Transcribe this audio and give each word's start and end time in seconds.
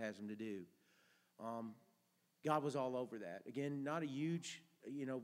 Has 0.00 0.16
them 0.16 0.28
to 0.28 0.36
do. 0.36 0.60
Um, 1.40 1.72
God 2.44 2.62
was 2.62 2.76
all 2.76 2.96
over 2.96 3.18
that. 3.18 3.42
Again, 3.46 3.82
not 3.82 4.02
a 4.02 4.06
huge, 4.06 4.62
you 4.86 5.06
know, 5.06 5.22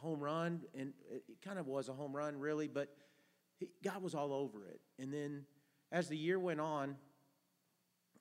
home 0.00 0.20
run, 0.20 0.62
and 0.78 0.92
it 1.10 1.24
it 1.28 1.42
kind 1.42 1.58
of 1.58 1.66
was 1.66 1.88
a 1.88 1.92
home 1.92 2.14
run, 2.14 2.38
really, 2.38 2.68
but 2.68 2.94
he, 3.58 3.68
God 3.82 4.02
was 4.02 4.14
all 4.14 4.32
over 4.32 4.66
it. 4.66 4.80
And 4.98 5.12
then 5.12 5.44
as 5.90 6.08
the 6.08 6.16
year 6.16 6.38
went 6.38 6.60
on, 6.60 6.96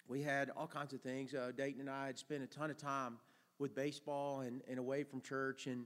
we 0.08 0.22
had 0.22 0.50
all 0.50 0.68
kinds 0.68 0.94
of 0.94 1.02
things. 1.02 1.34
Uh, 1.34 1.52
Dayton 1.56 1.82
and 1.82 1.90
I 1.90 2.08
had 2.08 2.18
spent 2.18 2.44
a 2.44 2.48
ton 2.48 2.70
of 2.70 2.78
time 2.78 3.18
with 3.60 3.74
baseball 3.76 4.42
and, 4.42 4.62
and 4.68 4.80
away 4.80 5.04
from 5.04 5.22
church 5.22 5.68
and, 5.68 5.86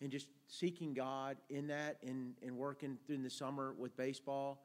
and 0.00 0.12
just 0.12 0.28
seeking 0.46 0.94
God 0.94 1.38
in 1.50 1.66
that 1.68 1.96
and, 2.06 2.34
and 2.42 2.56
working 2.56 2.98
through 3.06 3.22
the 3.22 3.30
summer 3.30 3.74
with 3.76 3.96
baseball. 3.96 4.62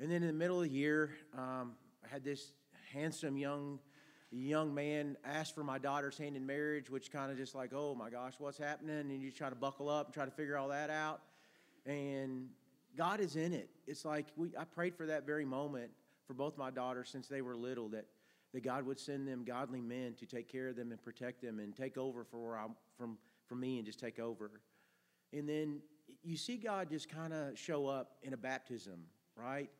And 0.00 0.10
then 0.10 0.22
in 0.22 0.28
the 0.28 0.32
middle 0.34 0.56
of 0.56 0.64
the 0.64 0.74
year, 0.74 1.12
um, 1.36 1.74
I 2.04 2.08
had 2.08 2.24
this 2.24 2.52
handsome 2.92 3.36
young 3.36 3.78
young 4.36 4.74
man 4.74 5.16
asked 5.24 5.54
for 5.54 5.64
my 5.64 5.78
daughter's 5.78 6.16
hand 6.16 6.36
in 6.36 6.46
marriage, 6.46 6.88
which 6.88 7.10
kind 7.10 7.32
of 7.32 7.36
just 7.36 7.54
like, 7.54 7.72
oh 7.74 7.94
my 7.94 8.10
gosh, 8.10 8.34
what's 8.38 8.58
happening? 8.58 9.00
And 9.00 9.22
you 9.22 9.30
try 9.30 9.48
to 9.48 9.56
buckle 9.56 9.88
up 9.88 10.06
and 10.06 10.14
try 10.14 10.24
to 10.24 10.30
figure 10.30 10.56
all 10.56 10.68
that 10.68 10.90
out. 10.90 11.20
And 11.84 12.48
God 12.96 13.20
is 13.20 13.36
in 13.36 13.52
it. 13.52 13.70
It's 13.86 14.04
like 14.04 14.26
we, 14.36 14.48
I 14.58 14.64
prayed 14.64 14.94
for 14.94 15.06
that 15.06 15.26
very 15.26 15.44
moment 15.44 15.90
for 16.26 16.34
both 16.34 16.56
my 16.56 16.70
daughters 16.70 17.08
since 17.08 17.26
they 17.26 17.42
were 17.42 17.56
little 17.56 17.88
that, 17.88 18.06
that 18.52 18.62
God 18.62 18.86
would 18.86 19.00
send 19.00 19.26
them 19.26 19.44
godly 19.44 19.80
men 19.80 20.14
to 20.20 20.26
take 20.26 20.50
care 20.50 20.68
of 20.68 20.76
them 20.76 20.92
and 20.92 21.02
protect 21.02 21.42
them 21.42 21.58
and 21.58 21.74
take 21.74 21.98
over 21.98 22.24
for 22.24 22.38
where 22.38 22.56
I'm, 22.56 22.76
from, 22.96 23.18
from 23.48 23.60
me 23.60 23.78
and 23.78 23.86
just 23.86 23.98
take 23.98 24.20
over. 24.20 24.60
And 25.32 25.48
then 25.48 25.80
you 26.22 26.36
see 26.36 26.56
God 26.56 26.90
just 26.90 27.08
kind 27.08 27.32
of 27.32 27.58
show 27.58 27.86
up 27.86 28.16
in 28.22 28.32
a 28.32 28.36
baptism, 28.36 29.00
right? 29.36 29.70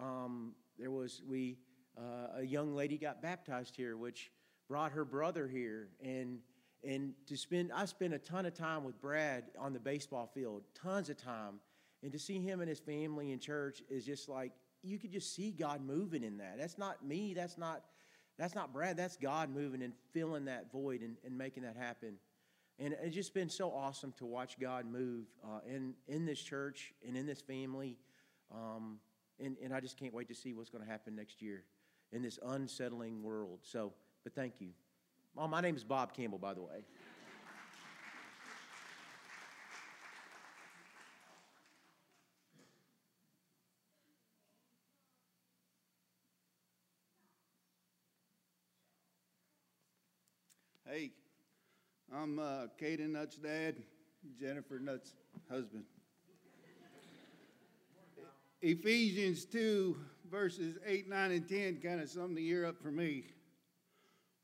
Um, 0.00 0.54
there 0.78 0.90
was, 0.90 1.22
we, 1.28 1.58
uh, 1.98 2.38
a 2.38 2.42
young 2.42 2.74
lady 2.74 2.98
got 2.98 3.22
baptized 3.22 3.76
here, 3.76 3.96
which 3.96 4.30
brought 4.68 4.92
her 4.92 5.04
brother 5.04 5.46
here. 5.46 5.88
And, 6.02 6.38
and 6.82 7.12
to 7.26 7.36
spend, 7.36 7.72
I 7.74 7.84
spent 7.84 8.14
a 8.14 8.18
ton 8.18 8.46
of 8.46 8.54
time 8.54 8.84
with 8.84 9.00
Brad 9.00 9.44
on 9.58 9.72
the 9.72 9.80
baseball 9.80 10.30
field, 10.32 10.62
tons 10.74 11.10
of 11.10 11.16
time. 11.16 11.60
And 12.02 12.10
to 12.12 12.18
see 12.18 12.40
him 12.40 12.60
and 12.60 12.68
his 12.68 12.80
family 12.80 13.32
in 13.32 13.38
church 13.38 13.82
is 13.88 14.04
just 14.04 14.28
like, 14.28 14.52
you 14.82 14.98
could 14.98 15.12
just 15.12 15.34
see 15.34 15.52
God 15.52 15.80
moving 15.84 16.24
in 16.24 16.38
that. 16.38 16.58
That's 16.58 16.78
not 16.78 17.04
me. 17.06 17.34
That's 17.34 17.56
not, 17.56 17.84
that's 18.38 18.54
not 18.54 18.72
Brad. 18.72 18.96
That's 18.96 19.16
God 19.16 19.50
moving 19.54 19.82
and 19.82 19.92
filling 20.12 20.46
that 20.46 20.72
void 20.72 21.02
and, 21.02 21.16
and 21.24 21.38
making 21.38 21.62
that 21.62 21.76
happen. 21.76 22.14
And 22.80 22.96
it's 23.00 23.14
just 23.14 23.34
been 23.34 23.48
so 23.48 23.70
awesome 23.70 24.12
to 24.18 24.26
watch 24.26 24.58
God 24.58 24.86
move 24.86 25.26
uh, 25.44 25.60
in, 25.68 25.94
in 26.08 26.24
this 26.24 26.40
church 26.40 26.92
and 27.06 27.16
in 27.16 27.26
this 27.26 27.40
family. 27.40 27.96
Um, 28.52 28.98
and, 29.38 29.56
and 29.62 29.72
I 29.72 29.80
just 29.80 29.96
can't 29.96 30.12
wait 30.12 30.28
to 30.28 30.34
see 30.34 30.52
what's 30.52 30.70
going 30.70 30.84
to 30.84 30.90
happen 30.90 31.14
next 31.14 31.40
year 31.40 31.62
in 32.12 32.22
this 32.22 32.38
unsettling 32.46 33.22
world. 33.22 33.60
So, 33.62 33.92
but 34.24 34.34
thank 34.34 34.60
you. 34.60 34.68
Oh, 35.36 35.48
my 35.48 35.60
name 35.60 35.76
is 35.76 35.84
Bob 35.84 36.14
Campbell, 36.14 36.38
by 36.38 36.54
the 36.54 36.60
way. 36.60 36.84
Hey, 50.86 51.12
I'm 52.14 52.38
uh, 52.38 52.66
Caden 52.78 53.12
Nutt's 53.12 53.36
dad, 53.36 53.76
Jennifer 54.38 54.78
Nutt's 54.78 55.14
husband. 55.48 55.84
Ephesians 58.60 59.46
2, 59.46 59.96
verses 60.32 60.78
8, 60.84 61.08
9, 61.08 61.30
and 61.30 61.48
10 61.48 61.80
kind 61.82 62.00
of 62.00 62.08
sum 62.08 62.34
the 62.34 62.42
year 62.42 62.64
up 62.64 62.82
for 62.82 62.90
me. 62.90 63.26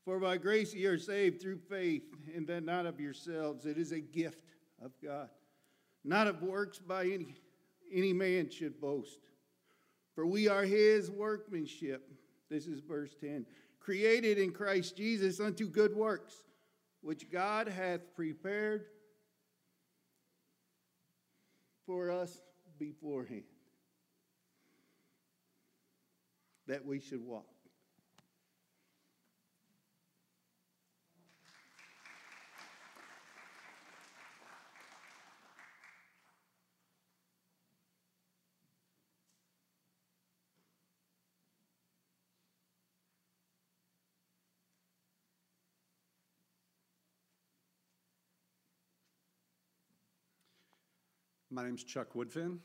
For 0.05 0.19
by 0.19 0.37
grace 0.37 0.73
you 0.73 0.89
are 0.91 0.99
saved 0.99 1.41
through 1.41 1.57
faith, 1.57 2.03
and 2.33 2.47
that 2.47 2.63
not 2.63 2.85
of 2.85 2.99
yourselves. 2.99 3.65
It 3.65 3.77
is 3.77 3.91
a 3.91 3.99
gift 3.99 4.45
of 4.81 4.91
God, 5.03 5.29
not 6.05 6.27
of 6.27 6.41
works 6.43 6.79
by 6.79 7.05
any, 7.05 7.35
any 7.91 8.13
man 8.13 8.49
should 8.49 8.79
boast. 8.79 9.19
For 10.13 10.25
we 10.25 10.47
are 10.47 10.63
his 10.63 11.09
workmanship. 11.09 12.09
This 12.49 12.67
is 12.67 12.79
verse 12.79 13.15
10 13.19 13.45
created 13.79 14.37
in 14.37 14.51
Christ 14.51 14.95
Jesus 14.95 15.39
unto 15.39 15.67
good 15.67 15.95
works, 15.95 16.43
which 17.01 17.31
God 17.31 17.67
hath 17.67 18.13
prepared 18.15 18.85
for 21.87 22.11
us 22.11 22.39
beforehand, 22.77 23.45
that 26.69 26.85
we 26.85 26.99
should 26.99 27.25
walk. 27.25 27.45
My 51.51 51.63
name's 51.63 51.83
Chuck 51.83 52.13
Woodfin, 52.13 52.59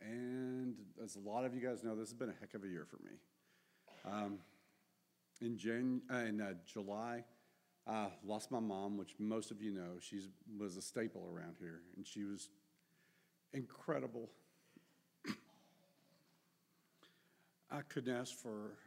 and 0.00 0.74
as 1.02 1.14
a 1.14 1.20
lot 1.20 1.44
of 1.44 1.54
you 1.54 1.60
guys 1.60 1.84
know, 1.84 1.94
this 1.94 2.08
has 2.08 2.14
been 2.14 2.30
a 2.30 2.34
heck 2.40 2.54
of 2.54 2.64
a 2.64 2.66
year 2.66 2.84
for 2.84 2.96
me. 3.04 3.12
Um, 4.04 4.38
in 5.40 6.00
uh, 6.10 6.16
in 6.16 6.40
uh, 6.40 6.54
July, 6.66 7.24
I 7.86 8.08
lost 8.24 8.50
my 8.50 8.60
mom, 8.60 8.96
which 8.96 9.14
most 9.18 9.50
of 9.50 9.60
you 9.60 9.72
know. 9.72 9.98
She 10.00 10.20
was 10.58 10.76
a 10.76 10.82
staple 10.82 11.28
around 11.34 11.56
here, 11.58 11.80
and 11.96 12.06
she 12.06 12.24
was 12.24 12.48
incredible. 13.52 14.30
I 17.70 17.80
couldn't 17.88 18.14
ask 18.14 18.34
for 18.34 18.78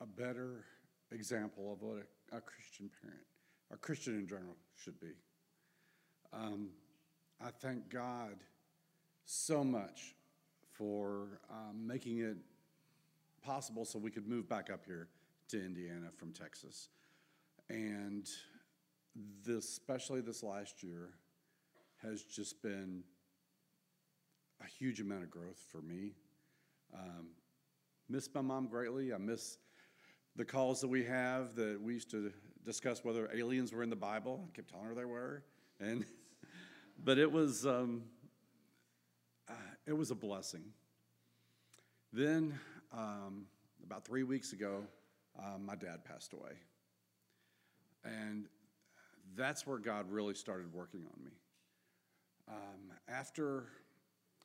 a 0.00 0.06
better 0.06 0.64
example 1.12 1.72
of 1.72 1.82
what 1.82 2.06
a, 2.32 2.36
a 2.36 2.40
Christian 2.40 2.90
parent, 3.00 3.20
a 3.72 3.76
Christian 3.76 4.14
in 4.14 4.26
general, 4.26 4.56
should 4.74 4.98
be. 5.00 5.12
Um, 6.32 6.70
I 7.40 7.50
thank 7.50 7.88
God 7.88 8.36
so 9.24 9.62
much 9.62 10.16
for 10.72 11.40
um, 11.50 11.86
making 11.86 12.18
it 12.18 12.36
possible 13.46 13.84
so 13.84 13.96
we 13.96 14.10
could 14.10 14.26
move 14.26 14.48
back 14.48 14.70
up 14.70 14.84
here 14.84 15.08
to 15.48 15.64
Indiana 15.64 16.08
from 16.16 16.32
Texas. 16.32 16.88
And 17.70 18.26
this, 19.44 19.64
especially 19.70 20.20
this 20.20 20.42
last 20.42 20.82
year, 20.82 21.10
has 22.02 22.24
just 22.24 22.60
been 22.60 23.04
a 24.60 24.66
huge 24.66 25.00
amount 25.00 25.22
of 25.22 25.30
growth 25.30 25.64
for 25.70 25.80
me. 25.80 26.14
Um, 26.92 27.28
miss 28.08 28.28
my 28.34 28.40
mom 28.40 28.66
greatly. 28.66 29.14
I 29.14 29.18
miss 29.18 29.58
the 30.34 30.44
calls 30.44 30.80
that 30.80 30.88
we 30.88 31.04
have 31.04 31.54
that 31.54 31.80
we 31.80 31.94
used 31.94 32.10
to 32.10 32.32
discuss 32.64 33.04
whether 33.04 33.30
aliens 33.32 33.72
were 33.72 33.84
in 33.84 33.90
the 33.90 33.96
Bible. 33.96 34.48
I 34.48 34.56
kept 34.56 34.70
telling 34.70 34.86
her 34.86 34.94
they 34.94 35.04
were. 35.04 35.44
And 35.78 36.04
but 37.04 37.16
it 37.16 37.30
was 37.30 37.64
um, 37.64 38.02
uh, 39.48 39.52
it 39.86 39.92
was 39.92 40.10
a 40.10 40.16
blessing. 40.16 40.64
Then 42.12 42.58
um, 42.96 43.46
about 43.84 44.04
three 44.04 44.22
weeks 44.22 44.52
ago, 44.52 44.82
uh, 45.38 45.58
my 45.58 45.74
dad 45.74 46.04
passed 46.04 46.32
away, 46.32 46.52
and 48.04 48.46
that's 49.36 49.66
where 49.66 49.78
God 49.78 50.10
really 50.10 50.34
started 50.34 50.72
working 50.72 51.00
on 51.00 51.24
me. 51.24 51.32
Um, 52.48 52.92
after 53.08 53.64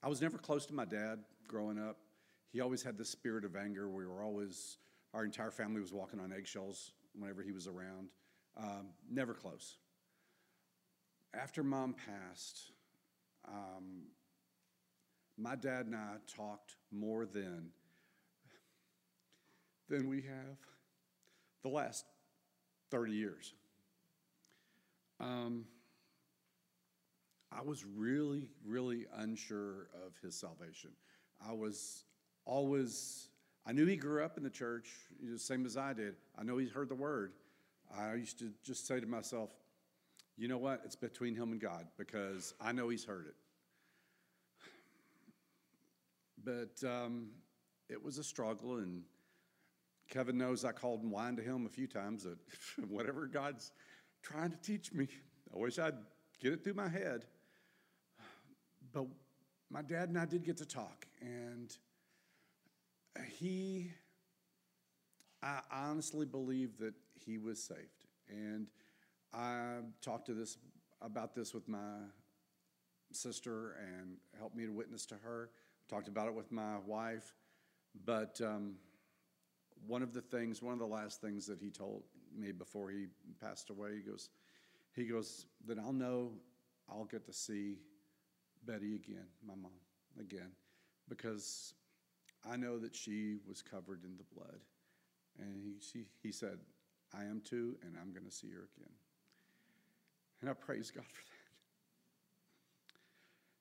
I 0.03 0.09
was 0.09 0.21
never 0.21 0.37
close 0.37 0.65
to 0.67 0.73
my 0.73 0.85
dad 0.85 1.19
growing 1.47 1.79
up, 1.79 1.97
he 2.51 2.59
always 2.59 2.83
had 2.83 2.97
this 2.97 3.09
spirit 3.09 3.45
of 3.45 3.55
anger. 3.55 3.89
We 3.89 4.05
were 4.05 4.23
always 4.23 4.77
our 5.13 5.25
entire 5.25 5.51
family 5.51 5.81
was 5.81 5.93
walking 5.93 6.19
on 6.19 6.31
eggshells 6.31 6.91
whenever 7.13 7.41
he 7.41 7.51
was 7.51 7.67
around. 7.67 8.09
Um, 8.57 8.87
never 9.09 9.33
close 9.33 9.77
after 11.33 11.63
mom 11.63 11.93
passed, 11.93 12.71
um, 13.47 14.03
my 15.37 15.55
dad 15.55 15.85
and 15.85 15.95
I 15.95 16.15
talked 16.27 16.75
more 16.91 17.25
then 17.25 17.69
than 19.91 20.07
we 20.07 20.21
have 20.21 20.57
the 21.63 21.69
last 21.69 22.05
30 22.91 23.11
years. 23.11 23.53
Um, 25.19 25.65
I 27.51 27.61
was 27.61 27.85
really, 27.85 28.47
really 28.65 29.05
unsure 29.17 29.89
of 30.05 30.13
his 30.23 30.33
salvation. 30.33 30.91
I 31.45 31.51
was 31.51 32.05
always, 32.45 33.27
I 33.67 33.73
knew 33.73 33.85
he 33.85 33.97
grew 33.97 34.23
up 34.23 34.37
in 34.37 34.43
the 34.43 34.49
church, 34.49 34.89
the 35.21 35.37
same 35.37 35.65
as 35.65 35.75
I 35.75 35.91
did. 35.91 36.15
I 36.39 36.43
know 36.43 36.57
he's 36.57 36.71
heard 36.71 36.87
the 36.87 36.95
word. 36.95 37.33
I 37.95 38.13
used 38.13 38.39
to 38.39 38.51
just 38.63 38.87
say 38.87 39.01
to 39.01 39.05
myself, 39.05 39.49
you 40.37 40.47
know 40.47 40.57
what? 40.57 40.81
It's 40.85 40.95
between 40.95 41.35
him 41.35 41.51
and 41.51 41.59
God 41.59 41.85
because 41.97 42.53
I 42.61 42.71
know 42.71 42.87
he's 42.87 43.03
heard 43.03 43.27
it. 43.27 43.35
But 46.43 46.87
um, 46.89 47.31
it 47.89 48.01
was 48.01 48.17
a 48.17 48.23
struggle 48.23 48.77
and 48.77 49.03
Kevin 50.11 50.37
knows 50.37 50.65
I 50.65 50.73
called 50.73 51.01
and 51.01 51.11
whined 51.11 51.37
to 51.37 51.43
him 51.43 51.65
a 51.65 51.69
few 51.69 51.87
times 51.87 52.23
that 52.23 52.37
whatever 52.89 53.25
God's 53.25 53.71
trying 54.21 54.51
to 54.51 54.57
teach 54.57 54.91
me, 54.93 55.07
I 55.55 55.57
wish 55.57 55.79
I'd 55.79 55.95
get 56.39 56.51
it 56.51 56.63
through 56.63 56.73
my 56.73 56.89
head. 56.89 57.25
But 58.91 59.07
my 59.69 59.81
dad 59.81 60.09
and 60.09 60.19
I 60.19 60.25
did 60.25 60.43
get 60.43 60.57
to 60.57 60.65
talk, 60.65 61.07
and 61.21 61.73
he, 63.29 63.93
I 65.41 65.61
honestly 65.71 66.25
believe 66.25 66.77
that 66.79 66.93
he 67.13 67.37
was 67.37 67.63
saved. 67.63 68.05
And 68.29 68.67
I 69.33 69.77
talked 70.01 70.25
to 70.25 70.33
this 70.33 70.57
about 71.01 71.33
this 71.33 71.53
with 71.53 71.69
my 71.69 71.99
sister 73.13 73.77
and 73.79 74.17
helped 74.37 74.57
me 74.57 74.65
to 74.65 74.73
witness 74.73 75.05
to 75.05 75.15
her. 75.15 75.51
Talked 75.87 76.09
about 76.09 76.27
it 76.27 76.33
with 76.33 76.51
my 76.51 76.79
wife. 76.85 77.33
But 78.05 78.39
um, 78.43 78.75
one 79.87 80.01
of 80.01 80.13
the 80.13 80.21
things, 80.21 80.61
one 80.61 80.73
of 80.73 80.79
the 80.79 80.85
last 80.85 81.21
things 81.21 81.45
that 81.47 81.59
he 81.59 81.69
told 81.69 82.03
me 82.37 82.51
before 82.51 82.89
he 82.89 83.07
passed 83.41 83.69
away, 83.69 83.95
he 83.95 84.01
goes, 84.09 84.29
he 84.95 85.05
goes, 85.05 85.45
then 85.65 85.79
I'll 85.79 85.93
know 85.93 86.31
I'll 86.89 87.05
get 87.05 87.25
to 87.25 87.33
see 87.33 87.77
Betty 88.65 88.95
again, 88.95 89.25
my 89.45 89.55
mom 89.55 89.71
again, 90.19 90.51
because 91.09 91.73
I 92.49 92.57
know 92.57 92.77
that 92.79 92.95
she 92.95 93.37
was 93.47 93.61
covered 93.61 94.03
in 94.03 94.17
the 94.17 94.35
blood. 94.35 94.59
And 95.39 95.55
he, 95.63 95.79
she, 95.79 96.05
he 96.21 96.31
said, 96.31 96.57
I 97.17 97.23
am 97.23 97.41
too, 97.43 97.77
and 97.83 97.95
I'm 97.99 98.11
going 98.11 98.25
to 98.25 98.31
see 98.31 98.49
her 98.49 98.67
again. 98.77 98.93
And 100.41 100.49
I 100.49 100.53
praise 100.53 100.91
God 100.91 101.05
for 101.05 101.23
that. 101.23 101.41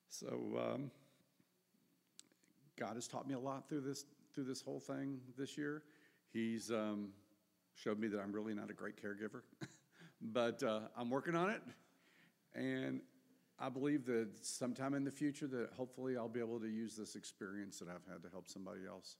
So 0.09 0.73
um, 0.73 0.91
God 2.77 2.95
has 2.95 3.07
taught 3.07 3.27
me 3.27 3.33
a 3.33 3.39
lot 3.39 3.69
through 3.69 3.81
this 3.81 4.05
through 4.33 4.45
this 4.45 4.61
whole 4.61 4.79
thing 4.79 5.19
this 5.37 5.57
year. 5.57 5.83
He's 6.33 6.71
um, 6.71 7.09
showed 7.75 7.99
me 7.99 8.07
that 8.09 8.19
I'm 8.19 8.31
really 8.31 8.53
not 8.53 8.69
a 8.69 8.73
great 8.73 9.01
caregiver, 9.01 9.41
but 10.21 10.63
uh, 10.63 10.81
I'm 10.97 11.09
working 11.09 11.35
on 11.35 11.49
it, 11.49 11.61
and 12.55 13.01
I 13.59 13.69
believe 13.69 14.05
that 14.05 14.29
sometime 14.41 14.95
in 14.95 15.03
the 15.03 15.11
future 15.11 15.47
that 15.47 15.69
hopefully 15.77 16.17
I'll 16.17 16.27
be 16.27 16.39
able 16.39 16.59
to 16.59 16.67
use 16.67 16.95
this 16.95 17.15
experience 17.15 17.77
that 17.79 17.87
I've 17.89 18.11
had 18.11 18.23
to 18.23 18.29
help 18.29 18.47
somebody 18.47 18.81
else. 18.87 19.17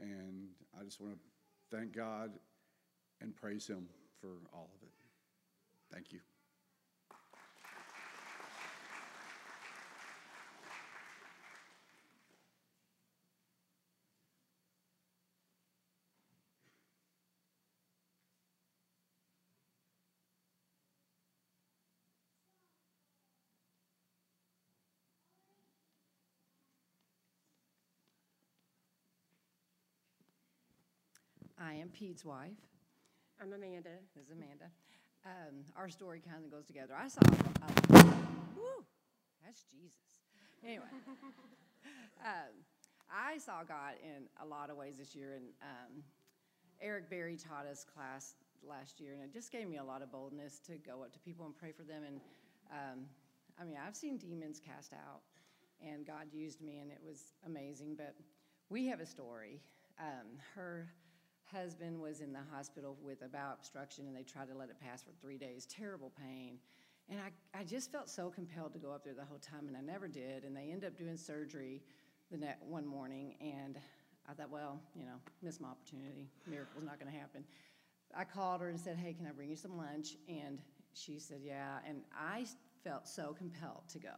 And 0.00 0.48
I 0.78 0.84
just 0.84 1.00
want 1.00 1.14
to 1.14 1.76
thank 1.76 1.92
God 1.92 2.30
and 3.20 3.34
praise 3.34 3.66
Him 3.66 3.86
for 4.20 4.28
all 4.52 4.70
of 4.76 4.82
it. 4.86 4.92
Thank 5.92 6.12
you. 6.12 6.20
I 31.64 31.74
am 31.74 31.88
Pete's 31.88 32.26
wife. 32.26 32.60
I'm 33.40 33.54
Amanda. 33.54 33.88
This 34.14 34.24
is 34.24 34.30
Amanda. 34.30 34.66
Um, 35.24 35.64
our 35.74 35.88
story 35.88 36.20
kind 36.20 36.44
of 36.44 36.50
goes 36.50 36.66
together. 36.66 36.92
I 36.94 37.08
saw, 37.08 37.22
uh, 37.24 38.02
woo, 38.54 38.84
that's 39.42 39.64
Jesus. 39.72 39.96
Anyway, 40.62 40.84
um, 42.22 42.52
I 43.10 43.38
saw 43.38 43.64
God 43.66 43.94
in 44.02 44.24
a 44.42 44.46
lot 44.46 44.68
of 44.68 44.76
ways 44.76 44.98
this 44.98 45.16
year, 45.16 45.32
and 45.36 45.44
um, 45.62 46.02
Eric 46.82 47.08
Berry 47.08 47.34
taught 47.34 47.64
us 47.64 47.82
class 47.82 48.34
last 48.62 49.00
year, 49.00 49.14
and 49.14 49.22
it 49.22 49.32
just 49.32 49.50
gave 49.50 49.66
me 49.66 49.78
a 49.78 49.84
lot 49.84 50.02
of 50.02 50.12
boldness 50.12 50.58
to 50.66 50.72
go 50.76 51.02
up 51.02 51.14
to 51.14 51.18
people 51.20 51.46
and 51.46 51.56
pray 51.56 51.72
for 51.72 51.84
them. 51.84 52.02
And 52.06 52.20
um, 52.70 53.06
I 53.58 53.64
mean, 53.64 53.78
I've 53.82 53.96
seen 53.96 54.18
demons 54.18 54.60
cast 54.60 54.92
out, 54.92 55.22
and 55.80 56.06
God 56.06 56.26
used 56.30 56.60
me, 56.60 56.80
and 56.80 56.90
it 56.90 57.00
was 57.02 57.32
amazing. 57.46 57.94
But 57.96 58.14
we 58.68 58.86
have 58.88 59.00
a 59.00 59.06
story. 59.06 59.62
Um, 59.98 60.26
her 60.54 60.88
husband 61.54 62.00
was 62.00 62.20
in 62.20 62.32
the 62.32 62.40
hospital 62.52 62.96
with 63.02 63.22
a 63.22 63.28
bowel 63.28 63.52
obstruction 63.52 64.06
and 64.06 64.16
they 64.16 64.22
tried 64.22 64.48
to 64.48 64.56
let 64.56 64.68
it 64.68 64.76
pass 64.80 65.02
for 65.02 65.12
three 65.20 65.38
days. 65.38 65.66
Terrible 65.66 66.12
pain. 66.20 66.58
And 67.08 67.20
I, 67.20 67.58
I 67.58 67.64
just 67.64 67.92
felt 67.92 68.08
so 68.08 68.30
compelled 68.30 68.72
to 68.72 68.78
go 68.78 68.90
up 68.90 69.04
there 69.04 69.14
the 69.14 69.24
whole 69.24 69.38
time 69.38 69.68
and 69.68 69.76
i 69.76 69.80
never 69.80 70.08
did. 70.08 70.44
And 70.44 70.56
they 70.56 70.70
ended 70.72 70.84
up 70.84 70.98
doing 70.98 71.16
surgery 71.16 71.82
the 72.30 72.38
next 72.38 72.62
one 72.62 72.86
morning 72.86 73.34
and 73.40 73.78
i 74.28 74.32
thought 74.32 74.50
well 74.50 74.80
you 74.96 75.04
know 75.04 75.16
missed 75.42 75.60
my 75.60 75.68
opportunity. 75.68 76.28
Miracle's 76.46 76.84
not 76.84 76.98
going 76.98 77.12
to 77.12 77.18
happen. 77.18 77.44
I 78.16 78.24
called 78.24 78.60
her 78.60 78.68
and 78.68 78.80
said 78.80 78.96
hey 78.96 79.12
can 79.12 79.26
i 79.26 79.30
bring 79.30 79.50
you 79.50 79.56
some 79.56 79.76
lunch? 79.76 80.16
And 80.28 80.60
she 80.94 81.18
said 81.18 81.40
yeah. 81.44 81.78
And 81.86 82.02
i 82.18 82.46
felt 82.82 83.06
so 83.06 83.34
compelled 83.38 83.82
to 83.90 83.98
go 83.98 84.14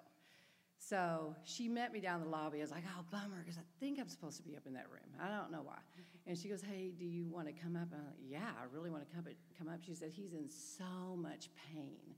so 0.79 1.35
she 1.45 1.69
met 1.69 1.93
me 1.93 2.01
down 2.01 2.21
the 2.21 2.29
lobby. 2.29 2.59
I 2.59 2.61
was 2.63 2.71
like, 2.71 2.85
oh, 2.99 3.05
bummer, 3.11 3.43
because 3.43 3.59
I 3.59 3.65
think 3.81 3.99
I'm 3.99 4.09
supposed 4.09 4.37
to 4.37 4.43
be 4.43 4.57
up 4.57 4.67
in 4.67 4.75
that 4.75 4.87
room. 4.91 5.11
I 5.21 5.29
don't 5.29 5.51
know 5.51 5.63
why. 5.63 5.75
Mm-hmm. 5.75 6.31
And 6.31 6.39
she 6.39 6.49
goes, 6.49 6.63
hey, 6.63 6.93
do 6.97 7.05
you 7.05 7.27
want 7.29 7.47
to 7.49 7.53
come 7.53 7.77
up? 7.77 7.89
And 7.93 8.01
I'm 8.01 8.07
like, 8.07 8.17
yeah, 8.29 8.51
I 8.61 8.65
really 8.73 8.91
want 8.91 9.09
to 9.09 9.15
come, 9.15 9.25
come 9.59 9.69
up. 9.69 9.81
She 9.85 9.95
said, 9.95 10.11
he's 10.13 10.33
in 10.33 10.49
so 10.49 11.17
much 11.17 11.49
pain. 11.73 12.15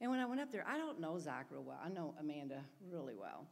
And 0.00 0.10
when 0.10 0.20
I 0.20 0.26
went 0.26 0.40
up 0.40 0.50
there, 0.50 0.64
I 0.66 0.78
don't 0.78 1.00
know 1.00 1.18
Zach 1.18 1.46
real 1.50 1.62
well. 1.62 1.78
I 1.84 1.88
know 1.88 2.14
Amanda 2.18 2.64
really 2.90 3.14
well. 3.14 3.46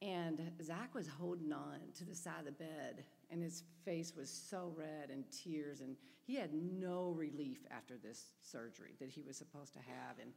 And 0.00 0.52
Zach 0.62 0.94
was 0.94 1.08
holding 1.08 1.52
on 1.52 1.78
to 1.98 2.04
the 2.04 2.14
side 2.14 2.38
of 2.38 2.44
the 2.44 2.52
bed, 2.52 3.04
and 3.30 3.42
his 3.42 3.64
face 3.84 4.14
was 4.16 4.30
so 4.30 4.72
red 4.76 5.10
and 5.10 5.24
tears, 5.32 5.80
and 5.80 5.96
he 6.24 6.36
had 6.36 6.50
no 6.54 7.14
relief 7.16 7.58
after 7.70 7.96
this 7.96 8.26
surgery 8.40 8.94
that 9.00 9.08
he 9.08 9.22
was 9.22 9.36
supposed 9.36 9.72
to 9.72 9.80
have. 9.80 10.18
And 10.20 10.30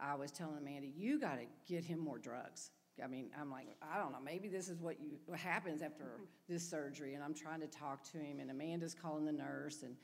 I 0.00 0.14
was 0.14 0.30
telling 0.30 0.56
Amanda, 0.58 0.86
you 0.86 1.18
got 1.20 1.38
to 1.38 1.46
get 1.66 1.84
him 1.84 1.98
more 1.98 2.18
drugs. 2.18 2.70
I 3.02 3.06
mean, 3.08 3.30
I'm 3.40 3.50
like, 3.50 3.66
I 3.82 3.98
don't 3.98 4.12
know, 4.12 4.18
maybe 4.24 4.48
this 4.48 4.68
is 4.68 4.80
what 4.80 5.00
you 5.00 5.18
what 5.26 5.38
happens 5.38 5.82
after 5.82 6.04
mm-hmm. 6.04 6.24
this 6.48 6.68
surgery. 6.68 7.14
And 7.14 7.24
I'm 7.24 7.34
trying 7.34 7.60
to 7.60 7.66
talk 7.66 8.04
to 8.12 8.18
him, 8.18 8.38
and 8.40 8.50
Amanda's 8.50 8.94
calling 8.94 9.24
the 9.24 9.32
nurse, 9.32 9.82
and 9.82 9.96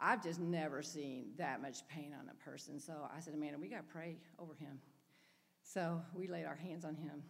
I've 0.00 0.22
just 0.22 0.40
never 0.40 0.82
seen 0.82 1.32
that 1.36 1.60
much 1.60 1.86
pain 1.88 2.12
on 2.18 2.30
a 2.30 2.50
person. 2.50 2.80
So 2.80 2.94
I 3.14 3.20
said, 3.20 3.34
Amanda, 3.34 3.58
we 3.58 3.68
got 3.68 3.88
to 3.88 3.92
pray 3.92 4.16
over 4.38 4.54
him. 4.54 4.80
So 5.62 6.00
we 6.14 6.26
laid 6.26 6.46
our 6.46 6.56
hands 6.56 6.84
on 6.84 6.94
him, 6.94 7.22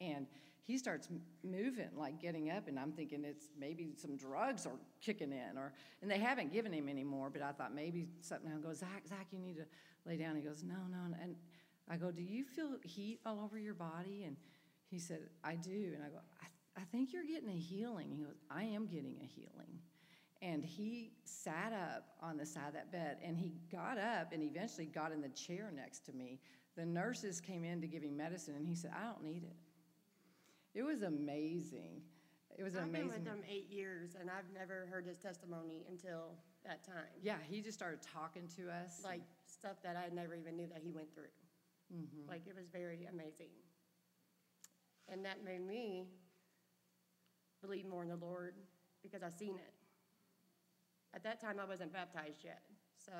and 0.00 0.26
he 0.66 0.76
starts 0.76 1.08
moving, 1.44 1.90
like 1.96 2.20
getting 2.20 2.50
up, 2.50 2.66
and 2.66 2.78
I'm 2.78 2.90
thinking 2.90 3.24
it's 3.24 3.46
maybe 3.58 3.94
some 3.96 4.16
drugs 4.16 4.66
are 4.66 4.72
kicking 5.00 5.30
in, 5.30 5.56
or 5.56 5.72
and 6.02 6.10
they 6.10 6.18
haven't 6.18 6.52
given 6.52 6.72
him 6.72 6.88
anymore. 6.88 7.30
But 7.32 7.42
I 7.42 7.52
thought 7.52 7.72
maybe 7.72 8.08
something. 8.20 8.50
I 8.52 8.60
go, 8.60 8.72
Zach, 8.72 9.06
Zach, 9.08 9.28
you 9.30 9.38
need 9.38 9.56
to 9.56 9.66
lay 10.06 10.16
down. 10.16 10.36
He 10.36 10.42
goes, 10.42 10.62
no, 10.62 10.76
no, 10.90 11.14
and 11.20 11.36
I 11.88 11.96
go, 11.96 12.10
do 12.10 12.22
you 12.22 12.44
feel 12.44 12.76
heat 12.82 13.20
all 13.24 13.40
over 13.40 13.58
your 13.58 13.74
body? 13.74 14.24
And 14.24 14.36
he 14.88 14.98
said, 14.98 15.20
I 15.44 15.54
do. 15.56 15.92
And 15.94 16.02
I 16.04 16.08
go, 16.08 16.18
I, 16.42 16.80
I 16.80 16.84
think 16.84 17.12
you're 17.12 17.24
getting 17.24 17.48
a 17.48 17.58
healing. 17.58 18.10
He 18.10 18.22
goes, 18.22 18.36
I 18.50 18.64
am 18.64 18.86
getting 18.86 19.16
a 19.22 19.24
healing. 19.24 19.80
And 20.42 20.64
he 20.64 21.12
sat 21.24 21.72
up 21.72 22.08
on 22.22 22.36
the 22.36 22.44
side 22.44 22.68
of 22.68 22.74
that 22.74 22.92
bed, 22.92 23.18
and 23.24 23.38
he 23.38 23.54
got 23.72 23.98
up 23.98 24.32
and 24.32 24.42
eventually 24.42 24.86
got 24.86 25.10
in 25.12 25.22
the 25.22 25.30
chair 25.30 25.72
next 25.74 26.04
to 26.06 26.12
me. 26.12 26.40
The 26.76 26.84
nurses 26.84 27.40
came 27.40 27.64
in 27.64 27.80
to 27.80 27.86
give 27.86 28.02
him 28.02 28.16
medicine, 28.16 28.54
and 28.54 28.66
he 28.66 28.74
said, 28.74 28.90
I 28.94 29.04
don't 29.04 29.22
need 29.22 29.44
it. 29.44 29.56
It 30.74 30.82
was 30.82 31.02
amazing. 31.02 32.02
It 32.58 32.62
was 32.62 32.74
amazing. 32.74 32.88
I've 32.88 32.92
been 32.92 33.08
with 33.08 33.26
him 33.26 33.42
eight 33.50 33.70
years, 33.70 34.14
and 34.20 34.28
I've 34.28 34.52
never 34.52 34.86
heard 34.90 35.06
his 35.06 35.16
testimony 35.16 35.86
until 35.88 36.36
that 36.66 36.84
time. 36.84 37.16
Yeah, 37.22 37.36
he 37.48 37.60
just 37.60 37.78
started 37.78 38.00
talking 38.02 38.48
to 38.56 38.70
us. 38.70 39.00
Like 39.04 39.22
stuff 39.46 39.82
that 39.82 39.96
I 39.96 40.12
never 40.14 40.34
even 40.34 40.56
knew 40.56 40.66
that 40.66 40.82
he 40.82 40.90
went 40.90 41.14
through. 41.14 41.32
Mm-hmm. 41.94 42.28
Like 42.28 42.42
it 42.46 42.54
was 42.54 42.66
very 42.68 43.08
amazing. 43.10 43.50
And 45.08 45.24
that 45.24 45.44
made 45.44 45.66
me 45.66 46.06
believe 47.62 47.86
more 47.86 48.02
in 48.02 48.08
the 48.08 48.16
Lord 48.16 48.54
because 49.02 49.22
I 49.22 49.30
seen 49.30 49.54
it. 49.54 49.72
At 51.14 51.22
that 51.22 51.40
time, 51.40 51.56
I 51.60 51.64
wasn't 51.64 51.92
baptized 51.92 52.44
yet. 52.44 52.62
So 52.98 53.12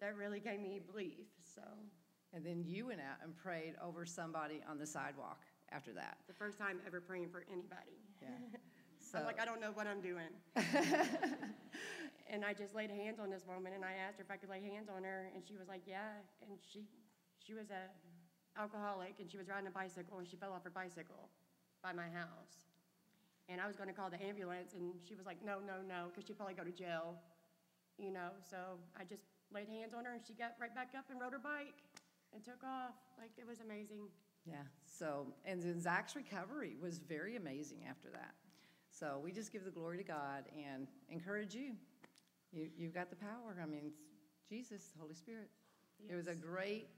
that 0.00 0.16
really 0.16 0.40
gave 0.40 0.60
me 0.60 0.80
belief. 0.84 1.26
So 1.54 1.62
and 2.32 2.46
then 2.46 2.62
you 2.64 2.86
went 2.86 3.00
out 3.00 3.18
and 3.24 3.34
prayed 3.34 3.74
over 3.82 4.06
somebody 4.06 4.62
on 4.68 4.78
the 4.78 4.86
sidewalk 4.86 5.42
after 5.72 5.92
that. 5.92 6.18
the 6.26 6.34
first 6.34 6.58
time 6.58 6.78
ever 6.86 7.00
praying 7.00 7.28
for 7.28 7.44
anybody. 7.50 7.98
Yeah. 8.22 8.28
I 9.18 9.20
was 9.22 9.26
like, 9.26 9.40
I 9.40 9.44
don't 9.44 9.60
know 9.60 9.72
what 9.74 9.86
I'm 9.86 10.00
doing. 10.00 10.30
and 12.30 12.44
I 12.44 12.52
just 12.52 12.74
laid 12.74 12.90
hands 12.90 13.18
on 13.18 13.30
this 13.30 13.42
woman, 13.46 13.72
and 13.74 13.84
I 13.84 13.94
asked 14.06 14.18
her 14.18 14.24
if 14.24 14.30
I 14.30 14.36
could 14.36 14.50
lay 14.50 14.62
hands 14.62 14.88
on 14.88 15.02
her, 15.02 15.28
and 15.34 15.42
she 15.46 15.56
was 15.56 15.68
like, 15.68 15.82
yeah. 15.86 16.22
And 16.42 16.58
she, 16.62 16.84
she 17.38 17.54
was 17.54 17.70
a 17.70 17.90
alcoholic, 18.58 19.18
and 19.18 19.30
she 19.30 19.36
was 19.36 19.48
riding 19.48 19.66
a 19.66 19.70
bicycle, 19.70 20.18
and 20.18 20.28
she 20.28 20.36
fell 20.36 20.52
off 20.52 20.64
her 20.64 20.70
bicycle 20.70 21.28
by 21.82 21.92
my 21.92 22.08
house. 22.10 22.70
And 23.48 23.60
I 23.60 23.66
was 23.66 23.74
going 23.74 23.88
to 23.88 23.94
call 23.94 24.10
the 24.10 24.22
ambulance, 24.22 24.74
and 24.74 24.94
she 25.06 25.14
was 25.14 25.26
like, 25.26 25.44
no, 25.44 25.58
no, 25.58 25.82
no, 25.82 26.06
because 26.08 26.26
she'd 26.26 26.36
probably 26.36 26.54
go 26.54 26.62
to 26.62 26.70
jail, 26.70 27.18
you 27.98 28.12
know. 28.12 28.30
So 28.48 28.78
I 28.98 29.02
just 29.02 29.26
laid 29.52 29.66
hands 29.66 29.92
on 29.96 30.04
her, 30.04 30.12
and 30.12 30.22
she 30.22 30.34
got 30.34 30.54
right 30.60 30.74
back 30.74 30.94
up 30.96 31.10
and 31.10 31.20
rode 31.20 31.32
her 31.32 31.42
bike 31.42 31.82
and 32.32 32.44
took 32.44 32.62
off. 32.62 32.94
Like 33.18 33.30
it 33.38 33.46
was 33.46 33.58
amazing. 33.60 34.06
Yeah. 34.46 34.62
So, 34.86 35.26
and 35.44 35.62
then 35.62 35.80
Zach's 35.80 36.16
recovery 36.16 36.76
was 36.80 36.98
very 36.98 37.36
amazing 37.36 37.84
after 37.88 38.08
that. 38.10 38.34
So 38.90 39.20
we 39.22 39.32
just 39.32 39.52
give 39.52 39.64
the 39.64 39.70
glory 39.70 39.98
to 39.98 40.04
God 40.04 40.44
and 40.56 40.86
encourage 41.08 41.54
you. 41.54 41.72
You, 42.52 42.68
you've 42.76 42.94
got 42.94 43.10
the 43.10 43.16
power. 43.16 43.56
I 43.62 43.66
mean, 43.66 43.92
Jesus, 44.48 44.90
the 44.94 45.00
Holy 45.00 45.14
Spirit. 45.14 45.48
It 46.08 46.14
was 46.14 46.26
a 46.26 46.34
great, 46.34 46.88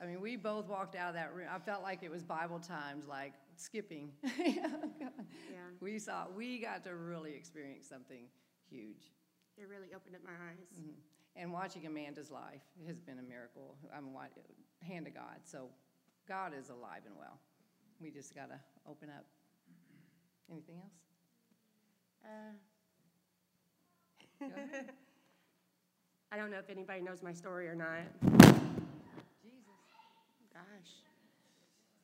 I 0.00 0.06
mean, 0.06 0.20
we 0.20 0.36
both 0.36 0.68
walked 0.68 0.94
out 0.94 1.08
of 1.10 1.14
that 1.14 1.34
room. 1.34 1.48
I 1.52 1.58
felt 1.58 1.82
like 1.82 2.02
it 2.02 2.10
was 2.10 2.22
Bible 2.22 2.58
times, 2.60 3.06
like 3.06 3.34
skipping. 3.56 4.12
Yeah, 4.38 4.68
We 5.80 5.98
saw, 5.98 6.26
we 6.34 6.58
got 6.58 6.84
to 6.84 6.94
really 6.94 7.34
experience 7.34 7.88
something 7.88 8.24
huge. 8.70 9.12
it 9.58 9.68
really 9.68 9.88
opened 9.94 10.14
up 10.14 10.22
my 10.24 10.30
eyes. 10.32 10.78
Mhm. 10.78 10.94
And 11.34 11.52
watching 11.52 11.86
Amanda's 11.86 12.30
life 12.30 12.62
has 12.86 12.98
been 13.00 13.18
a 13.18 13.22
miracle. 13.22 13.76
I'm 13.94 14.08
hand 14.82 15.06
of 15.06 15.14
God. 15.14 15.40
So 15.44 15.68
God 16.26 16.52
is 16.58 16.70
alive 16.70 17.02
and 17.06 17.14
well. 17.18 17.38
We 18.00 18.10
just 18.10 18.34
got 18.34 18.48
to 18.48 18.58
open 18.88 19.10
up. 19.10 19.24
Anything 20.50 20.76
else? 20.76 21.05
Uh, 22.26 22.52
I 26.32 26.36
don't 26.36 26.50
know 26.50 26.58
if 26.58 26.68
anybody 26.68 27.00
knows 27.00 27.22
my 27.22 27.32
story 27.32 27.68
or 27.68 27.74
not. 27.74 28.00
Jesus. 28.20 28.50
Gosh. 30.52 30.92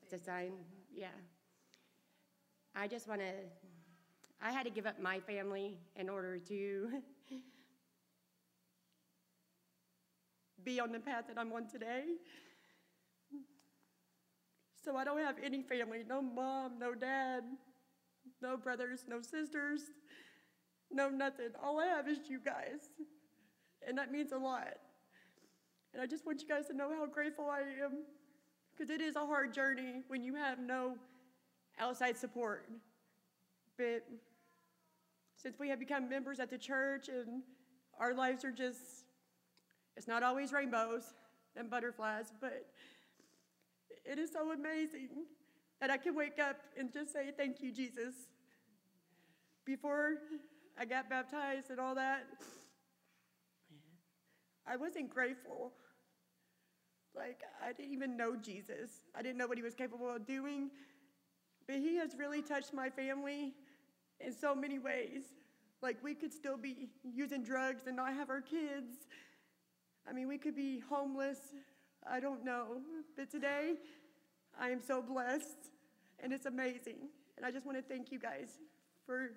It's 0.03 0.13
a 0.13 0.19
sign, 0.25 0.53
yeah. 0.95 1.09
I 2.75 2.87
just 2.87 3.09
want 3.09 3.21
to, 3.21 3.33
I 4.41 4.53
had 4.53 4.65
to 4.65 4.71
give 4.71 4.87
up 4.87 5.01
my 5.01 5.19
family 5.21 5.79
in 5.97 6.09
order 6.09 6.39
to 6.39 7.03
be 10.65 10.79
on 10.79 10.93
the 10.93 11.01
path 11.01 11.25
that 11.29 11.39
I'm 11.39 11.53
on 11.53 11.67
today. 11.67 12.05
So 14.85 14.97
I 14.97 15.05
don't 15.05 15.19
have 15.19 15.37
any 15.43 15.63
family, 15.63 16.05
no 16.09 16.23
mom, 16.23 16.79
no 16.79 16.95
dad, 16.95 17.45
no 18.41 18.57
brothers, 18.57 19.05
no 19.09 19.21
sisters, 19.21 19.83
no 20.91 21.09
nothing. 21.09 21.49
All 21.63 21.81
I 21.81 21.87
have 21.87 22.09
is 22.09 22.19
you 22.29 22.39
guys. 22.39 22.91
And 23.87 23.97
that 23.99 24.13
means 24.13 24.33
a 24.33 24.37
lot. 24.37 24.75
And 25.93 26.03
I 26.03 26.07
just 26.07 26.25
want 26.25 26.41
you 26.41 26.49
guys 26.49 26.67
to 26.69 26.75
know 26.75 26.91
how 26.95 27.07
grateful 27.07 27.49
I 27.51 27.61
am 27.85 28.05
because 28.73 28.91
it 28.91 29.01
is 29.01 29.17
a 29.17 29.27
hard 29.27 29.53
journey 29.53 30.03
when 30.09 30.23
you 30.23 30.35
have 30.35 30.59
no 30.59 30.97
outside 31.79 32.17
support. 32.17 32.69
But 33.77 34.07
since 35.37 35.59
we 35.59 35.69
have 35.69 35.79
become 35.79 36.09
members 36.09 36.41
at 36.41 36.51
the 36.51 36.59
church 36.59 37.09
and 37.09 37.43
our 37.99 38.15
lives 38.15 38.45
are 38.45 38.53
just, 38.53 39.05
it's 39.97 40.09
not 40.09 40.23
always 40.23 40.53
rainbows 40.53 41.15
and 41.57 41.69
butterflies, 41.69 42.33
but 42.41 42.67
it 44.05 44.19
is 44.19 44.33
so 44.33 44.53
amazing 44.53 45.27
that 45.83 45.91
I 45.91 45.97
can 45.97 46.15
wake 46.15 46.39
up 46.39 46.59
and 46.79 46.93
just 46.93 47.13
say, 47.13 47.33
Thank 47.37 47.61
you, 47.61 47.73
Jesus. 47.73 48.15
Before 49.67 50.15
I 50.79 50.85
got 50.85 51.11
baptized 51.11 51.71
and 51.71 51.81
all 51.81 51.97
that, 51.97 52.23
I 54.65 54.77
wasn't 54.77 55.11
grateful. 55.11 55.73
Like, 57.17 57.41
I 57.61 57.73
didn't 57.73 57.93
even 57.93 58.17
know 58.17 58.37
Jesus. 58.37 58.91
I 59.15 59.23
didn't 59.23 59.39
know 59.39 59.49
what 59.49 59.59
he 59.59 59.63
was 59.63 59.75
capable 59.75 60.09
of 60.09 60.25
doing. 60.25 60.71
But 61.67 61.77
he 61.77 61.97
has 61.97 62.15
really 62.17 62.43
touched 62.43 62.73
my 62.73 62.89
family 62.89 63.53
in 64.21 64.33
so 64.33 64.55
many 64.55 64.79
ways. 64.79 65.23
Like, 65.83 65.97
we 66.03 66.15
could 66.15 66.33
still 66.33 66.57
be 66.57 66.91
using 67.03 67.43
drugs 67.43 67.83
and 67.89 67.97
not 67.97 68.15
have 68.15 68.31
our 68.31 68.41
kids. 68.41 68.95
I 70.09 70.13
mean, 70.13 70.29
we 70.29 70.39
could 70.39 70.55
be 70.55 70.79
homeless. 70.79 71.39
I 72.09 72.21
don't 72.21 72.45
know. 72.45 72.79
But 73.17 73.31
today, 73.31 73.75
I 74.61 74.71
am 74.71 74.81
so 74.83 75.03
blessed, 75.03 75.71
and 76.21 76.33
it's 76.33 76.47
amazing. 76.47 77.09
And 77.37 77.45
I 77.47 77.51
just 77.51 77.67
want 77.67 77.79
to 77.79 77.83
thank 77.83 78.13
you 78.13 78.19
guys 78.19 78.59
for 79.07 79.31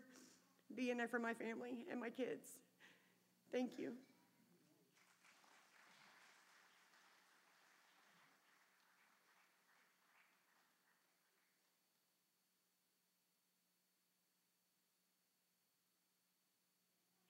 being 0.75 0.97
there 0.97 1.07
for 1.07 1.19
my 1.19 1.33
family 1.33 1.85
and 1.91 1.99
my 1.99 2.09
kids. 2.09 2.47
Thank 3.51 3.77
you. 3.79 3.93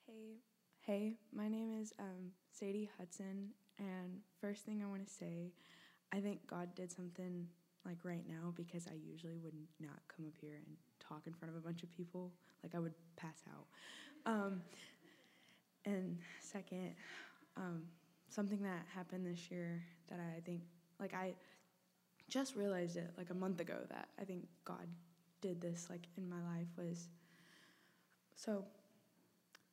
Hey, 0.08 0.38
hey, 0.82 1.18
my 1.34 1.48
name 1.48 1.72
is 1.82 1.94
um, 2.00 2.32
Sadie 2.52 2.90
Hudson, 2.98 3.50
and 3.78 4.20
first 4.42 4.64
thing 4.66 4.82
I 4.84 4.88
want 4.88 5.06
to 5.06 5.14
say, 5.14 5.52
I 6.14 6.20
think 6.20 6.46
God 6.48 6.76
did 6.76 6.92
something 6.92 7.48
like 7.86 7.98
right 8.04 8.24
now 8.28 8.54
because 8.56 8.88
I 8.88 8.96
usually 8.96 9.38
would 9.38 9.54
not 9.80 10.00
come 10.16 10.26
up 10.26 10.34
here 10.40 10.56
and 10.56 10.76
talk 11.00 11.22
in 11.28 11.34
front 11.34 11.54
of 11.54 11.58
a 11.58 11.66
bunch 11.66 11.84
of 11.84 11.92
people. 11.92 12.32
Like 12.64 12.76
I 12.76 12.80
would 12.80 12.94
pass 13.16 13.44
out. 13.50 13.66
Um, 14.32 14.62
and 15.86 16.18
second, 16.40 16.96
um, 17.58 17.84
something 18.30 18.62
that 18.64 18.86
happened 18.94 19.26
this 19.26 19.52
year 19.52 19.84
that 20.10 20.20
I 20.20 20.40
think, 20.42 20.62
like 21.00 21.14
I 21.14 21.34
just 22.28 22.56
realized 22.56 22.98
it 22.98 23.12
like 23.18 23.30
a 23.30 23.34
month 23.36 23.60
ago 23.60 23.78
that 23.90 24.10
I 24.20 24.24
think 24.24 24.48
God 24.64 24.88
did 25.42 25.62
this 25.62 25.88
like 25.90 26.08
in 26.18 26.28
my 26.28 26.42
life 26.58 26.68
was 26.76 27.08
so 28.36 28.66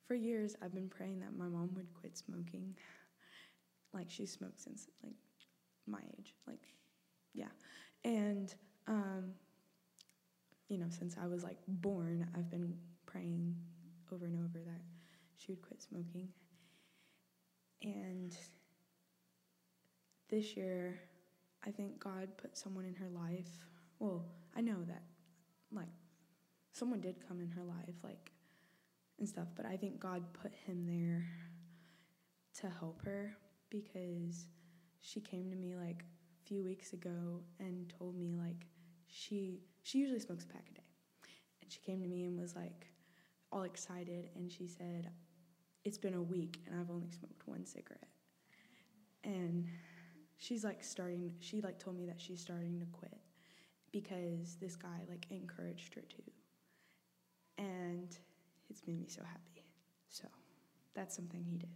for 0.06 0.14
years 0.14 0.54
I've 0.60 0.74
been 0.74 0.88
praying 0.88 1.20
that 1.20 1.36
my 1.36 1.46
mom 1.46 1.70
would 1.76 1.92
quit 1.94 2.16
smoking. 2.16 2.74
Like 3.94 4.10
she 4.10 4.26
smoked 4.26 4.60
since 4.60 4.88
like 5.02 5.14
my 5.86 6.00
age. 6.18 6.34
Like 6.46 6.66
yeah. 7.34 7.48
And 8.04 8.54
um 8.86 9.34
you 10.68 10.78
know, 10.78 10.86
since 10.88 11.16
I 11.22 11.26
was 11.26 11.44
like 11.44 11.58
born, 11.68 12.26
I've 12.34 12.48
been 12.50 12.74
praying 13.04 13.54
over 14.10 14.24
and 14.24 14.36
over 14.36 14.58
that 14.64 14.80
she 15.36 15.52
would 15.52 15.60
quit 15.60 15.82
smoking. 15.82 16.28
And 17.82 18.34
this 20.30 20.56
year, 20.56 20.98
I 21.66 21.70
think 21.70 21.98
God 21.98 22.28
put 22.38 22.56
someone 22.56 22.86
in 22.86 22.94
her 22.94 23.08
life. 23.10 23.50
Well, 23.98 24.24
I 24.56 24.62
know 24.62 24.82
that 24.88 25.02
like 25.70 25.88
someone 26.72 27.00
did 27.00 27.16
come 27.28 27.40
in 27.40 27.50
her 27.50 27.64
life 27.64 27.96
like 28.02 28.32
and 29.18 29.28
stuff, 29.28 29.48
but 29.54 29.66
I 29.66 29.76
think 29.76 30.00
God 30.00 30.22
put 30.32 30.52
him 30.66 30.86
there 30.86 31.28
to 32.60 32.70
help 32.78 33.02
her 33.04 33.36
because 33.70 34.46
she 35.00 35.20
came 35.20 35.50
to 35.50 35.56
me 35.56 35.74
like 35.76 36.04
few 36.52 36.62
weeks 36.62 36.92
ago 36.92 37.40
and 37.60 37.90
told 37.98 38.14
me 38.14 38.34
like 38.36 38.66
she 39.06 39.60
she 39.82 39.96
usually 39.96 40.20
smokes 40.20 40.44
a 40.44 40.48
pack 40.48 40.66
a 40.70 40.74
day. 40.74 40.84
And 41.62 41.72
she 41.72 41.80
came 41.80 41.98
to 42.02 42.06
me 42.06 42.26
and 42.26 42.38
was 42.38 42.54
like 42.54 42.88
all 43.50 43.62
excited 43.62 44.28
and 44.36 44.52
she 44.52 44.66
said, 44.66 45.10
It's 45.86 45.96
been 45.96 46.12
a 46.12 46.20
week 46.20 46.58
and 46.66 46.78
I've 46.78 46.90
only 46.90 47.10
smoked 47.10 47.48
one 47.48 47.64
cigarette. 47.64 48.06
And 49.24 49.66
she's 50.36 50.62
like 50.62 50.84
starting 50.84 51.32
she 51.40 51.62
like 51.62 51.78
told 51.78 51.96
me 51.96 52.04
that 52.04 52.20
she's 52.20 52.42
starting 52.42 52.78
to 52.80 52.86
quit 52.86 53.18
because 53.90 54.56
this 54.60 54.76
guy 54.76 55.06
like 55.08 55.24
encouraged 55.30 55.94
her 55.94 56.02
to. 56.02 57.62
And 57.62 58.14
it's 58.68 58.82
made 58.86 59.00
me 59.00 59.08
so 59.08 59.22
happy. 59.24 59.64
So 60.10 60.28
that's 60.94 61.16
something 61.16 61.42
he 61.44 61.56
did. 61.56 61.70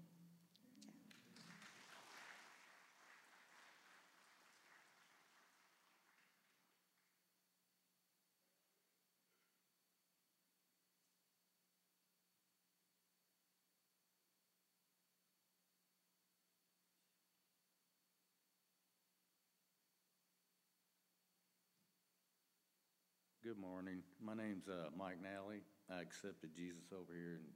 Good 23.46 23.62
morning. 23.62 24.02
My 24.18 24.34
name's 24.34 24.66
uh, 24.66 24.90
Mike 24.98 25.22
Nally. 25.22 25.62
I 25.86 26.02
accepted 26.02 26.50
Jesus 26.50 26.90
over 26.90 27.14
here 27.14 27.38
in 27.38 27.46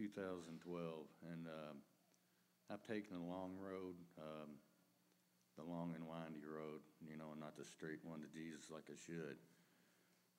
2012, 0.00 0.48
and 1.28 1.44
um, 1.44 1.76
I've 2.72 2.80
taken 2.88 3.12
the 3.12 3.28
long 3.28 3.52
road, 3.60 4.00
um, 4.16 4.56
the 5.60 5.64
long 5.68 5.92
and 5.92 6.08
windy 6.08 6.40
road, 6.48 6.80
you 7.04 7.20
know, 7.20 7.36
not 7.36 7.52
the 7.52 7.68
straight 7.68 8.00
one 8.00 8.24
to 8.24 8.28
Jesus 8.32 8.72
like 8.72 8.88
I 8.88 8.96
should. 8.96 9.36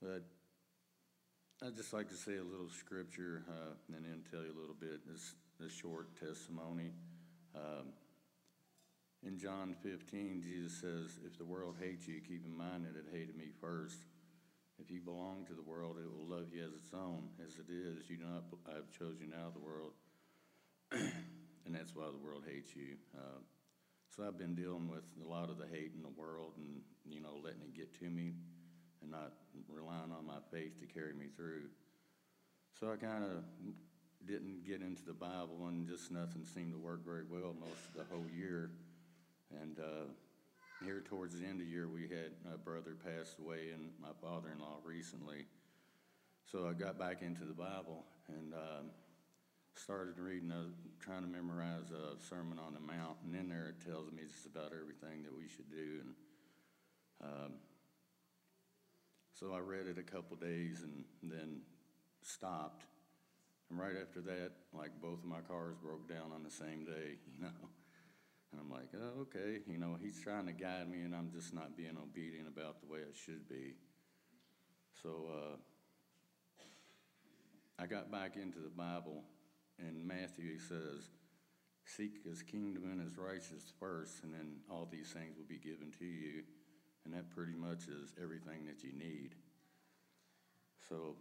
But 0.02 0.26
I'd 1.62 1.78
just 1.78 1.94
like 1.94 2.10
to 2.10 2.18
say 2.18 2.42
a 2.42 2.44
little 2.44 2.74
scripture 2.74 3.46
uh, 3.46 3.78
and 3.94 4.02
then 4.02 4.26
tell 4.34 4.42
you 4.42 4.50
a 4.50 4.58
little 4.58 4.74
bit, 4.74 5.06
this, 5.06 5.36
this 5.62 5.78
short 5.78 6.10
testimony. 6.18 6.90
Um, 7.54 7.94
in 9.22 9.38
John 9.38 9.76
15, 9.84 10.42
Jesus 10.42 10.82
says, 10.82 11.22
If 11.22 11.38
the 11.38 11.46
world 11.46 11.76
hates 11.80 12.08
you, 12.08 12.18
keep 12.18 12.44
in 12.44 12.58
mind 12.58 12.90
that 12.90 12.98
it 12.98 13.06
hated 13.14 13.38
me 13.38 13.54
first. 13.62 14.10
If 14.80 14.92
you 14.92 15.00
belong 15.00 15.46
to 15.48 15.54
the 15.54 15.64
world, 15.64 15.98
it 15.98 16.10
will 16.12 16.28
love 16.28 16.48
you 16.54 16.64
as 16.64 16.74
its 16.74 16.94
own. 16.94 17.30
As 17.40 17.56
it 17.56 17.72
is, 17.72 18.10
you 18.10 18.18
do 18.18 18.26
not, 18.26 18.44
I 18.70 18.76
have 18.76 18.92
chosen 18.92 19.32
out 19.34 19.48
of 19.48 19.54
the 19.54 19.64
world, 19.64 19.94
and 20.92 21.74
that's 21.74 21.96
why 21.96 22.06
the 22.12 22.18
world 22.18 22.44
hates 22.46 22.76
you. 22.76 22.98
Uh, 23.16 23.40
so 24.16 24.24
I've 24.28 24.38
been 24.38 24.56
dealing 24.56 24.88
with 24.90 25.04
a 25.24 25.28
lot 25.28 25.50
of 25.50 25.58
the 25.58 25.68
hate 25.68 25.92
in 25.96 26.02
the 26.02 26.14
world 26.16 26.54
and, 26.58 26.82
you 27.06 27.22
know, 27.22 27.40
letting 27.44 27.62
it 27.62 27.76
get 27.76 27.98
to 28.00 28.06
me 28.06 28.34
and 29.02 29.12
not 29.12 29.34
relying 29.68 30.12
on 30.12 30.26
my 30.26 30.40
faith 30.52 30.80
to 30.80 30.86
carry 30.86 31.14
me 31.14 31.28
through. 31.36 31.68
So 32.80 32.92
I 32.92 32.96
kind 32.96 33.24
of 33.24 33.44
didn't 34.26 34.66
get 34.66 34.82
into 34.82 35.04
the 35.06 35.14
Bible 35.14 35.68
and 35.68 35.88
just 35.88 36.12
nothing 36.12 36.46
seemed 36.46 36.74
to 36.74 36.80
work 36.80 37.06
very 37.06 37.24
well 37.30 37.54
most 37.60 37.86
of 37.90 37.94
the 37.96 38.04
whole 38.10 38.26
year. 38.36 38.72
And 39.62 39.80
uh, 39.80 40.08
here 40.84 41.02
towards 41.06 41.40
the 41.40 41.46
end 41.46 41.62
of 41.62 41.68
the 41.68 41.72
year, 41.72 41.88
we 41.88 42.04
had 42.04 42.32
a 42.54 42.58
brother 42.58 42.96
pass 43.04 43.36
away 43.40 43.72
and 43.74 43.92
my 44.02 44.10
father-in-law 44.22 44.80
recently. 44.84 45.46
So 46.52 46.68
I 46.68 46.74
got 46.74 47.00
back 47.00 47.22
into 47.22 47.46
the 47.46 47.54
Bible 47.54 48.04
and 48.28 48.54
um, 48.54 48.92
started 49.76 50.20
reading, 50.20 50.52
uh, 50.52 50.72
trying 51.00 51.22
to 51.22 51.28
memorize 51.28 51.92
a 51.92 52.22
Sermon 52.24 52.60
on 52.60 52.74
the 52.74 52.80
Mount. 52.80 53.18
And 53.26 53.36
in 53.36 53.50
there 53.50 53.74
it 53.78 53.86
tells 53.86 54.12
me 54.12 54.24
just 54.28 54.46
about 54.46 54.72
everything 54.74 55.24
that 55.24 55.36
we 55.36 55.48
should 55.48 55.70
do. 55.70 56.02
And 56.02 56.14
um, 57.24 57.52
so 59.40 59.54
I 59.54 59.60
read 59.60 59.88
it 59.88 59.98
a 59.98 60.04
couple 60.04 60.38
days 60.38 60.84
and 60.84 61.04
then 61.24 61.62
stopped. 62.22 62.86
And 63.70 63.80
right 63.80 63.96
after 64.00 64.22
that, 64.22 64.52
like 64.74 64.92
both 65.02 65.20
of 65.20 65.26
my 65.26 65.42
cars 65.48 65.76
broke 65.82 66.08
down 66.08 66.32
on 66.34 66.44
the 66.44 66.52
same 66.52 66.86
day, 66.86 67.18
you 67.38 67.44
know. 67.44 67.70
And 68.56 68.64
I'm 68.64 68.72
like, 68.72 68.90
oh, 68.96 69.22
okay, 69.24 69.60
you 69.68 69.78
know, 69.78 69.98
he's 70.02 70.22
trying 70.22 70.46
to 70.46 70.54
guide 70.54 70.90
me 70.90 71.02
and 71.02 71.14
I'm 71.14 71.30
just 71.30 71.54
not 71.54 71.76
being 71.76 71.98
obedient 72.02 72.48
about 72.48 72.80
the 72.80 72.88
way 72.88 73.00
I 73.00 73.14
should 73.14 73.50
be. 73.50 73.76
So 75.04 75.28
uh, 75.30 75.58
I 77.78 77.86
got 77.86 78.10
back 78.12 78.38
into 78.38 78.60
the 78.60 78.70
Bible 78.70 79.24
and 79.78 80.08
Matthew 80.08 80.58
says, 80.58 81.10
seek 81.84 82.24
his 82.24 82.42
kingdom 82.42 82.84
and 82.86 83.02
his 83.02 83.18
righteousness 83.18 83.74
first, 83.78 84.24
and 84.24 84.34
then 84.34 84.60
all 84.72 84.88
these 84.90 85.10
things 85.10 85.36
will 85.38 85.50
be 85.50 85.58
given 85.58 85.92
to 86.00 86.06
you. 86.06 86.44
And 87.04 87.14
that 87.14 87.30
pretty 87.30 87.56
much 87.56 87.90
is 87.90 88.16
everything 88.22 88.66
that 88.68 88.84
you 88.84 88.94
need. 88.98 89.36
So 90.88 91.18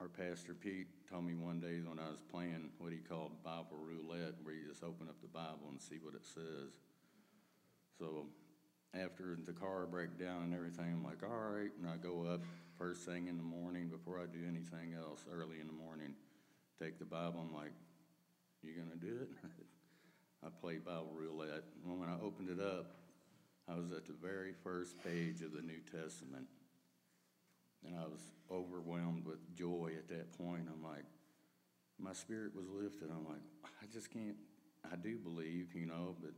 our 0.00 0.08
pastor 0.08 0.54
Pete 0.54 0.88
told 1.08 1.24
me 1.24 1.34
one 1.34 1.58
day 1.58 1.80
when 1.84 1.98
I 1.98 2.08
was 2.08 2.20
playing 2.30 2.70
what 2.78 2.92
he 2.92 2.98
called 2.98 3.32
Bible 3.42 3.78
roulette, 3.80 4.34
where 4.42 4.54
you 4.54 4.68
just 4.68 4.82
open 4.82 5.08
up 5.08 5.20
the 5.22 5.28
Bible 5.28 5.68
and 5.70 5.80
see 5.80 5.96
what 6.02 6.14
it 6.14 6.24
says. 6.24 6.76
So 7.98 8.26
after 8.94 9.38
the 9.42 9.52
car 9.52 9.86
broke 9.86 10.16
breakdown 10.18 10.42
and 10.44 10.54
everything, 10.54 10.92
I'm 10.92 11.04
like, 11.04 11.22
all 11.22 11.50
right, 11.50 11.70
and 11.80 11.88
I 11.88 11.96
go 11.96 12.26
up 12.26 12.42
first 12.78 13.06
thing 13.06 13.28
in 13.28 13.38
the 13.38 13.42
morning 13.42 13.88
before 13.88 14.20
I 14.20 14.26
do 14.26 14.44
anything 14.46 14.92
else 14.94 15.24
early 15.32 15.60
in 15.60 15.66
the 15.66 15.72
morning, 15.72 16.12
take 16.78 16.98
the 16.98 17.06
Bible. 17.06 17.40
I'm 17.40 17.54
like, 17.54 17.72
you 18.62 18.72
gonna 18.72 19.00
do 19.00 19.22
it? 19.22 19.30
I 20.44 20.48
played 20.60 20.84
Bible 20.84 21.12
roulette. 21.14 21.64
And 21.84 21.98
when 21.98 22.10
I 22.10 22.16
opened 22.22 22.50
it 22.50 22.60
up, 22.60 22.96
I 23.68 23.74
was 23.74 23.90
at 23.92 24.06
the 24.06 24.12
very 24.12 24.52
first 24.62 25.02
page 25.02 25.40
of 25.40 25.52
the 25.52 25.62
New 25.62 25.80
Testament. 25.90 26.46
And 27.86 27.96
I 27.98 28.04
was 28.04 28.20
overwhelmed 28.50 29.24
with 29.24 29.54
joy 29.54 29.92
at 29.96 30.08
that 30.08 30.36
point. 30.36 30.68
I'm 30.72 30.82
like, 30.82 31.04
my 31.98 32.12
spirit 32.12 32.54
was 32.54 32.66
lifted. 32.68 33.10
I'm 33.10 33.24
like, 33.26 33.42
I 33.64 33.86
just 33.92 34.12
can't, 34.12 34.36
I 34.90 34.96
do 34.96 35.18
believe, 35.18 35.74
you 35.74 35.86
know, 35.86 36.16
but 36.20 36.32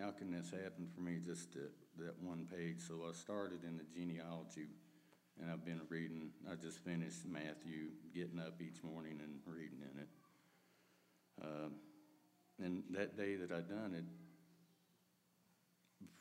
how 0.00 0.10
can 0.10 0.30
this 0.30 0.50
happen 0.50 0.88
for 0.94 1.00
me 1.00 1.18
just 1.24 1.54
at 1.56 1.72
that 1.98 2.14
one 2.22 2.46
page? 2.50 2.80
So 2.86 3.02
I 3.08 3.12
started 3.12 3.64
in 3.64 3.76
the 3.76 3.84
genealogy 3.94 4.68
and 5.40 5.50
I've 5.50 5.64
been 5.64 5.80
reading, 5.88 6.30
I 6.50 6.54
just 6.54 6.78
finished 6.84 7.26
Matthew, 7.26 7.90
getting 8.14 8.38
up 8.38 8.60
each 8.60 8.82
morning 8.82 9.20
and 9.22 9.40
reading 9.46 9.80
in 9.82 10.00
it. 10.00 10.08
Uh, 11.42 11.68
and 12.62 12.82
that 12.90 13.16
day 13.16 13.36
that 13.36 13.50
I 13.50 13.60
done 13.60 13.94
it, 13.96 14.04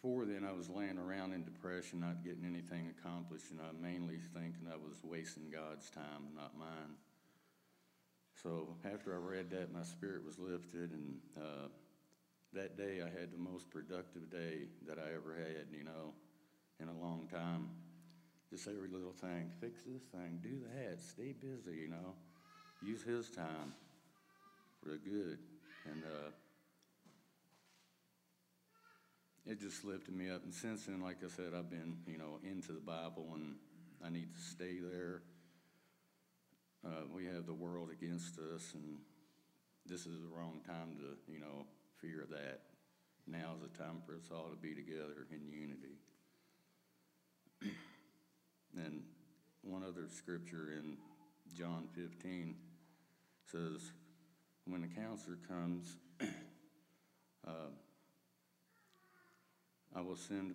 before 0.02 0.24
then, 0.24 0.46
I 0.48 0.54
was 0.54 0.70
laying 0.70 0.98
around 0.98 1.34
in 1.34 1.44
depression, 1.44 2.00
not 2.00 2.24
getting 2.24 2.46
anything 2.46 2.88
accomplished, 2.88 3.52
and 3.52 3.60
I 3.60 3.72
mainly 3.82 4.16
thinking 4.34 4.68
I 4.72 4.78
was 4.78 5.04
wasting 5.04 5.52
God's 5.52 5.90
time, 5.90 6.32
not 6.36 6.58
mine. 6.58 6.96
So 8.42 8.78
after 8.86 9.14
I 9.14 9.18
read 9.18 9.50
that, 9.52 9.74
my 9.74 9.84
spirit 9.84 10.26
was 10.26 10.40
lifted, 10.40 10.92
and 10.92 11.20
uh, 11.38 11.68
that 12.54 12.78
day 12.78 13.02
I 13.02 13.10
had 13.20 13.34
the 13.34 13.38
most 13.38 13.70
productive 13.70 14.32
day 14.32 14.68
that 14.88 14.98
I 14.98 15.14
ever 15.14 15.36
had, 15.36 15.68
you 15.78 15.84
know, 15.84 16.14
in 16.80 16.88
a 16.88 16.98
long 16.98 17.28
time. 17.30 17.70
Just 18.50 18.70
every 18.70 18.88
little 18.88 19.12
thing, 19.12 19.52
fix 19.60 19.82
this 19.84 20.04
thing, 20.14 20.40
do 20.42 20.62
that, 20.76 21.02
stay 21.02 21.34
busy, 21.34 21.78
you 21.78 21.90
know, 21.90 22.16
use 22.82 23.04
His 23.04 23.30
time 23.30 23.74
for 24.82 24.92
the 24.92 24.98
good, 24.98 25.40
and. 25.92 26.04
Uh, 26.06 26.30
it 29.46 29.60
just 29.60 29.84
lifted 29.84 30.16
me 30.16 30.30
up. 30.30 30.44
And 30.44 30.54
since 30.54 30.86
then, 30.86 31.02
like 31.02 31.18
I 31.24 31.30
said, 31.30 31.54
I've 31.58 31.70
been, 31.70 31.98
you 32.08 32.18
know, 32.18 32.40
into 32.44 32.72
the 32.72 32.80
Bible 32.80 33.28
and 33.34 33.56
I 34.06 34.10
need 34.10 34.34
to 34.34 34.42
stay 34.42 34.80
there. 34.80 35.22
Uh, 36.86 37.04
we 37.14 37.26
have 37.26 37.46
the 37.46 37.54
world 37.54 37.90
against 37.92 38.40
us, 38.40 38.72
and 38.74 39.00
this 39.86 40.06
is 40.06 40.22
the 40.22 40.30
wrong 40.34 40.62
time 40.66 40.96
to, 40.98 41.32
you 41.32 41.40
know, 41.40 41.66
fear 42.00 42.26
that. 42.30 42.62
Now 43.28 43.56
is 43.56 43.70
the 43.70 43.78
time 43.78 44.02
for 44.06 44.16
us 44.16 44.30
all 44.32 44.50
to 44.50 44.56
be 44.56 44.74
together 44.74 45.28
in 45.32 45.52
unity. 45.52 46.00
and 48.78 49.04
one 49.62 49.84
other 49.84 50.08
scripture 50.10 50.72
in 50.78 50.98
John 51.58 51.90
15 51.94 52.56
says, 53.52 53.92
when 54.66 54.82
the 54.82 54.88
counselor 54.88 55.38
comes, 55.48 55.98
uh, 57.48 57.72
I 59.96 60.02
will 60.02 60.16
send 60.16 60.54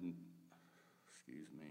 excuse 1.12 1.48
me. 1.58 1.66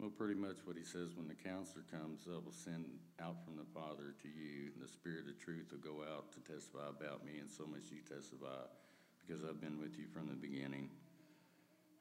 Well, 0.00 0.08
pretty 0.08 0.34
much 0.34 0.56
what 0.64 0.76
he 0.76 0.82
says 0.82 1.12
when 1.14 1.28
the 1.28 1.36
counselor 1.36 1.84
comes, 1.92 2.24
I 2.24 2.40
will 2.40 2.56
send 2.56 2.88
out 3.20 3.44
from 3.44 3.60
the 3.60 3.68
Father 3.68 4.16
to 4.22 4.28
you, 4.28 4.72
and 4.72 4.80
the 4.80 4.88
Spirit 4.88 5.28
of 5.28 5.36
truth 5.36 5.72
will 5.72 5.84
go 5.84 6.00
out 6.00 6.32
to 6.32 6.40
testify 6.40 6.88
about 6.88 7.20
me, 7.20 7.36
and 7.38 7.50
so 7.50 7.66
much 7.66 7.92
you 7.92 8.00
testify, 8.00 8.64
because 9.20 9.44
I've 9.44 9.60
been 9.60 9.78
with 9.78 9.98
you 10.00 10.08
from 10.08 10.28
the 10.28 10.40
beginning. 10.40 10.88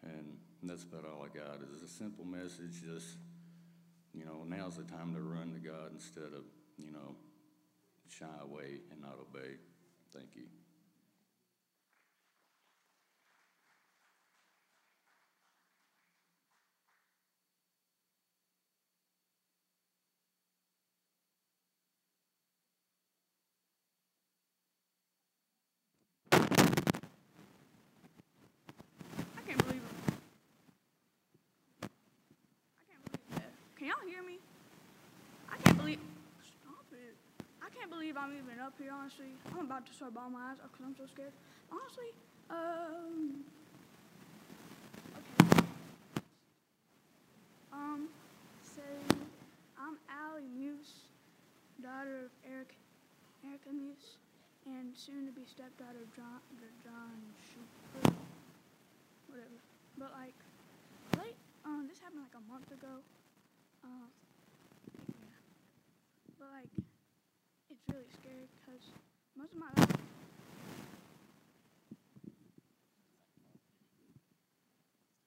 And 0.02 0.40
that's 0.64 0.84
about 0.84 1.04
all 1.04 1.28
I 1.28 1.28
got. 1.28 1.60
Is 1.76 1.84
a 1.84 1.92
simple 1.92 2.24
message, 2.24 2.80
just 2.88 3.20
you 4.14 4.26
know, 4.26 4.44
now's 4.48 4.78
the 4.78 4.84
time 4.84 5.14
to 5.14 5.22
run 5.22 5.54
to 5.54 5.60
God 5.60 5.92
instead 5.94 6.34
of, 6.36 6.44
you 6.78 6.92
know, 6.92 7.16
shy 8.10 8.26
away 8.44 8.82
and 8.92 9.02
not 9.02 9.18
obey. 9.20 9.56
Thank 10.14 10.36
you. 10.36 10.44
I 29.38 29.42
can't 29.48 29.66
believe 29.66 29.82
it. 29.82 30.20
I 31.84 32.84
can't 32.88 33.04
believe 33.06 33.30
that. 33.36 33.52
Can 33.78 33.88
y'all 33.88 33.96
hear 34.08 34.24
me? 34.24 34.38
I 35.52 35.58
can't 35.64 35.78
believe. 35.78 36.00
Stop 36.44 36.86
it. 36.94 37.16
I 37.62 37.70
can't 37.78 37.89
believe 38.00 38.16
I'm 38.16 38.32
even 38.32 38.64
up 38.64 38.72
here, 38.80 38.96
honestly. 38.96 39.36
I'm 39.52 39.66
about 39.66 39.86
to 39.88 39.92
start 39.92 40.14
bawling 40.14 40.32
my 40.32 40.56
eyes 40.56 40.58
because 40.64 40.86
I'm 40.88 40.96
so 40.96 41.04
scared. 41.12 41.36
Honestly, 41.68 42.16
um. 42.50 43.44
Okay. 45.20 45.68
Um, 47.74 48.08
so 48.64 48.80
I'm 49.76 50.00
Allie 50.08 50.48
Muse, 50.48 51.12
daughter 51.84 52.24
of 52.24 52.32
Eric, 52.48 52.72
Erica 53.44 53.76
Muse, 53.76 54.16
and 54.66 54.96
soon 54.96 55.26
to 55.28 55.34
be 55.36 55.44
stepdaughter 55.44 56.00
of 56.00 56.16
John, 56.16 56.40
John 56.80 57.20
Schuper 57.52 58.16
whatever. 59.28 59.60
But 59.98 60.16
like, 60.16 60.40
late, 61.20 61.36
um, 61.66 61.84
this 61.92 62.00
happened 62.00 62.24
like 62.24 62.40
a 62.40 62.48
month 62.48 62.72
ago. 62.72 63.04
Um, 63.84 64.08
yeah. 65.20 65.36
But 66.40 66.48
like, 66.56 66.89
really 67.92 68.10
scary 68.14 68.48
because 68.62 68.84
most 69.38 69.54
of 69.54 69.60
my 69.60 69.72
life. 69.78 69.96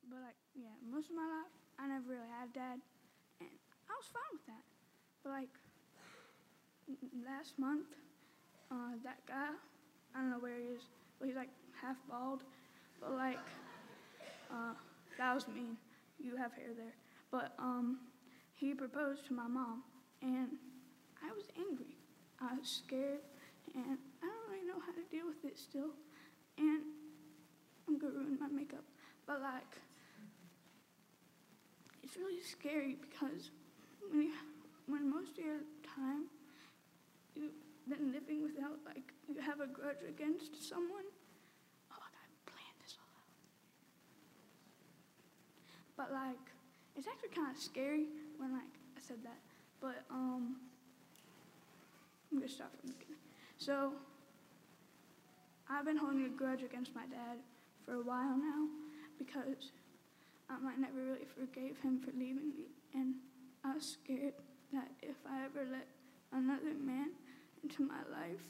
But 0.09 0.21
like, 0.23 0.39
yeah, 0.55 0.77
most 0.91 1.11
of 1.11 1.17
my 1.17 1.27
life 1.27 1.53
I 1.79 1.89
never 1.89 2.05
really 2.09 2.31
had 2.39 2.49
a 2.51 2.53
dad, 2.53 2.79
and 3.41 3.51
I 3.89 3.93
was 3.97 4.09
fine 4.13 4.33
with 4.33 4.47
that. 4.47 4.65
But 5.25 5.31
like, 5.31 5.55
last 7.25 7.59
month, 7.59 7.89
uh, 8.71 8.95
that 9.05 9.25
guy, 9.27 9.51
I 10.15 10.21
don't 10.21 10.31
know 10.31 10.39
where 10.39 10.59
he 10.59 10.67
is, 10.77 10.83
but 11.19 11.27
he's 11.29 11.37
like 11.37 11.51
half 11.81 11.97
bald, 12.09 12.43
but 13.01 13.13
like. 13.13 13.39
Uh, 14.51 14.75
that 15.19 15.35
was 15.35 15.49
mean. 15.49 15.77
You 16.19 16.37
have 16.37 16.53
hair 16.53 16.75
there. 16.77 16.95
But 17.31 17.53
um, 17.59 17.99
he 18.55 18.75
proposed 18.75 19.27
to 19.27 19.33
my 19.35 19.49
mom, 19.49 19.83
and 20.21 20.49
I 21.23 21.33
was 21.33 21.47
angry. 21.57 21.97
I 22.43 22.59
was 22.59 22.69
scared, 22.69 23.23
and 23.75 23.99
I 24.23 24.27
don't 24.27 24.51
really 24.51 24.67
know 24.67 24.81
how 24.85 24.93
to 24.93 25.05
deal 25.11 25.27
with 25.27 25.45
it 25.45 25.59
still. 25.59 25.95
And 26.59 26.83
I'm 27.87 27.99
gonna 27.99 28.15
ruin 28.15 28.39
my 28.41 28.49
makeup. 28.49 28.85
But 29.27 29.41
like, 29.41 29.79
it's 32.03 32.17
really 32.17 32.41
scary 32.43 32.97
because 33.01 33.51
when 34.11 34.23
you, 34.23 34.33
when 34.87 35.09
most 35.09 35.39
of 35.39 35.45
your 35.45 35.63
time 35.87 36.27
you've 37.35 37.53
been 37.89 38.13
living 38.13 38.43
without 38.43 38.79
like 38.85 39.13
you 39.29 39.41
have 39.41 39.61
a 39.61 39.67
grudge 39.67 40.03
against 40.09 40.69
someone. 40.69 41.07
Oh, 41.91 42.03
I 42.03 42.09
gotta 42.11 42.39
plan 42.51 42.75
this 42.83 42.97
all 42.99 43.13
out. 43.23 43.31
But 45.97 46.13
like, 46.13 46.43
it's 46.97 47.07
actually 47.07 47.31
kind 47.31 47.55
of 47.55 47.63
scary 47.63 48.07
when 48.37 48.53
like 48.53 48.75
I 48.97 49.01
said 49.01 49.23
that. 49.23 49.39
But 49.81 50.05
um, 50.11 50.57
I'm 52.33 52.39
gonna 52.39 52.49
the 52.49 52.93
beginning. 52.93 53.21
So 53.59 53.93
I've 55.69 55.85
been 55.85 55.99
holding 55.99 56.25
a 56.25 56.29
grudge 56.31 56.63
against 56.63 56.95
my 56.95 57.03
dad 57.03 57.39
for 57.85 57.95
a 57.95 58.03
while 58.03 58.37
now 58.39 58.69
because 59.19 59.71
um, 60.49 60.67
I 60.67 60.81
never 60.81 60.97
really 60.97 61.27
forgave 61.27 61.79
him 61.81 62.01
for 62.01 62.11
leaving 62.13 62.51
me, 62.57 62.73
and 62.95 63.17
I 63.65 63.75
was 63.75 63.99
scared 64.03 64.35
that 64.73 64.89
if 65.03 65.17
I 65.29 65.45
ever 65.45 65.69
let 65.71 65.87
another 66.33 66.75
man 66.81 67.11
into 67.63 67.83
my 67.83 68.01
life, 68.11 68.43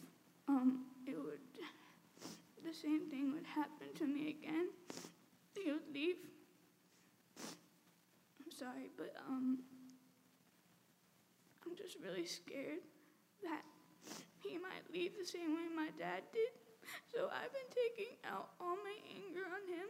um, 0.48 0.84
it 1.06 1.16
would 1.16 1.40
the 2.64 2.72
same 2.72 3.10
thing 3.10 3.32
would 3.34 3.46
happen 3.46 3.88
to 3.98 4.06
me 4.06 4.36
again. 4.40 4.68
He 5.58 5.72
would 5.72 5.92
leave. 5.92 6.16
I'm 7.36 8.52
sorry, 8.56 8.90
but 8.96 9.14
um, 9.28 9.58
I'm 11.66 11.76
just 11.76 11.96
really 12.02 12.24
scared 12.24 12.78
that 13.42 13.62
he 14.52 14.58
might 14.58 14.84
leave 14.92 15.12
the 15.18 15.24
same 15.24 15.56
way 15.56 15.64
my 15.74 15.88
dad 15.98 16.20
did. 16.30 16.52
So 17.08 17.30
I've 17.32 17.52
been 17.56 17.72
taking 17.72 18.12
out 18.28 18.50
all 18.60 18.76
my 18.76 18.96
anger 19.08 19.48
on 19.48 19.64
him, 19.64 19.88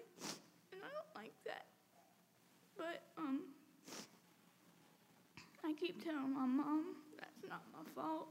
and 0.70 0.79
I 0.79 0.87
don't 0.87 1.12
like 1.18 1.35
that. 1.46 1.66
But 2.79 3.03
um, 3.18 3.40
I 5.64 5.72
keep 5.72 6.05
telling 6.05 6.33
my 6.33 6.46
mom 6.46 6.94
that's 7.18 7.42
not 7.48 7.62
my 7.72 7.83
fault, 7.90 8.29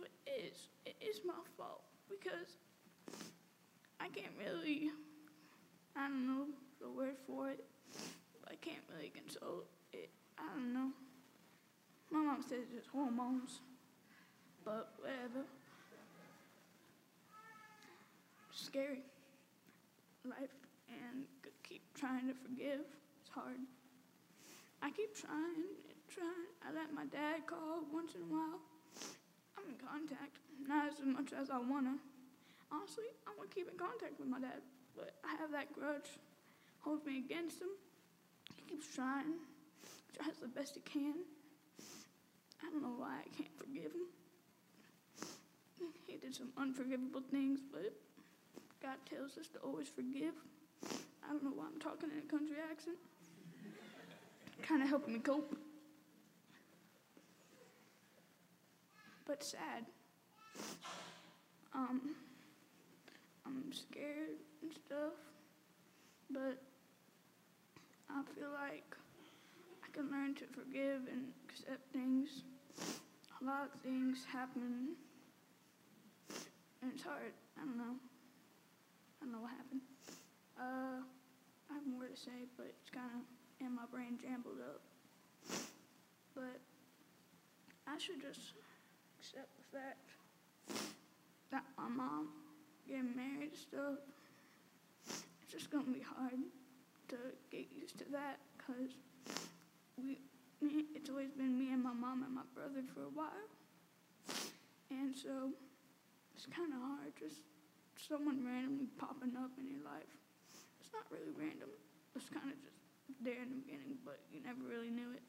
but 0.00 0.08
it 0.26 0.52
is. 0.52 0.68
It 0.86 0.96
is 1.04 1.20
my 1.26 1.36
fault 1.58 1.82
because 2.08 2.56
I 4.00 4.08
can't 4.08 4.32
really. 4.40 4.88
I 5.94 6.08
don't 6.08 6.26
know 6.26 6.46
the 6.80 6.88
word 6.88 7.16
for 7.26 7.50
it. 7.50 7.62
I 8.48 8.54
can't 8.62 8.80
really 8.96 9.12
console 9.14 9.64
it. 9.92 10.08
I 10.38 10.44
don't 10.54 10.72
know. 10.72 10.88
My 12.10 12.20
mom 12.20 12.42
says 12.42 12.72
it's 12.74 12.88
hormones, 12.88 13.60
but 14.64 14.92
whatever. 14.98 15.46
Scary 18.50 19.02
life 20.24 20.54
and 20.88 21.24
keep 21.62 21.82
trying 21.94 22.28
to 22.28 22.34
forgive. 22.34 22.86
It's 23.20 23.30
hard. 23.30 23.58
I 24.82 24.90
keep 24.90 25.14
trying 25.16 25.66
and 25.88 26.00
trying. 26.08 26.50
I 26.62 26.72
let 26.74 26.92
my 26.94 27.06
dad 27.06 27.46
call 27.46 27.82
once 27.92 28.14
in 28.14 28.22
a 28.22 28.30
while. 28.32 28.60
I'm 29.58 29.68
in 29.68 29.78
contact, 29.78 30.38
not 30.66 30.88
as 30.88 30.98
much 31.04 31.32
as 31.32 31.50
I 31.50 31.58
wanna. 31.58 31.96
Honestly, 32.70 33.04
I 33.26 33.30
want 33.36 33.50
to 33.50 33.54
keep 33.54 33.68
in 33.70 33.78
contact 33.78 34.18
with 34.18 34.28
my 34.28 34.40
dad, 34.40 34.62
but 34.96 35.14
I 35.24 35.36
have 35.36 35.52
that 35.52 35.72
grudge 35.72 36.18
holds 36.80 37.04
me 37.06 37.18
against 37.18 37.60
him. 37.60 37.68
He 38.56 38.62
keeps 38.62 38.92
trying, 38.94 39.38
tries 40.16 40.36
the 40.40 40.48
best 40.48 40.74
he 40.74 40.80
can. 40.80 41.14
I 42.62 42.70
don't 42.70 42.82
know 42.82 42.94
why 42.96 43.20
I 43.20 43.36
can't 43.36 43.56
forgive 43.58 43.92
him. 43.92 44.06
He 46.06 46.16
did 46.18 46.34
some 46.34 46.50
unforgivable 46.58 47.22
things, 47.30 47.60
but 47.72 47.92
God 48.82 48.96
tells 49.08 49.38
us 49.38 49.48
to 49.48 49.58
always 49.60 49.88
forgive. 49.88 50.34
I 51.24 51.32
don't 51.32 51.42
know 51.44 51.52
why 51.54 51.64
I'm 51.72 51.80
talking 51.80 52.10
in 52.10 52.18
a 52.18 52.30
country 52.30 52.56
accent. 52.70 52.96
Kind 54.62 54.82
of 54.82 54.88
helping 54.88 55.14
me 55.14 55.20
cope. 55.20 55.56
But 59.26 59.42
sad. 59.42 59.86
Um, 61.74 62.14
I'm 63.46 63.72
scared 63.72 64.36
and 64.60 64.72
stuff, 64.72 65.14
but 66.30 66.58
I 68.10 68.22
feel 68.34 68.50
like 68.52 68.94
I 69.82 69.90
can 69.92 70.10
learn 70.10 70.34
to 70.34 70.44
forgive 70.52 71.08
and 71.10 71.28
accept 71.48 71.92
things. 71.92 72.42
A 73.40 73.44
lot 73.44 73.70
of 73.74 73.80
things 73.80 74.24
happen, 74.30 74.90
I 77.24 77.64
don't 77.64 77.78
know. 77.78 77.94
I 79.20 79.24
don't 79.24 79.32
know 79.32 79.42
what 79.42 79.50
happened. 79.50 79.82
Uh, 80.58 81.02
I 81.70 81.74
have 81.74 81.86
more 81.86 82.06
to 82.06 82.16
say, 82.16 82.50
but 82.56 82.66
it's 82.66 82.90
kind 82.90 83.06
of 83.14 83.66
in 83.66 83.74
my 83.74 83.86
brain 83.90 84.18
jumbled 84.20 84.58
up. 84.60 84.82
But 86.34 86.58
I 87.86 87.98
should 87.98 88.20
just 88.20 88.54
accept 89.20 89.48
the 89.58 89.78
fact 89.78 90.08
that 91.50 91.64
my 91.78 91.88
mom 91.88 92.28
getting 92.88 93.14
married 93.14 93.50
and 93.52 93.58
stuff, 93.58 93.98
it's 95.06 95.52
just 95.52 95.70
gonna 95.70 95.92
be 95.92 96.00
hard 96.02 96.40
to 97.08 97.16
get 97.50 97.66
used 97.70 97.98
to 97.98 98.04
that 98.12 98.38
because 98.56 98.92
we, 100.02 100.18
me, 100.60 100.86
it's 100.94 101.10
always 101.10 101.30
been 101.30 101.58
me 101.58 101.72
and 101.72 101.82
my 101.82 101.92
mom 101.92 102.22
and 102.24 102.34
my 102.34 102.42
brother 102.54 102.82
for 102.94 103.02
a 103.02 103.12
while, 103.14 103.48
and 104.90 105.14
so 105.14 105.50
it's 106.42 106.50
kind 106.50 106.74
of 106.74 106.82
hard 106.82 107.14
just 107.14 107.46
someone 107.94 108.42
randomly 108.42 108.90
popping 108.98 109.38
up 109.38 109.54
in 109.62 109.70
your 109.70 109.78
life. 109.86 110.10
It's 110.82 110.90
not 110.90 111.06
really 111.06 111.30
random. 111.38 111.70
It's 112.18 112.26
kind 112.26 112.50
of 112.50 112.58
just 112.58 112.82
there 113.22 113.38
in 113.38 113.54
the 113.54 113.62
beginning, 113.62 114.02
but 114.02 114.18
you 114.34 114.42
never 114.42 114.58
really 114.66 114.90
knew 114.90 115.14
it. 115.14 115.22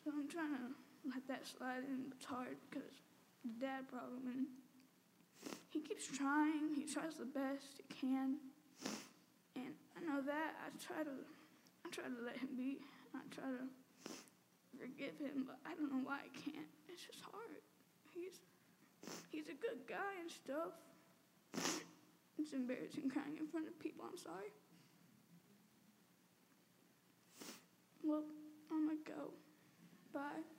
So 0.00 0.16
I'm 0.16 0.24
trying 0.24 0.56
to 0.56 0.72
let 1.04 1.20
that 1.28 1.44
slide 1.44 1.84
in. 1.84 2.08
It's 2.16 2.24
hard 2.24 2.56
because 2.64 2.96
the 3.44 3.60
dad 3.60 3.92
problem 3.92 4.24
and 4.24 4.48
he 5.68 5.84
keeps 5.84 6.08
trying. 6.08 6.72
He 6.72 6.88
tries 6.88 7.20
the 7.20 7.28
best 7.28 7.76
he 7.76 7.84
can, 7.92 8.40
and 9.52 9.76
I 9.92 10.00
know 10.00 10.24
that. 10.24 10.56
I 10.64 10.72
try 10.80 11.04
to, 11.04 11.12
I 11.84 11.92
try 11.92 12.08
to 12.08 12.24
let 12.24 12.40
him 12.40 12.56
be. 12.56 12.80
I 13.12 13.20
try 13.28 13.52
to 13.52 13.68
forgive 14.80 15.20
him, 15.20 15.44
but 15.44 15.60
I 15.68 15.76
don't 15.76 15.92
know 15.92 16.08
why 16.08 16.24
I 16.24 16.32
can't. 16.32 16.72
It's 16.88 17.04
just 17.04 17.20
hard. 17.20 17.60
He's, 18.16 18.40
he's 19.30 19.46
a 19.48 19.56
good 19.60 19.86
guy 19.88 20.12
and 20.20 20.30
stuff. 20.30 20.72
It's 22.38 22.52
embarrassing 22.52 23.10
crying 23.10 23.36
in 23.38 23.46
front 23.48 23.66
of 23.66 23.78
people. 23.80 24.04
I'm 24.10 24.18
sorry. 24.18 24.52
Well, 28.04 28.22
I'm 28.70 28.86
gonna 28.86 28.98
go. 29.06 29.30
Bye. 30.12 30.55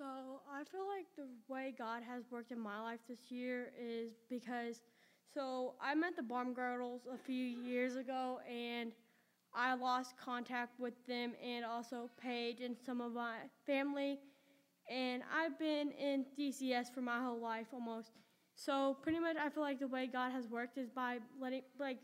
So 0.00 0.40
I 0.50 0.64
feel 0.64 0.86
like 0.88 1.04
the 1.14 1.26
way 1.46 1.74
God 1.76 2.02
has 2.08 2.24
worked 2.30 2.52
in 2.52 2.58
my 2.58 2.80
life 2.80 3.00
this 3.06 3.30
year 3.30 3.70
is 3.78 4.12
because 4.30 4.80
so 5.34 5.74
I 5.78 5.94
met 5.94 6.16
the 6.16 6.22
Baumgartels 6.22 7.02
a 7.12 7.18
few 7.18 7.44
years 7.44 7.96
ago 7.96 8.38
and 8.50 8.92
I 9.54 9.74
lost 9.74 10.14
contact 10.16 10.80
with 10.80 10.94
them 11.06 11.34
and 11.44 11.66
also 11.66 12.08
Paige 12.18 12.62
and 12.62 12.76
some 12.78 13.02
of 13.02 13.12
my 13.12 13.36
family. 13.66 14.18
And 14.88 15.22
I've 15.36 15.58
been 15.58 15.90
in 15.90 16.24
DCS 16.38 16.94
for 16.94 17.02
my 17.02 17.22
whole 17.22 17.38
life 17.38 17.66
almost. 17.70 18.12
So 18.54 18.96
pretty 19.02 19.20
much 19.20 19.36
I 19.36 19.50
feel 19.50 19.62
like 19.62 19.80
the 19.80 19.86
way 19.86 20.06
God 20.06 20.32
has 20.32 20.48
worked 20.48 20.78
is 20.78 20.88
by 20.88 21.18
letting 21.38 21.60
like 21.78 21.98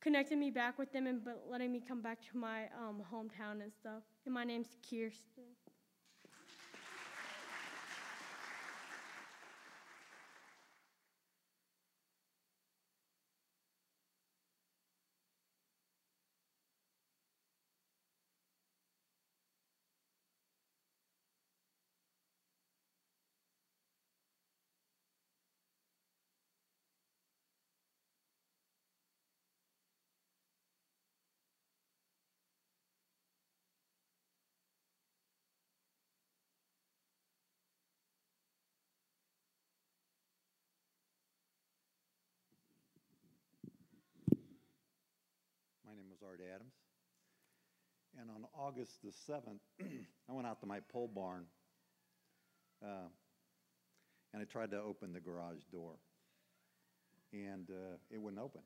connecting 0.00 0.40
me 0.40 0.50
back 0.50 0.78
with 0.78 0.94
them 0.94 1.06
and 1.06 1.20
letting 1.50 1.72
me 1.72 1.82
come 1.86 2.00
back 2.00 2.22
to 2.30 2.38
my 2.38 2.70
um, 2.82 3.02
hometown 3.12 3.60
and 3.62 3.70
stuff. 3.78 4.02
And 4.24 4.32
my 4.32 4.44
name's 4.44 4.78
Kirsten. 4.88 5.67
Was 46.20 46.28
Art 46.28 46.40
Adams. 46.54 46.74
And 48.20 48.30
on 48.30 48.44
August 48.58 49.02
the 49.02 49.10
7th, 49.10 49.60
I 50.28 50.32
went 50.32 50.46
out 50.46 50.60
to 50.60 50.66
my 50.66 50.80
pole 50.80 51.10
barn 51.12 51.44
uh, 52.82 53.08
and 54.32 54.42
I 54.42 54.44
tried 54.44 54.70
to 54.72 54.80
open 54.80 55.12
the 55.12 55.20
garage 55.20 55.62
door. 55.70 55.92
And 57.32 57.68
uh, 57.70 57.96
it 58.10 58.20
wouldn't 58.20 58.42
open. 58.42 58.62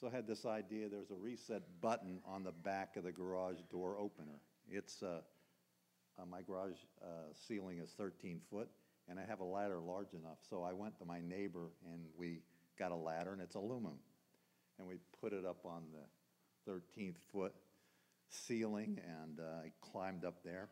So 0.00 0.08
I 0.08 0.10
had 0.10 0.26
this 0.26 0.46
idea 0.46 0.88
there's 0.88 1.10
a 1.10 1.16
reset 1.16 1.62
button 1.80 2.20
on 2.26 2.42
the 2.42 2.52
back 2.52 2.96
of 2.96 3.04
the 3.04 3.12
garage 3.12 3.58
door 3.70 3.96
opener. 3.98 4.40
It's 4.68 5.02
uh, 5.02 5.20
uh, 6.18 6.26
my 6.26 6.42
garage 6.42 6.72
uh, 7.02 7.32
ceiling 7.46 7.78
is 7.78 7.90
13 7.96 8.40
foot, 8.50 8.68
and 9.08 9.20
I 9.20 9.24
have 9.24 9.40
a 9.40 9.44
ladder 9.44 9.78
large 9.78 10.14
enough. 10.14 10.38
So 10.48 10.62
I 10.62 10.72
went 10.72 10.98
to 10.98 11.04
my 11.04 11.20
neighbor 11.20 11.68
and 11.92 12.00
we 12.18 12.40
got 12.78 12.92
a 12.92 12.96
ladder, 12.96 13.32
and 13.32 13.42
it's 13.42 13.54
aluminum. 13.54 13.98
And 14.78 14.88
we 14.88 14.96
put 15.20 15.32
it 15.32 15.44
up 15.44 15.64
on 15.64 15.82
the 15.92 16.00
13th 16.68 17.16
foot 17.32 17.54
ceiling, 18.28 19.00
and 19.22 19.40
uh, 19.40 19.64
I 19.64 19.72
climbed 19.80 20.24
up 20.24 20.42
there. 20.44 20.68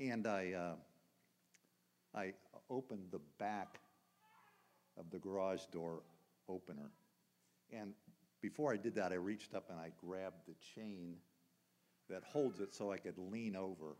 And 0.00 0.26
I, 0.26 0.52
uh, 0.52 0.74
I 2.18 2.32
opened 2.70 3.08
the 3.10 3.20
back 3.38 3.80
of 4.98 5.10
the 5.10 5.18
garage 5.18 5.64
door 5.72 6.02
opener. 6.48 6.90
And 7.72 7.92
before 8.40 8.72
I 8.72 8.76
did 8.76 8.94
that, 8.96 9.12
I 9.12 9.16
reached 9.16 9.54
up 9.54 9.70
and 9.70 9.78
I 9.78 9.90
grabbed 10.04 10.46
the 10.46 10.54
chain 10.74 11.16
that 12.10 12.22
holds 12.24 12.60
it 12.60 12.74
so 12.74 12.92
I 12.92 12.98
could 12.98 13.16
lean 13.16 13.56
over 13.56 13.96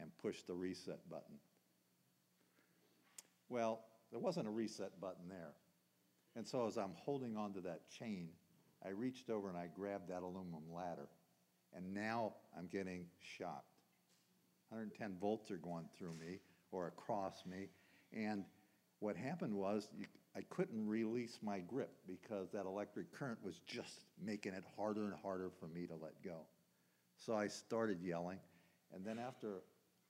and 0.00 0.10
push 0.18 0.42
the 0.42 0.54
reset 0.54 1.08
button. 1.08 1.36
Well, 3.48 3.80
there 4.10 4.20
wasn't 4.20 4.48
a 4.48 4.50
reset 4.50 5.00
button 5.00 5.28
there. 5.28 5.52
And 6.34 6.46
so 6.46 6.66
as 6.66 6.76
I'm 6.76 6.92
holding 6.96 7.36
onto 7.36 7.62
that 7.62 7.88
chain, 7.88 8.28
I 8.84 8.90
reached 8.90 9.30
over 9.30 9.48
and 9.48 9.56
I 9.56 9.68
grabbed 9.74 10.08
that 10.08 10.22
aluminum 10.22 10.72
ladder. 10.72 11.08
And 11.74 11.94
now 11.94 12.34
I'm 12.56 12.66
getting 12.66 13.06
shocked. 13.20 13.76
110 14.70 15.16
volts 15.20 15.50
are 15.50 15.56
going 15.56 15.88
through 15.96 16.14
me 16.14 16.40
or 16.72 16.88
across 16.88 17.44
me. 17.46 17.68
And 18.12 18.44
what 19.00 19.16
happened 19.16 19.54
was 19.54 19.88
you, 19.96 20.06
I 20.36 20.40
couldn't 20.50 20.86
release 20.86 21.38
my 21.42 21.60
grip 21.60 21.92
because 22.06 22.50
that 22.52 22.66
electric 22.66 23.12
current 23.12 23.38
was 23.42 23.60
just 23.66 24.04
making 24.22 24.52
it 24.52 24.64
harder 24.76 25.04
and 25.04 25.14
harder 25.22 25.50
for 25.58 25.66
me 25.66 25.86
to 25.86 25.94
let 25.94 26.22
go. 26.22 26.46
So 27.16 27.34
I 27.34 27.46
started 27.46 28.02
yelling. 28.02 28.38
And 28.94 29.04
then 29.04 29.18
after 29.18 29.62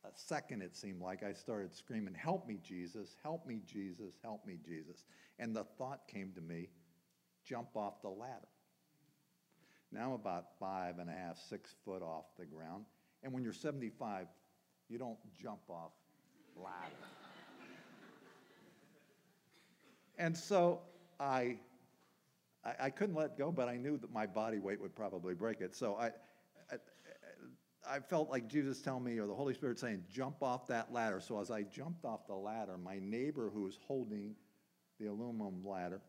a 0.05 0.09
second, 0.15 0.63
it 0.63 0.75
seemed 0.77 1.01
like 1.01 1.23
I 1.23 1.33
started 1.33 1.75
screaming, 1.75 2.15
Help 2.15 2.47
me, 2.47 2.59
Jesus, 2.63 3.17
help 3.23 3.47
me, 3.47 3.61
Jesus, 3.67 4.15
help 4.23 4.47
me, 4.47 4.59
Jesus. 4.65 5.05
And 5.39 5.55
the 5.55 5.65
thought 5.79 6.09
came 6.09 6.33
to 6.35 6.41
me, 6.41 6.69
jump 7.45 7.77
off 7.77 8.03
the 8.03 8.09
ladder. 8.09 8.49
Now 9.93 10.09
I'm 10.09 10.13
about 10.13 10.47
five 10.59 10.99
and 10.99 11.09
a 11.09 11.13
half, 11.13 11.39
six 11.39 11.75
foot 11.85 12.03
off 12.03 12.25
the 12.39 12.45
ground. 12.45 12.85
And 13.23 13.33
when 13.33 13.43
you're 13.43 13.53
75, 13.53 14.27
you 14.89 14.99
don't 14.99 15.19
jump 15.41 15.61
off 15.69 15.93
ladder. 16.57 16.75
and 20.19 20.37
so 20.37 20.81
I, 21.19 21.59
I, 22.65 22.75
I, 22.81 22.91
couldn't 22.91 23.15
let 23.15 23.37
go, 23.37 23.51
but 23.51 23.69
I 23.69 23.77
knew 23.77 23.97
that 23.99 24.13
my 24.13 24.27
body 24.27 24.59
weight 24.59 24.81
would 24.81 24.95
probably 24.95 25.35
break 25.35 25.61
it. 25.61 25.75
So 25.75 25.97
I, 25.97 26.11
I, 26.71 26.77
I 27.89 28.01
felt 28.01 28.31
like 28.31 28.49
Jesus 28.49 28.81
telling 28.81 29.05
me, 29.05 29.19
or 29.19 29.27
the 29.27 29.35
Holy 29.35 29.55
Spirit 29.55 29.79
saying, 29.79 30.05
jump 30.11 30.43
off 30.43 30.67
that 30.69 30.93
ladder. 30.93 31.21
So 31.21 31.41
as 31.41 31.51
I 31.51 31.63
jumped 31.63 32.05
off 32.05 32.27
the 32.27 32.35
ladder, 32.35 32.77
my 32.79 32.99
neighbor 33.01 33.51
who 33.53 33.63
was 33.63 33.79
holding 33.87 34.35
the 34.99 35.07
aluminum 35.07 35.65
ladder, 35.65 36.01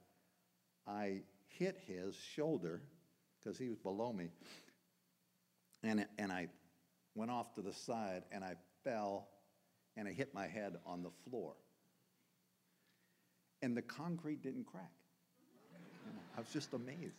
I 0.87 1.21
hit 1.47 1.77
his 1.85 2.15
shoulder 2.15 2.81
because 3.39 3.58
he 3.58 3.69
was 3.69 3.78
below 3.78 4.12
me. 4.13 4.30
And, 5.84 6.06
and 6.17 6.32
I 6.32 6.47
went 7.15 7.32
off 7.32 7.54
to 7.56 7.62
the 7.62 7.73
side 7.73 8.23
and 8.32 8.43
I 8.43 8.56
fell 8.84 9.28
and 9.95 10.08
I 10.08 10.12
hit 10.12 10.34
my 10.34 10.47
head 10.47 10.78
on 10.86 11.04
the 11.04 11.12
floor. 11.30 11.54
And 13.62 13.76
the 13.76 13.82
concrete 13.82 14.43
didn't 14.43 14.65
crack. 14.65 14.91
I 16.38 16.39
was 16.39 16.50
just 16.54 16.73
amazed. 16.73 17.17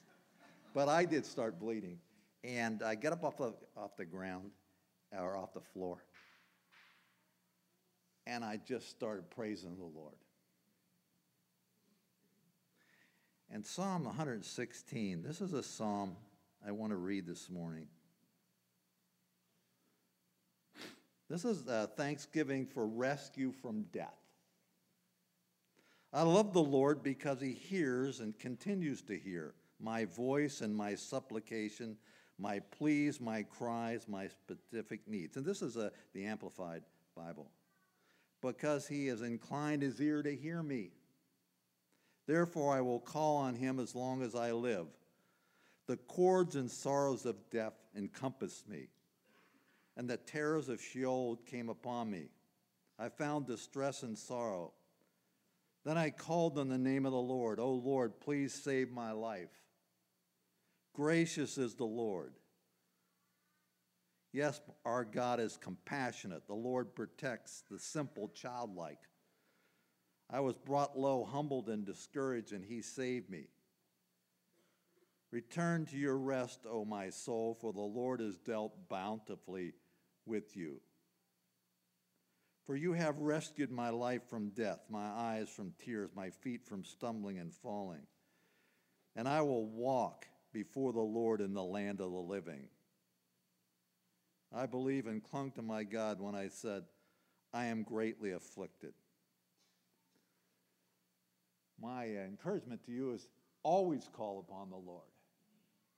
But 0.75 0.89
I 0.89 1.05
did 1.05 1.27
start 1.27 1.59
bleeding. 1.59 1.99
And 2.45 2.83
I 2.83 2.95
get 2.95 3.13
up 3.13 3.25
off 3.25 3.37
the, 3.37 3.53
off 3.77 3.97
the 3.97 4.05
ground 4.05 4.51
or 5.17 5.37
off 5.37 5.53
the 5.55 5.61
floor. 5.61 5.99
And 8.27 8.45
I 8.45 8.59
just 8.65 8.91
started 8.91 9.29
praising 9.31 9.77
the 9.77 9.85
Lord. 9.85 10.15
And 13.59 13.67
Psalm 13.67 14.05
116, 14.05 15.25
this 15.25 15.41
is 15.41 15.53
a 15.53 15.65
psalm 15.65 16.15
I 16.65 16.71
want 16.71 16.93
to 16.93 16.97
read 16.97 17.27
this 17.27 17.51
morning. 17.51 17.89
This 21.29 21.45
is 21.45 21.67
uh, 21.67 21.89
thanksgiving 21.97 22.67
for 22.67 22.87
rescue 22.87 23.51
from 23.51 23.83
death. 23.93 24.15
I 26.13 26.23
love 26.23 26.53
the 26.53 26.63
Lord 26.63 27.03
because 27.03 27.41
he 27.41 27.53
hears 27.53 28.21
and 28.21 28.39
continues 28.39 29.03
to 29.03 29.19
hear 29.19 29.55
my 29.81 30.05
voice 30.05 30.61
and 30.61 30.73
my 30.73 30.95
supplication, 30.95 31.97
my 32.39 32.61
pleas, 32.61 33.21
my 33.21 33.43
cries, 33.43 34.07
my 34.07 34.29
specific 34.29 35.01
needs. 35.09 35.37
And 35.37 35.45
this 35.45 35.63
is 35.63 35.77
a, 35.77 35.91
the 36.15 36.27
Amplified 36.27 36.85
Bible. 37.17 37.51
Because 38.41 38.87
he 38.87 39.09
has 39.09 39.23
inclined 39.23 39.83
his 39.83 40.01
ear 40.01 40.23
to 40.23 40.37
hear 40.37 40.63
me. 40.63 40.93
Therefore, 42.29 42.77
I 42.77 42.83
will 42.83 43.01
call 43.01 43.39
on 43.39 43.55
him 43.55 43.81
as 43.81 43.95
long 43.95 44.23
as 44.23 44.35
I 44.35 44.53
live. 44.53 44.87
The 45.87 45.97
cords 45.97 46.57
and 46.57 46.71
sorrows 46.71 47.25
of 47.25 47.49
death 47.51 47.73
encompassed 47.97 48.69
me, 48.69 48.89
and 49.97 50.09
the 50.09 50.19
terrors 50.19 50.69
of 50.69 50.81
Sheol 50.81 51.41
came 51.47 51.71
upon 51.71 52.11
me. 52.11 52.27
I 52.99 53.09
found 53.09 53.47
distress 53.47 54.03
and 54.03 54.17
sorrow. 54.17 54.75
Then 55.87 55.97
I 55.97 56.11
called 56.11 56.59
on 56.59 56.69
the 56.69 56.77
name 56.77 57.07
of 57.07 57.13
the 57.13 57.19
Lord. 57.19 57.59
O 57.59 57.73
Lord, 57.73 58.21
please 58.21 58.53
save 58.53 58.91
my 58.91 59.13
life. 59.13 59.49
Gracious 60.93 61.57
is 61.57 61.77
the 61.77 61.85
Lord. 61.85 62.35
Yes, 64.35 64.61
our 64.85 65.05
God 65.05 65.41
is 65.41 65.57
compassionate. 65.57 66.47
The 66.47 66.55
Lord 66.55 66.95
protects 66.95 67.63
the 67.71 67.79
simple, 67.79 68.29
childlike. 68.35 69.08
I 70.31 70.41
was 70.41 70.57
brought 70.57 70.99
low, 70.99 71.25
humbled, 71.25 71.69
and 71.69 71.87
discouraged, 71.87 72.53
and 72.53 72.65
he 72.65 72.83
saved 72.83 73.31
me. 73.31 73.49
Return 75.31 75.87
to 75.87 75.97
your 75.97 76.17
rest, 76.17 76.61
O 76.69 76.85
my 76.85 77.11
soul, 77.11 77.57
for 77.61 77.73
the 77.73 77.81
Lord 77.81 78.21
has 78.21 78.37
dealt 78.39 78.89
bountifully 78.89 79.73
with 80.27 80.57
you. 80.57 80.81
For 82.67 82.77
you 82.77 82.93
have 82.93 83.19
rescued 83.19 83.71
my 83.71 83.89
life 83.89 84.23
from 84.29 84.51
death, 84.51 84.81
my 84.91 85.07
eyes 85.07 85.49
from 85.49 85.73
tears, 85.83 86.11
my 86.15 86.31
feet 86.31 86.67
from 86.67 86.85
stumbling 86.85 87.39
and 87.39 87.53
falling. 87.53 88.07
And 89.17 89.27
I 89.27 89.41
will 89.41 89.67
walk 89.67 90.27
before 90.53 90.93
the 90.93 91.01
Lord 91.01 91.41
in 91.41 91.55
the 91.55 91.65
land 91.65 92.01
of 92.01 92.11
the 92.11 92.19
living. 92.19 92.69
I 94.55 94.67
believe 94.67 95.07
and 95.07 95.23
clung 95.23 95.51
to 95.53 95.63
my 95.63 95.85
God 95.85 96.21
when 96.21 96.35
I 96.35 96.49
said, 96.49 96.85
I 97.53 97.67
am 97.67 97.83
greatly 97.83 98.33
afflicted. 98.33 98.93
My 101.81 102.05
uh, 102.05 102.25
encouragement 102.27 102.85
to 102.87 102.93
you 102.93 103.13
is 103.13 103.29
always 103.63 104.09
call 104.13 104.41
upon 104.41 104.71
the 104.71 104.77
Lord 104.77 105.03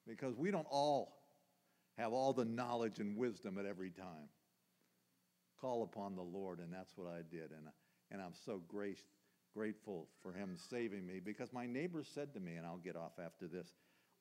because 0.07 0.37
we 0.37 0.51
don't 0.51 0.67
all 0.71 1.21
have 1.97 2.13
all 2.13 2.33
the 2.33 2.45
knowledge 2.45 2.99
and 2.99 3.17
wisdom 3.17 3.59
at 3.59 3.67
every 3.67 3.91
time. 3.91 4.29
Call 5.61 5.83
upon 5.83 6.17
the 6.17 6.23
Lord, 6.23 6.59
and 6.59 6.73
that's 6.73 6.97
what 6.97 7.07
I 7.07 7.19
did. 7.31 7.51
And, 7.51 7.69
and 8.11 8.23
I'm 8.23 8.33
so 8.47 8.63
grace, 8.67 9.03
grateful 9.55 10.09
for 10.23 10.33
him 10.33 10.57
saving 10.71 11.07
me 11.07 11.21
because 11.23 11.53
my 11.53 11.67
neighbor 11.67 12.03
said 12.03 12.33
to 12.35 12.41
me, 12.41 12.57
and 12.57 12.67
I'll 12.67 12.79
get 12.79 12.97
off 12.97 13.13
after 13.23 13.47
this, 13.47 13.69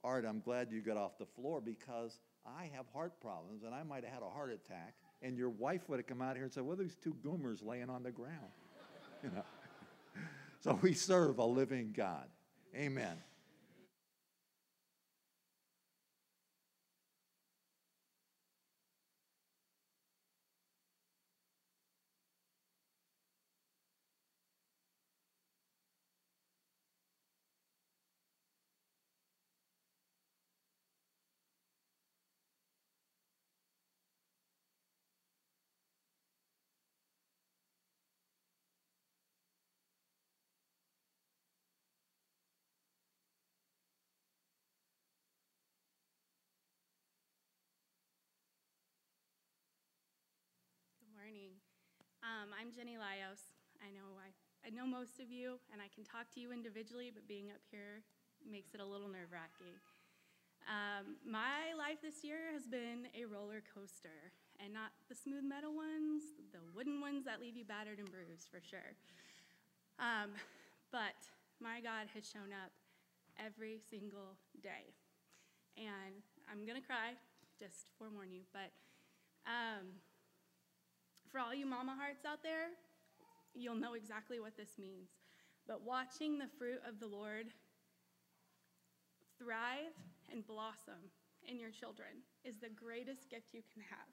Art, 0.04 0.26
I'm 0.28 0.42
glad 0.42 0.72
you 0.72 0.82
got 0.82 0.98
off 0.98 1.18
the 1.18 1.26
floor 1.26 1.62
because 1.62 2.20
I 2.46 2.70
have 2.74 2.86
heart 2.94 3.20
problems 3.22 3.64
and 3.64 3.74
I 3.74 3.84
might 3.84 4.04
have 4.04 4.14
had 4.14 4.24
a 4.24 4.30
heart 4.30 4.52
attack, 4.52 4.96
and 5.22 5.38
your 5.38 5.50
wife 5.50 5.90
would 5.90 6.00
have 6.00 6.08
come 6.08 6.22
out 6.22 6.36
here 6.36 6.44
and 6.44 6.54
said, 6.54 6.64
Well, 6.64 6.78
there's 6.78 6.96
two 6.96 7.16
goomers 7.26 7.66
laying 7.66 7.90
on 7.90 8.04
the 8.04 8.12
ground. 8.12 8.52
you 9.24 9.30
know. 9.30 9.44
So 10.60 10.78
we 10.82 10.94
serve 10.94 11.40
a 11.40 11.46
living 11.46 11.94
God. 11.96 12.28
Amen. 12.76 13.18
Um, 52.20 52.52
I'm 52.52 52.76
Jenny 52.76 53.00
Lyles. 53.00 53.40
I 53.80 53.88
know 53.96 54.20
I, 54.20 54.36
I 54.68 54.70
know 54.76 54.84
most 54.84 55.24
of 55.24 55.32
you, 55.32 55.56
and 55.72 55.80
I 55.80 55.88
can 55.88 56.04
talk 56.04 56.28
to 56.36 56.44
you 56.44 56.52
individually, 56.52 57.16
but 57.16 57.24
being 57.32 57.48
up 57.48 57.64
here 57.72 58.04
makes 58.44 58.76
it 58.76 58.84
a 58.84 58.86
little 58.86 59.08
nerve 59.08 59.32
wracking. 59.32 59.72
Um, 60.68 61.16
my 61.24 61.72
life 61.80 62.04
this 62.04 62.28
year 62.28 62.52
has 62.52 62.68
been 62.68 63.08
a 63.16 63.24
roller 63.24 63.64
coaster, 63.64 64.36
and 64.60 64.76
not 64.76 64.92
the 65.08 65.16
smooth 65.16 65.48
metal 65.48 65.72
ones, 65.72 66.36
the 66.52 66.60
wooden 66.76 67.00
ones 67.00 67.24
that 67.24 67.40
leave 67.40 67.56
you 67.56 67.64
battered 67.64 68.04
and 68.04 68.12
bruised 68.12 68.52
for 68.52 68.60
sure. 68.60 69.00
Um, 69.96 70.36
but 70.92 71.16
my 71.64 71.80
God 71.80 72.12
has 72.12 72.28
shown 72.28 72.52
up 72.52 72.76
every 73.40 73.80
single 73.80 74.36
day. 74.60 74.92
And 75.80 76.20
I'm 76.52 76.68
gonna 76.68 76.84
cry, 76.84 77.16
just 77.56 77.88
to 77.88 77.92
forewarn 77.96 78.36
you, 78.36 78.44
but 78.52 78.76
um, 79.48 80.04
for 81.32 81.40
all 81.40 81.54
you 81.54 81.66
mama 81.66 81.96
hearts 81.98 82.26
out 82.26 82.42
there, 82.44 82.74
you'll 83.54 83.76
know 83.76 83.94
exactly 83.94 84.40
what 84.40 84.58
this 84.58 84.78
means. 84.78 85.10
But 85.68 85.86
watching 85.86 86.38
the 86.38 86.50
fruit 86.58 86.82
of 86.88 87.00
the 87.00 87.08
Lord 87.08 87.48
thrive 89.38 89.94
and 90.32 90.46
blossom 90.46 91.00
in 91.48 91.60
your 91.60 91.70
children 91.70 92.10
is 92.44 92.58
the 92.58 92.70
greatest 92.70 93.30
gift 93.30 93.54
you 93.54 93.62
can 93.74 93.84
have. 93.90 94.10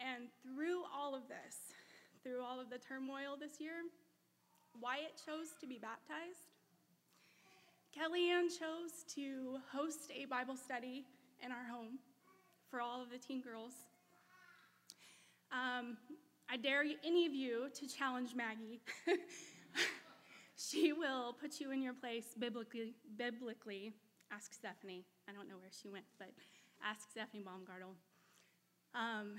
And 0.00 0.28
through 0.42 0.82
all 0.88 1.14
of 1.14 1.28
this, 1.28 1.56
through 2.22 2.42
all 2.42 2.60
of 2.60 2.70
the 2.70 2.78
turmoil 2.78 3.36
this 3.38 3.60
year, 3.60 3.84
Wyatt 4.80 5.20
chose 5.24 5.52
to 5.60 5.66
be 5.66 5.78
baptized. 5.78 6.48
Kellyanne 7.92 8.48
chose 8.48 9.04
to 9.14 9.58
host 9.70 10.10
a 10.10 10.24
Bible 10.24 10.56
study 10.56 11.04
in 11.44 11.52
our 11.52 11.64
home 11.70 11.98
for 12.70 12.80
all 12.80 13.02
of 13.02 13.10
the 13.10 13.18
teen 13.18 13.42
girls. 13.42 13.74
Um, 15.52 15.98
I 16.50 16.56
dare 16.56 16.82
any 17.04 17.26
of 17.26 17.34
you 17.34 17.68
to 17.74 17.86
challenge 17.86 18.34
Maggie. 18.34 18.80
she 20.56 20.92
will 20.92 21.34
put 21.34 21.60
you 21.60 21.70
in 21.72 21.82
your 21.82 21.92
place 21.92 22.34
biblically. 22.38 22.94
Biblically, 23.18 23.92
ask 24.32 24.54
Stephanie. 24.54 25.04
I 25.28 25.32
don't 25.32 25.48
know 25.48 25.58
where 25.58 25.70
she 25.70 25.90
went, 25.90 26.06
but 26.18 26.28
ask 26.82 27.10
Stephanie 27.10 27.42
Baumgartel. 27.42 27.94
Um, 28.94 29.34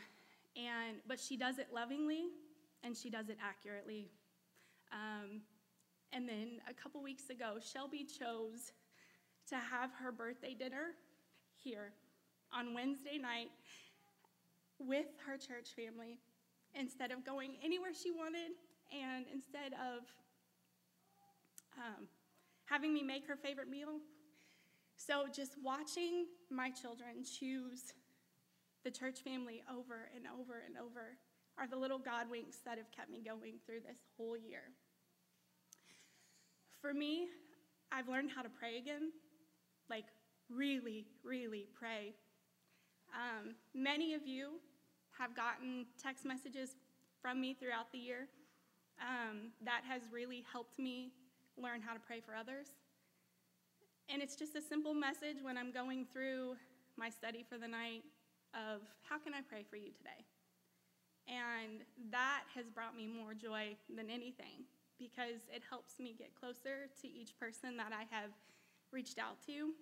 and 0.56 0.98
but 1.08 1.20
she 1.20 1.36
does 1.36 1.58
it 1.58 1.68
lovingly, 1.74 2.26
and 2.84 2.96
she 2.96 3.10
does 3.10 3.30
it 3.30 3.38
accurately. 3.44 4.12
Um, 4.92 5.42
and 6.12 6.30
then 6.30 6.62
a 6.70 6.74
couple 6.74 7.02
weeks 7.02 7.32
ago, 7.32 7.56
Shelby 7.60 8.06
chose 8.06 8.72
to 9.50 9.56
have 9.56 9.90
her 10.00 10.12
birthday 10.12 10.54
dinner 10.54 10.94
here 11.56 11.92
on 12.52 12.76
Wednesday 12.76 13.18
night 13.18 13.50
with 14.80 15.08
her 15.26 15.38
church 15.38 15.70
family 15.76 16.20
instead 16.76 17.12
of 17.12 17.26
going 17.26 17.56
anywhere 17.64 17.94
she 17.94 18.12
wanted 18.12 18.52
and 18.92 19.26
instead 19.34 19.74
of 19.74 20.04
um, 21.78 22.08
having 22.66 22.94
me 22.94 23.04
make 23.04 23.28
her 23.28 23.36
favorite 23.36 23.70
meal. 23.70 24.00
So 24.96 25.26
just 25.34 25.56
watching 25.64 26.28
my 26.50 26.70
children 26.70 27.24
choose 27.24 27.94
the 28.84 28.92
church 28.92 29.20
family 29.20 29.64
over 29.72 30.10
and 30.16 30.26
over 30.40 30.64
and 30.66 30.76
over 30.78 31.18
are 31.58 31.68
the 31.68 31.76
little 31.76 32.00
God 32.00 32.30
winks 32.30 32.58
that 32.66 32.78
have 32.78 32.92
kept 32.92 33.10
me 33.10 33.22
going 33.24 33.56
through 33.66 33.82
this 33.88 34.00
whole 34.18 34.38
year. 34.38 34.72
For 36.82 36.94
me, 36.94 37.28
I've 37.92 38.10
learned 38.10 38.32
how 38.36 38.42
to 38.42 38.50
pray 38.50 38.78
again, 38.78 39.12
like 39.90 40.06
really, 40.50 41.06
really 41.24 41.68
pray. 41.74 42.16
Um, 43.14 43.56
many 43.74 44.14
of 44.14 44.26
you 44.26 44.60
have 45.18 45.36
gotten 45.36 45.86
text 46.02 46.26
messages 46.26 46.76
from 47.22 47.40
me 47.40 47.54
throughout 47.54 47.92
the 47.92 48.00
year. 48.00 48.28
Um, 49.00 49.54
that 49.64 49.82
has 49.88 50.02
really 50.12 50.44
helped 50.52 50.80
me 50.80 51.12
learn 51.58 51.82
how 51.82 51.94
to 51.94 52.00
pray 52.00 52.20
for 52.20 52.36
others. 52.36 52.68
And 54.10 54.22
it's 54.22 54.36
just 54.36 54.56
a 54.56 54.62
simple 54.62 54.94
message 54.94 55.38
when 55.42 55.58
I'm 55.58 55.72
going 55.72 56.06
through 56.12 56.56
my 56.98 57.10
study 57.10 57.46
for 57.48 57.58
the 57.58 57.68
night 57.68 58.04
of 58.54 58.82
how 59.08 59.18
can 59.18 59.34
I 59.34 59.42
pray 59.42 59.64
for 59.70 59.78
you 59.78 59.92
today? 59.92 60.26
And 61.28 61.82
that 62.12 62.44
has 62.54 62.70
brought 62.70 62.96
me 62.96 63.08
more 63.08 63.34
joy 63.34 63.78
than 63.96 64.10
anything 64.10 64.66
because 65.00 65.48
it 65.54 65.64
helps 65.70 66.00
me 66.00 66.16
get 66.18 66.36
closer 66.36 66.90
to 67.02 67.08
each 67.08 67.38
person 67.40 67.78
that 67.78 67.92
I 67.94 68.06
have 68.14 68.32
reached 68.92 69.18
out 69.18 69.42
to. 69.48 69.74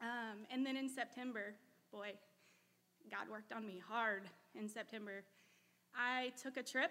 Um, 0.00 0.46
and 0.52 0.64
then 0.64 0.76
in 0.76 0.88
September, 0.88 1.54
boy, 1.92 2.12
God 3.10 3.30
worked 3.30 3.52
on 3.52 3.66
me 3.66 3.80
hard 3.86 4.22
in 4.54 4.68
September. 4.68 5.24
I 5.94 6.32
took 6.42 6.56
a 6.56 6.62
trip. 6.62 6.90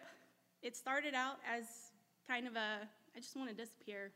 It 0.62 0.76
started 0.76 1.14
out 1.14 1.38
as 1.48 1.66
kind 2.28 2.48
of 2.48 2.56
a, 2.56 2.88
I 3.16 3.20
just 3.20 3.36
want 3.36 3.50
to 3.50 3.56
disappear, 3.56 4.12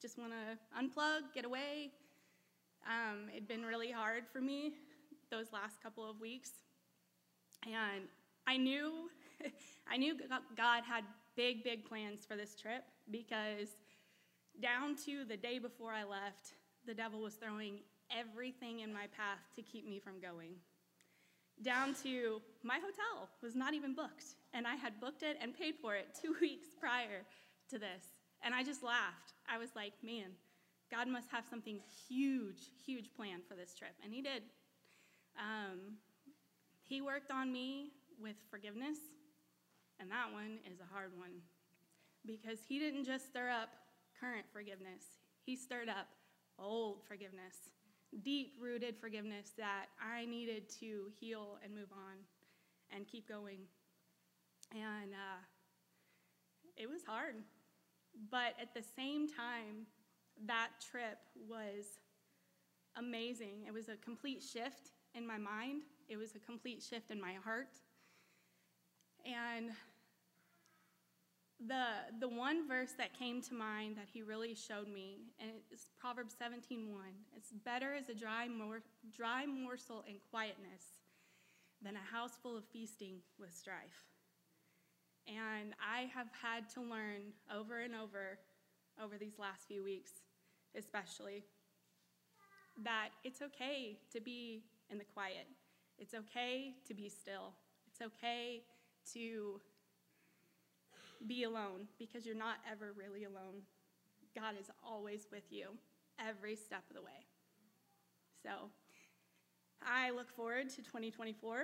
just 0.00 0.18
want 0.18 0.32
to 0.32 0.82
unplug, 0.82 1.34
get 1.34 1.44
away. 1.44 1.92
Um, 2.86 3.28
it'd 3.32 3.48
been 3.48 3.64
really 3.64 3.90
hard 3.90 4.24
for 4.32 4.40
me 4.40 4.74
those 5.30 5.52
last 5.52 5.82
couple 5.82 6.08
of 6.08 6.20
weeks. 6.20 6.50
And 7.64 8.04
I 8.46 8.56
knew, 8.56 9.10
I 9.90 9.96
knew 9.96 10.16
God 10.56 10.84
had 10.84 11.04
big, 11.36 11.64
big 11.64 11.84
plans 11.84 12.24
for 12.26 12.36
this 12.36 12.54
trip 12.54 12.84
because 13.10 13.68
down 14.62 14.96
to 15.04 15.24
the 15.24 15.36
day 15.36 15.58
before 15.58 15.92
I 15.92 16.04
left, 16.04 16.54
the 16.86 16.94
devil 16.94 17.20
was 17.20 17.34
throwing 17.34 17.80
everything 18.18 18.80
in 18.80 18.92
my 18.92 19.06
path 19.16 19.40
to 19.56 19.62
keep 19.62 19.88
me 19.88 19.98
from 19.98 20.20
going. 20.20 20.52
Down 21.62 21.94
to 22.02 22.40
my 22.62 22.76
hotel 22.76 23.28
was 23.42 23.54
not 23.54 23.74
even 23.74 23.94
booked, 23.94 24.34
and 24.52 24.66
I 24.66 24.74
had 24.74 25.00
booked 25.00 25.22
it 25.22 25.36
and 25.40 25.56
paid 25.56 25.74
for 25.80 25.94
it 25.94 26.08
two 26.22 26.34
weeks 26.40 26.68
prior 26.78 27.22
to 27.70 27.78
this. 27.78 28.04
And 28.42 28.54
I 28.54 28.62
just 28.62 28.82
laughed. 28.82 29.32
I 29.48 29.58
was 29.58 29.70
like, 29.74 29.92
man, 30.02 30.30
God 30.90 31.08
must 31.08 31.30
have 31.30 31.44
something 31.48 31.80
huge, 32.08 32.70
huge 32.84 33.14
planned 33.16 33.42
for 33.48 33.54
this 33.54 33.74
trip. 33.74 33.94
And 34.04 34.12
He 34.12 34.22
did. 34.22 34.42
Um, 35.38 35.98
he 36.82 37.00
worked 37.00 37.30
on 37.30 37.52
me 37.52 37.90
with 38.20 38.36
forgiveness 38.50 38.98
and 40.00 40.10
that 40.10 40.32
one 40.32 40.58
is 40.70 40.80
a 40.80 40.92
hard 40.92 41.10
one 41.16 41.42
because 42.26 42.58
he 42.66 42.78
didn't 42.78 43.04
just 43.04 43.26
stir 43.26 43.50
up 43.50 43.70
current 44.18 44.46
forgiveness, 44.52 45.20
he 45.44 45.56
stirred 45.56 45.88
up 45.88 46.08
old 46.58 47.02
forgiveness, 47.06 47.68
deep 48.22 48.54
rooted 48.60 48.96
forgiveness 48.96 49.52
that 49.56 49.86
I 50.00 50.24
needed 50.26 50.68
to 50.80 51.10
heal 51.18 51.58
and 51.64 51.74
move 51.74 51.90
on 51.92 52.16
and 52.94 53.06
keep 53.06 53.28
going. 53.28 53.60
And 54.72 55.12
uh, 55.12 55.42
it 56.76 56.88
was 56.88 57.02
hard. 57.06 57.36
But 58.30 58.54
at 58.60 58.74
the 58.74 58.82
same 58.82 59.28
time, 59.28 59.86
that 60.46 60.68
trip 60.90 61.18
was 61.48 62.00
amazing. 62.96 63.64
It 63.66 63.72
was 63.72 63.88
a 63.88 63.96
complete 63.96 64.42
shift 64.42 64.90
in 65.14 65.26
my 65.26 65.38
mind, 65.38 65.82
it 66.08 66.16
was 66.16 66.34
a 66.34 66.40
complete 66.40 66.82
shift 66.82 67.10
in 67.10 67.20
my 67.20 67.34
heart. 67.44 67.78
And 69.24 69.70
the, 71.60 71.84
the 72.20 72.28
one 72.28 72.66
verse 72.68 72.92
that 72.98 73.16
came 73.18 73.40
to 73.42 73.54
mind 73.54 73.96
that 73.96 74.08
he 74.12 74.22
really 74.22 74.54
showed 74.54 74.88
me, 74.88 75.18
and 75.40 75.50
it's 75.70 75.90
Proverbs 75.98 76.34
17.1. 76.40 76.88
It's 77.36 77.52
better 77.64 77.94
as 77.94 78.08
a 78.08 78.14
dry, 78.14 78.48
mor- 78.48 78.82
dry 79.16 79.46
morsel 79.46 80.04
in 80.08 80.16
quietness 80.30 80.98
than 81.82 81.94
a 81.96 82.14
house 82.14 82.32
full 82.42 82.56
of 82.56 82.64
feasting 82.72 83.16
with 83.38 83.54
strife. 83.54 84.08
And 85.26 85.74
I 85.80 86.10
have 86.14 86.28
had 86.42 86.68
to 86.74 86.80
learn 86.80 87.32
over 87.54 87.80
and 87.80 87.94
over, 87.94 88.38
over 89.02 89.16
these 89.16 89.38
last 89.38 89.66
few 89.66 89.82
weeks, 89.82 90.10
especially, 90.76 91.44
that 92.82 93.10
it's 93.22 93.40
okay 93.40 93.98
to 94.12 94.20
be 94.20 94.64
in 94.90 94.98
the 94.98 95.04
quiet. 95.04 95.46
It's 95.98 96.14
okay 96.14 96.74
to 96.86 96.94
be 96.94 97.08
still. 97.08 97.52
It's 97.86 98.02
okay 98.02 98.62
to 99.12 99.60
be 101.26 101.44
alone 101.44 101.88
because 101.98 102.26
you're 102.26 102.34
not 102.36 102.56
ever 102.70 102.92
really 102.96 103.24
alone. 103.24 103.62
God 104.34 104.54
is 104.60 104.70
always 104.82 105.26
with 105.30 105.44
you 105.50 105.68
every 106.18 106.56
step 106.56 106.82
of 106.90 106.96
the 106.96 107.02
way. 107.02 107.26
So 108.42 108.70
I 109.82 110.10
look 110.10 110.30
forward 110.30 110.68
to 110.70 110.82
2024, 110.82 111.56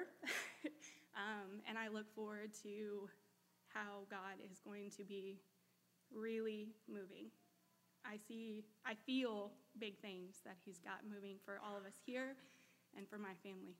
um, 1.14 1.60
and 1.68 1.76
I 1.78 1.88
look 1.88 2.12
forward 2.14 2.50
to 2.62 3.08
how 3.68 4.06
God 4.10 4.40
is 4.50 4.60
going 4.60 4.90
to 4.96 5.04
be 5.04 5.40
really 6.14 6.68
moving. 6.88 7.30
I 8.04 8.16
see, 8.16 8.64
I 8.84 8.94
feel 8.94 9.52
big 9.78 9.98
things 9.98 10.36
that 10.44 10.56
He's 10.64 10.78
got 10.78 11.08
moving 11.12 11.36
for 11.44 11.60
all 11.64 11.76
of 11.76 11.84
us 11.84 11.94
here 12.04 12.36
and 12.96 13.08
for 13.08 13.18
my 13.18 13.34
family. 13.42 13.76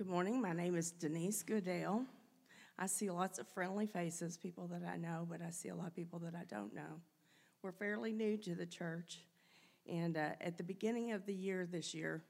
Good 0.00 0.08
morning. 0.08 0.40
My 0.40 0.54
name 0.54 0.76
is 0.76 0.92
Denise 0.92 1.42
Goodale. 1.42 2.06
I 2.78 2.86
see 2.86 3.10
lots 3.10 3.38
of 3.38 3.46
friendly 3.48 3.86
faces, 3.86 4.38
people 4.38 4.66
that 4.68 4.80
I 4.82 4.96
know, 4.96 5.26
but 5.28 5.42
I 5.42 5.50
see 5.50 5.68
a 5.68 5.74
lot 5.74 5.88
of 5.88 5.94
people 5.94 6.18
that 6.20 6.34
I 6.34 6.44
don't 6.48 6.74
know. 6.74 7.02
We're 7.62 7.72
fairly 7.72 8.10
new 8.10 8.38
to 8.38 8.54
the 8.54 8.64
church, 8.64 9.18
and 9.86 10.16
uh, 10.16 10.30
at 10.40 10.56
the 10.56 10.62
beginning 10.62 11.12
of 11.12 11.26
the 11.26 11.34
year 11.34 11.68
this 11.70 11.92
year, 11.92 12.22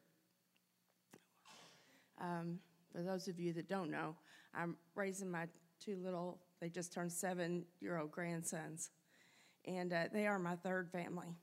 um, 2.21 2.59
for 2.91 3.03
those 3.03 3.29
of 3.29 3.39
you 3.39 3.53
that 3.53 3.69
don't 3.69 3.93
know, 3.93 4.17
I'm 4.53 4.77
raising 4.97 5.31
my 5.31 5.47
two 5.79 5.97
little, 6.03 6.41
they 6.61 6.71
just 6.71 6.93
turned 6.93 7.13
seven 7.13 7.65
year 7.81 7.99
old 7.99 8.11
grandsons, 8.11 8.91
and 9.65 9.93
uh, 9.93 10.07
they 10.13 10.27
are 10.27 10.41
my 10.41 10.57
third 10.57 10.91
family. 10.91 11.37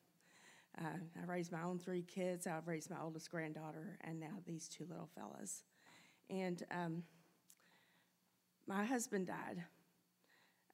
Uh, 0.78 0.98
I 1.24 1.26
raised 1.26 1.54
my 1.54 1.64
own 1.64 1.80
three 1.80 2.04
kids. 2.04 2.48
I've 2.48 2.68
raised 2.68 2.90
my 2.90 2.98
oldest 3.02 3.32
granddaughter, 3.32 3.98
and 4.02 4.20
now 4.20 4.42
these 4.46 4.68
two 4.68 4.86
little 4.90 5.08
fellas. 5.16 5.64
And 6.30 6.64
um, 6.72 7.04
my 8.68 8.84
husband 8.84 9.28
died, 9.28 9.64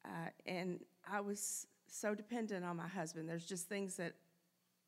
uh, 0.04 0.30
and 0.45 0.80
I 1.10 1.22
was 1.22 1.68
so 1.88 2.16
dependent 2.16 2.66
on 2.66 2.76
my 2.78 2.88
husband. 2.88 3.30
There's 3.30 3.45
just 3.45 3.70
things 3.70 3.95
that 3.97 4.14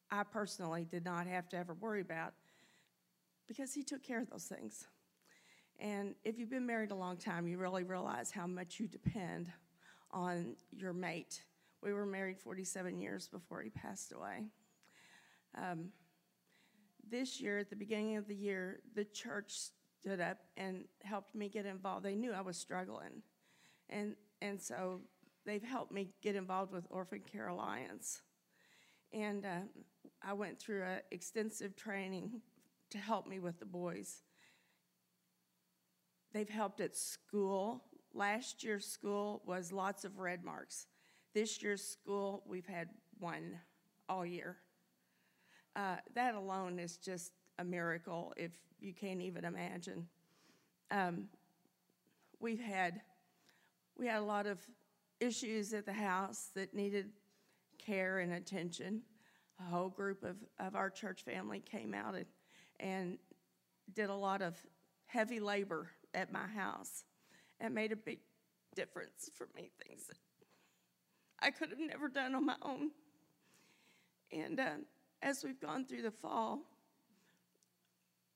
I 0.10 0.24
personally 0.24 0.86
did 0.86 1.06
not 1.06 1.28
have 1.28 1.48
to 1.50 1.58
ever 1.58 1.74
worry 1.74 2.02
about 2.02 2.34
because 3.48 3.74
he 3.74 3.84
took 3.84 4.04
care 4.04 4.22
of 4.22 4.30
those 4.30 4.46
things. 4.46 4.88
And 5.80 6.16
if 6.24 6.40
you've 6.40 6.50
been 6.50 6.66
married 6.66 6.92
a 6.92 6.96
long 6.96 7.18
time, 7.18 7.48
you 7.48 7.58
really 7.58 7.84
realize 7.84 8.32
how 8.32 8.48
much 8.48 8.80
you 8.80 8.88
depend 8.88 9.52
on 10.12 10.56
your 10.72 10.94
mate. 10.94 11.44
We 11.84 11.94
were 11.94 12.06
married 12.06 12.40
47 12.40 13.00
years 13.00 13.28
before 13.28 13.62
he 13.62 13.70
passed 13.70 14.14
away. 14.14 14.46
Um, 15.56 15.90
this 17.10 17.40
year, 17.40 17.60
at 17.60 17.70
the 17.70 17.76
beginning 17.76 18.16
of 18.16 18.28
the 18.28 18.36
year, 18.36 18.80
the 18.96 19.06
church 19.06 19.70
stood 20.06 20.22
up 20.22 20.38
and 20.56 20.86
helped 21.04 21.34
me 21.34 21.50
get 21.50 21.66
involved. 21.66 22.06
They 22.06 22.16
knew 22.16 22.32
I 22.32 22.42
was 22.42 22.58
struggling. 22.58 23.24
And, 23.90 24.16
and 24.42 24.62
so 24.62 25.02
they've 25.46 25.64
helped 25.64 25.92
me 25.92 26.10
get 26.22 26.36
involved 26.36 26.72
with 26.72 26.86
Orphan 26.92 27.22
Care 27.22 27.48
Alliance. 27.48 28.22
And 29.12 29.46
uh, 29.46 29.62
I 30.22 30.34
went 30.34 30.60
through 30.60 30.84
an 30.84 31.00
extensive 31.12 31.76
training 31.76 32.42
to 32.92 33.00
help 33.00 33.26
me 33.26 33.40
with 33.40 33.60
the 33.60 33.66
boys. 33.66 34.22
They've 36.34 36.50
helped 36.50 36.82
at 36.82 36.96
school. 36.96 37.82
Last 38.14 38.64
year's 38.64 38.86
school 38.86 39.42
was 39.46 39.72
lots 39.72 40.06
of 40.06 40.20
red 40.20 40.44
marks. 40.44 40.86
This 41.34 41.64
year's 41.64 41.84
school, 41.84 42.44
we've 42.46 42.68
had 42.68 42.90
one 43.18 43.60
all 44.08 44.26
year. 44.26 44.58
Uh, 45.76 45.96
that 46.14 46.36
alone 46.36 46.78
is 46.78 46.98
just 46.98 47.32
a 47.60 47.64
miracle 47.64 48.34
if 48.38 48.52
you 48.80 48.94
can't 48.94 49.22
even 49.22 49.46
imagine. 49.46 50.08
Um, 50.92 51.26
we've 52.40 52.60
had 52.60 53.02
we 53.98 54.08
had 54.08 54.20
a 54.20 54.26
lot 54.26 54.46
of 54.46 54.60
issues 55.20 55.74
at 55.74 55.86
the 55.86 55.94
house 55.94 56.52
that 56.56 56.74
needed 56.74 57.12
care 57.78 58.20
and 58.20 58.34
attention. 58.34 59.02
A 59.60 59.64
whole 59.64 59.90
group 59.90 60.24
of, 60.24 60.36
of 60.60 60.76
our 60.76 60.90
church 60.90 61.24
family 61.24 61.60
came 61.60 61.94
out 61.94 62.16
and, 62.16 62.26
and 62.80 63.18
did 63.94 64.10
a 64.10 64.16
lot 64.16 64.42
of 64.42 64.62
heavy 65.06 65.40
labor 65.40 65.92
at 66.14 66.32
my 66.32 66.46
house 66.48 67.06
and 67.62 67.74
made 67.74 67.94
a 67.94 67.96
big 67.96 68.20
difference 68.76 69.30
for 69.34 69.48
me, 69.56 69.72
things 69.88 70.08
that 70.08 70.18
I 71.40 71.52
could 71.52 71.70
have 71.70 71.80
never 71.80 72.10
done 72.10 72.36
on 72.36 72.46
my 72.46 72.56
own. 72.62 72.92
And 74.32 74.60
uh, 74.60 74.72
as 75.22 75.44
we've 75.44 75.60
gone 75.60 75.86
through 75.86 76.02
the 76.02 76.12
fall, 76.12 76.60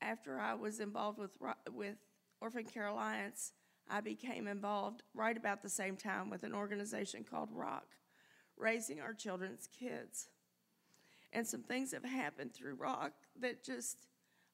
after 0.01 0.39
I 0.39 0.53
was 0.53 0.79
involved 0.79 1.19
with, 1.19 1.31
with 1.71 1.95
Orphan 2.41 2.65
Care 2.65 2.87
Alliance, 2.87 3.53
I 3.89 4.01
became 4.01 4.47
involved 4.47 5.03
right 5.13 5.35
about 5.35 5.61
the 5.61 5.69
same 5.69 5.95
time 5.95 6.29
with 6.29 6.43
an 6.43 6.53
organization 6.53 7.25
called 7.29 7.49
Rock, 7.51 7.87
Raising 8.57 9.01
Our 9.01 9.13
Children's 9.13 9.67
Kids. 9.67 10.29
And 11.33 11.45
some 11.45 11.63
things 11.63 11.91
have 11.91 12.05
happened 12.05 12.53
through 12.53 12.75
Rock 12.75 13.13
that 13.39 13.63
just, 13.63 14.07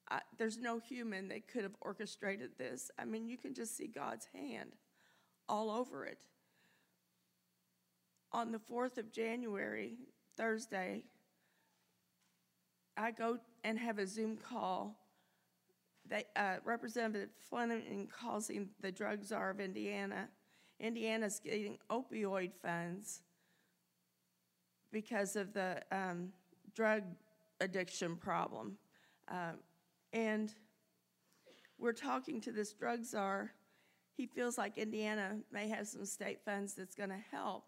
uh, 0.10 0.20
there's 0.38 0.58
no 0.58 0.80
human 0.80 1.28
that 1.30 1.48
could 1.48 1.64
have 1.64 1.76
orchestrated 1.82 2.52
this. 2.58 2.90
I 2.98 3.06
mean, 3.06 3.28
you 3.28 3.38
can 3.38 3.54
just 3.54 3.78
see 3.78 3.88
God's 3.88 4.28
hand 4.34 4.72
all 5.48 5.70
over 5.70 6.06
it. 6.06 6.20
On 8.32 8.52
the 8.52 8.60
4th 8.60 8.98
of 8.98 9.12
January, 9.12 9.96
Thursday, 10.36 11.04
I 12.98 13.12
go 13.12 13.40
and 13.64 13.78
have 13.78 14.00
a 14.00 14.08
Zoom 14.08 14.38
call 14.38 14.98
they, 16.08 16.26
uh, 16.36 16.58
Representative 16.64 17.30
Fleming 17.50 18.08
causing 18.08 18.70
the 18.82 18.92
drug 18.92 19.24
czar 19.24 19.50
of 19.50 19.60
Indiana. 19.60 20.30
Indiana's 20.80 21.40
getting 21.40 21.78
opioid 21.90 22.52
funds 22.62 23.22
because 24.92 25.36
of 25.36 25.54
the 25.54 25.82
um, 25.92 26.30
drug 26.74 27.04
addiction 27.60 28.16
problem. 28.16 28.78
Uh, 29.30 29.54
and 30.14 30.54
we're 31.78 31.94
talking 31.94 32.40
to 32.42 32.52
this 32.52 32.74
drug 32.74 33.04
czar. 33.04 33.52
He 34.16 34.28
feels 34.28 34.58
like 34.58 34.78
Indiana 34.78 35.38
may 35.52 35.68
have 35.70 35.88
some 35.88 36.06
state 36.06 36.40
funds 36.46 36.74
that's 36.74 36.96
going 36.96 37.10
to 37.10 37.24
help 37.32 37.66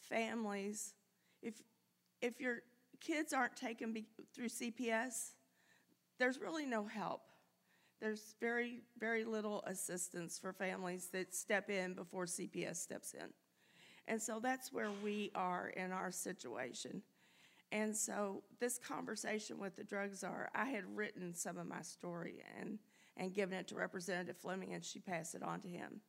families. 0.00 0.94
If, 1.42 1.54
if 2.20 2.40
your 2.40 2.62
kids 3.00 3.32
aren't 3.32 3.56
taken 3.56 3.92
be, 3.92 4.06
through 4.34 4.48
CPS, 4.48 5.30
there's 6.18 6.40
really 6.40 6.66
no 6.66 6.84
help 6.84 7.22
there's 8.00 8.34
very, 8.40 8.80
very 8.98 9.24
little 9.24 9.62
assistance 9.66 10.38
for 10.38 10.52
families 10.52 11.08
that 11.12 11.34
step 11.34 11.68
in 11.70 11.94
before 11.94 12.26
CPS 12.26 12.76
steps 12.76 13.14
in. 13.14 13.28
And 14.06 14.20
so 14.22 14.40
that's 14.40 14.72
where 14.72 14.90
we 15.02 15.30
are 15.34 15.68
in 15.76 15.92
our 15.92 16.10
situation. 16.10 17.02
And 17.70 17.94
so 17.94 18.42
this 18.60 18.78
conversation 18.78 19.58
with 19.58 19.76
the 19.76 19.84
drug 19.84 20.14
czar, 20.14 20.48
I 20.54 20.66
had 20.66 20.84
written 20.96 21.34
some 21.34 21.58
of 21.58 21.66
my 21.66 21.82
story 21.82 22.42
and, 22.58 22.78
and 23.16 23.34
given 23.34 23.58
it 23.58 23.68
to 23.68 23.74
Representative 23.74 24.38
Fleming, 24.38 24.72
and 24.72 24.84
she 24.84 25.00
passed 25.00 25.34
it 25.34 25.42
on 25.42 25.60
to 25.60 25.68
him. 25.68 26.00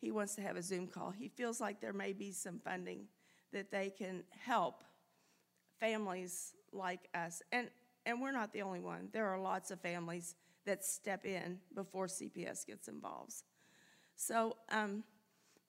He 0.00 0.10
wants 0.10 0.34
to 0.34 0.42
have 0.42 0.56
a 0.56 0.62
Zoom 0.62 0.88
call. 0.88 1.10
He 1.10 1.28
feels 1.28 1.60
like 1.60 1.80
there 1.80 1.92
may 1.92 2.12
be 2.12 2.32
some 2.32 2.58
funding 2.58 3.06
that 3.52 3.70
they 3.70 3.90
can 3.90 4.24
help 4.44 4.82
families 5.78 6.52
like 6.72 7.08
us. 7.14 7.42
And, 7.52 7.70
and 8.04 8.20
we're 8.20 8.32
not 8.32 8.52
the 8.52 8.62
only 8.62 8.80
one. 8.80 9.08
There 9.12 9.26
are 9.26 9.38
lots 9.38 9.70
of 9.70 9.80
families 9.80 10.34
that 10.66 10.84
step 10.84 11.24
in 11.24 11.58
before 11.74 12.06
CPS 12.06 12.66
gets 12.66 12.88
involved. 12.88 13.42
So 14.16 14.56
um, 14.70 15.04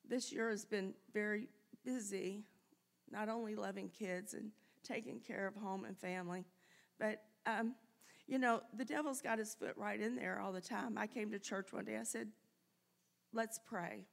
this 0.07 0.31
year 0.31 0.49
has 0.49 0.65
been 0.65 0.93
very 1.13 1.47
busy, 1.85 2.43
not 3.09 3.29
only 3.29 3.55
loving 3.55 3.89
kids 3.89 4.33
and 4.33 4.51
taking 4.83 5.19
care 5.19 5.47
of 5.47 5.55
home 5.55 5.85
and 5.85 5.97
family, 5.97 6.45
but 6.99 7.23
um, 7.45 7.75
you 8.27 8.37
know, 8.37 8.61
the 8.75 8.85
devil's 8.85 9.21
got 9.21 9.39
his 9.39 9.55
foot 9.55 9.73
right 9.77 9.99
in 9.99 10.15
there 10.15 10.39
all 10.39 10.51
the 10.51 10.61
time. 10.61 10.97
I 10.97 11.07
came 11.07 11.31
to 11.31 11.39
church 11.39 11.71
one 11.71 11.85
day, 11.85 11.97
I 11.97 12.03
said, 12.03 12.27
let's 13.33 13.59
pray, 13.65 14.05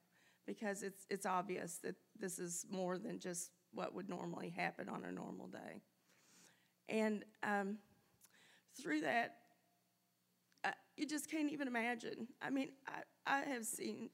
because 0.47 0.83
it's, 0.83 1.07
it's 1.11 1.27
obvious 1.27 1.79
that 1.83 1.97
this 2.19 2.39
is 2.39 2.65
more 2.71 2.97
than 2.99 3.19
just 3.19 3.51
what 3.73 3.95
would 3.95 4.09
normally 4.09 4.51
happen 4.51 4.89
on 4.89 5.05
a 5.05 5.11
normal 5.11 5.49
day. 5.49 5.83
And 6.89 7.25
um, 7.43 7.79
through 8.81 9.01
that, 9.01 9.37
you 10.97 11.07
just 11.07 11.31
can't 11.31 11.51
even 11.51 11.69
imagine. 11.69 12.29
I 12.41 12.51
mean, 12.51 12.71
I, 12.87 13.03
I 13.27 13.41
have 13.41 13.65
seen 13.65 14.11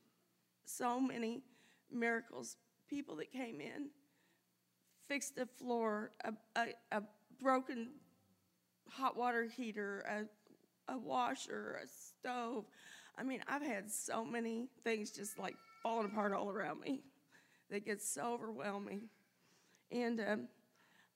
so 0.64 1.00
many 1.00 1.42
miracles. 1.90 2.56
People 2.88 3.16
that 3.16 3.30
came 3.30 3.60
in, 3.60 3.90
fixed 5.06 5.38
a 5.38 5.46
floor, 5.46 6.10
a, 6.24 6.32
a, 6.56 6.66
a 6.90 7.02
broken 7.40 7.90
hot 8.88 9.16
water 9.16 9.44
heater, 9.44 10.04
a, 10.88 10.92
a 10.92 10.98
washer, 10.98 11.78
a 11.82 11.86
stove. 11.86 12.64
I 13.16 13.22
mean, 13.22 13.40
I've 13.46 13.62
had 13.62 13.90
so 13.90 14.24
many 14.24 14.68
things 14.82 15.10
just 15.10 15.38
like 15.38 15.56
falling 15.82 16.06
apart 16.06 16.32
all 16.32 16.50
around 16.50 16.80
me 16.80 17.02
that 17.70 17.84
gets 17.84 18.08
so 18.08 18.34
overwhelming. 18.34 19.08
And 19.92 20.20
um, 20.20 20.48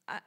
I, 0.08 0.20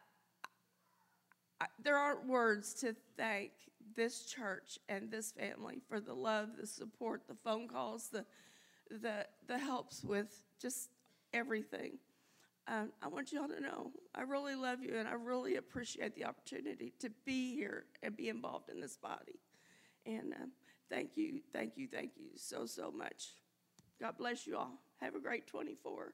I, 1.62 1.66
there 1.84 1.98
aren't 1.98 2.28
words 2.28 2.74
to 2.76 2.96
thank 3.18 3.52
this 3.96 4.26
church 4.26 4.80
and 4.90 5.12
this 5.12 5.32
family 5.32 5.80
for 5.88 6.00
the 6.00 6.14
love, 6.14 6.50
the 6.60 6.68
support, 6.68 7.24
the 7.28 7.36
phone 7.36 7.68
calls, 7.68 8.10
the 8.10 8.26
the 8.90 9.26
the 9.48 9.58
helps 9.58 10.04
with 10.04 10.44
just 10.62 10.90
everything. 11.34 11.98
Um, 12.68 12.92
I 13.02 13.08
want 13.08 13.32
y'all 13.32 13.48
to 13.48 13.62
know 13.62 13.92
I 14.14 14.24
really 14.24 14.56
love 14.56 14.84
you 14.84 14.96
and 14.98 15.08
I 15.08 15.14
really 15.14 15.56
appreciate 15.56 16.16
the 16.16 16.26
opportunity 16.26 16.94
to 17.00 17.10
be 17.26 17.56
here 17.56 17.86
and 18.04 18.16
be 18.16 18.30
involved 18.30 18.70
in 18.70 18.82
this 18.82 18.98
body. 18.98 19.40
And 20.06 20.34
um, 20.34 20.52
thank 20.90 21.12
you, 21.16 21.42
thank 21.54 21.78
you, 21.78 21.88
thank 21.92 22.12
you 22.18 22.32
so, 22.36 22.66
so 22.66 22.92
much. 22.92 23.30
God 24.02 24.18
bless 24.18 24.48
you 24.48 24.58
all. 24.58 24.80
Have 25.02 25.16
a 25.16 25.20
great 25.20 25.48
24. 25.48 26.14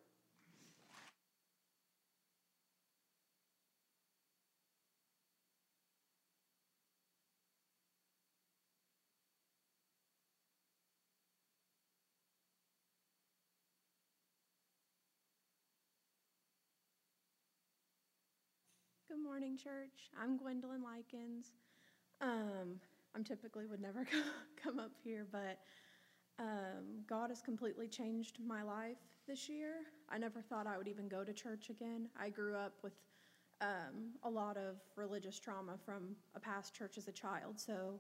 Good 19.10 19.23
morning, 19.34 19.58
church. 19.58 20.12
I'm 20.22 20.38
Gwendolyn 20.38 20.84
Likens. 20.84 21.54
Um, 22.22 22.80
I'm 23.16 23.24
typically 23.24 23.66
would 23.66 23.82
never 23.82 24.06
come 24.64 24.78
up 24.78 24.92
here, 25.04 25.26
but 25.32 25.58
um, 26.38 27.02
God 27.10 27.32
has 27.32 27.42
completely 27.42 27.88
changed 27.88 28.38
my 28.46 28.62
life 28.62 29.00
this 29.28 29.50
year. 29.50 29.72
I 30.08 30.20
never 30.20 30.40
thought 30.40 30.68
I 30.68 30.78
would 30.78 30.88
even 30.88 31.08
go 31.08 31.24
to 31.24 31.34
church 31.34 31.72
again. 31.72 32.10
I 32.16 32.30
grew 32.30 32.56
up 32.56 32.74
with 32.84 32.94
um, 33.60 34.12
a 34.22 34.30
lot 34.30 34.56
of 34.56 34.76
religious 34.96 35.40
trauma 35.40 35.80
from 35.84 36.16
a 36.36 36.40
past 36.40 36.76
church 36.76 37.00
as 37.00 37.08
a 37.08 37.12
child, 37.12 37.60
so 37.60 38.00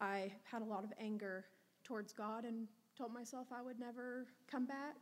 I 0.00 0.32
had 0.42 0.60
a 0.60 0.64
lot 0.64 0.82
of 0.82 0.92
anger 0.98 1.44
towards 1.84 2.12
God 2.12 2.44
and 2.44 2.66
told 2.98 3.14
myself 3.14 3.46
I 3.56 3.62
would 3.62 3.78
never 3.78 4.26
come 4.50 4.66
back. 4.66 4.96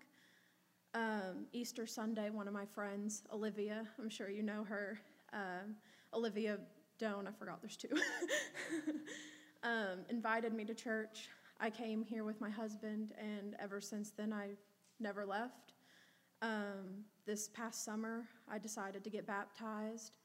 Um, 0.92 1.46
Easter 1.54 1.86
Sunday, 1.86 2.28
one 2.28 2.46
of 2.46 2.52
my 2.52 2.66
friends, 2.66 3.22
Olivia, 3.32 3.86
I'm 3.98 4.10
sure 4.10 4.28
you 4.28 4.42
know 4.42 4.64
her, 4.64 5.00
um, 5.32 5.76
Olivia 6.14 6.58
Doan, 6.98 7.26
I 7.26 7.32
forgot 7.32 7.60
there's 7.60 7.76
two, 7.76 7.88
um, 9.62 10.04
invited 10.08 10.52
me 10.52 10.64
to 10.64 10.74
church. 10.74 11.28
I 11.60 11.70
came 11.70 12.02
here 12.04 12.24
with 12.24 12.40
my 12.40 12.50
husband, 12.50 13.12
and 13.18 13.56
ever 13.58 13.80
since 13.80 14.10
then, 14.10 14.32
I've 14.32 14.58
never 15.00 15.24
left. 15.24 15.74
Um, 16.40 17.04
this 17.26 17.48
past 17.48 17.84
summer, 17.84 18.24
I 18.50 18.58
decided 18.58 19.04
to 19.04 19.10
get 19.10 19.26
baptized, 19.26 20.18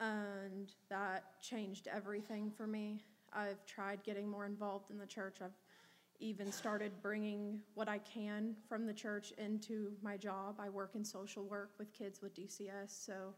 and 0.00 0.72
that 0.88 1.40
changed 1.42 1.86
everything 1.86 2.50
for 2.50 2.66
me. 2.66 3.04
I've 3.32 3.64
tried 3.66 4.02
getting 4.02 4.28
more 4.28 4.46
involved 4.46 4.90
in 4.90 4.98
the 4.98 5.06
church. 5.06 5.38
I've 5.42 5.50
even 6.18 6.52
started 6.52 6.92
bringing 7.02 7.60
what 7.74 7.88
I 7.88 7.98
can 7.98 8.54
from 8.68 8.86
the 8.86 8.92
church 8.92 9.32
into 9.38 9.92
my 10.02 10.16
job. 10.16 10.56
I 10.58 10.68
work 10.68 10.92
in 10.94 11.04
social 11.04 11.44
work 11.44 11.70
with 11.78 11.92
kids 11.92 12.20
with 12.20 12.34
DCS, 12.34 12.88
so 12.88 13.34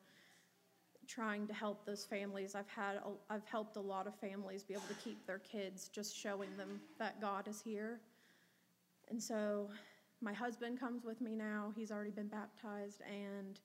trying 1.06 1.46
to 1.46 1.52
help 1.52 1.84
those 1.84 2.04
families. 2.04 2.54
I've 2.54 2.68
had 2.68 2.96
a, 2.96 3.32
I've 3.32 3.44
helped 3.44 3.76
a 3.76 3.80
lot 3.80 4.06
of 4.06 4.14
families 4.16 4.62
be 4.62 4.74
able 4.74 4.84
to 4.88 4.94
keep 4.94 5.26
their 5.26 5.38
kids 5.38 5.88
just 5.88 6.16
showing 6.16 6.56
them 6.56 6.80
that 6.98 7.20
God 7.20 7.48
is 7.48 7.60
here. 7.60 8.00
And 9.10 9.22
so 9.22 9.68
my 10.20 10.32
husband 10.32 10.78
comes 10.78 11.04
with 11.04 11.20
me 11.20 11.34
now. 11.34 11.72
He's 11.76 11.90
already 11.90 12.10
been 12.10 12.28
baptized 12.28 13.02
and 13.02 13.60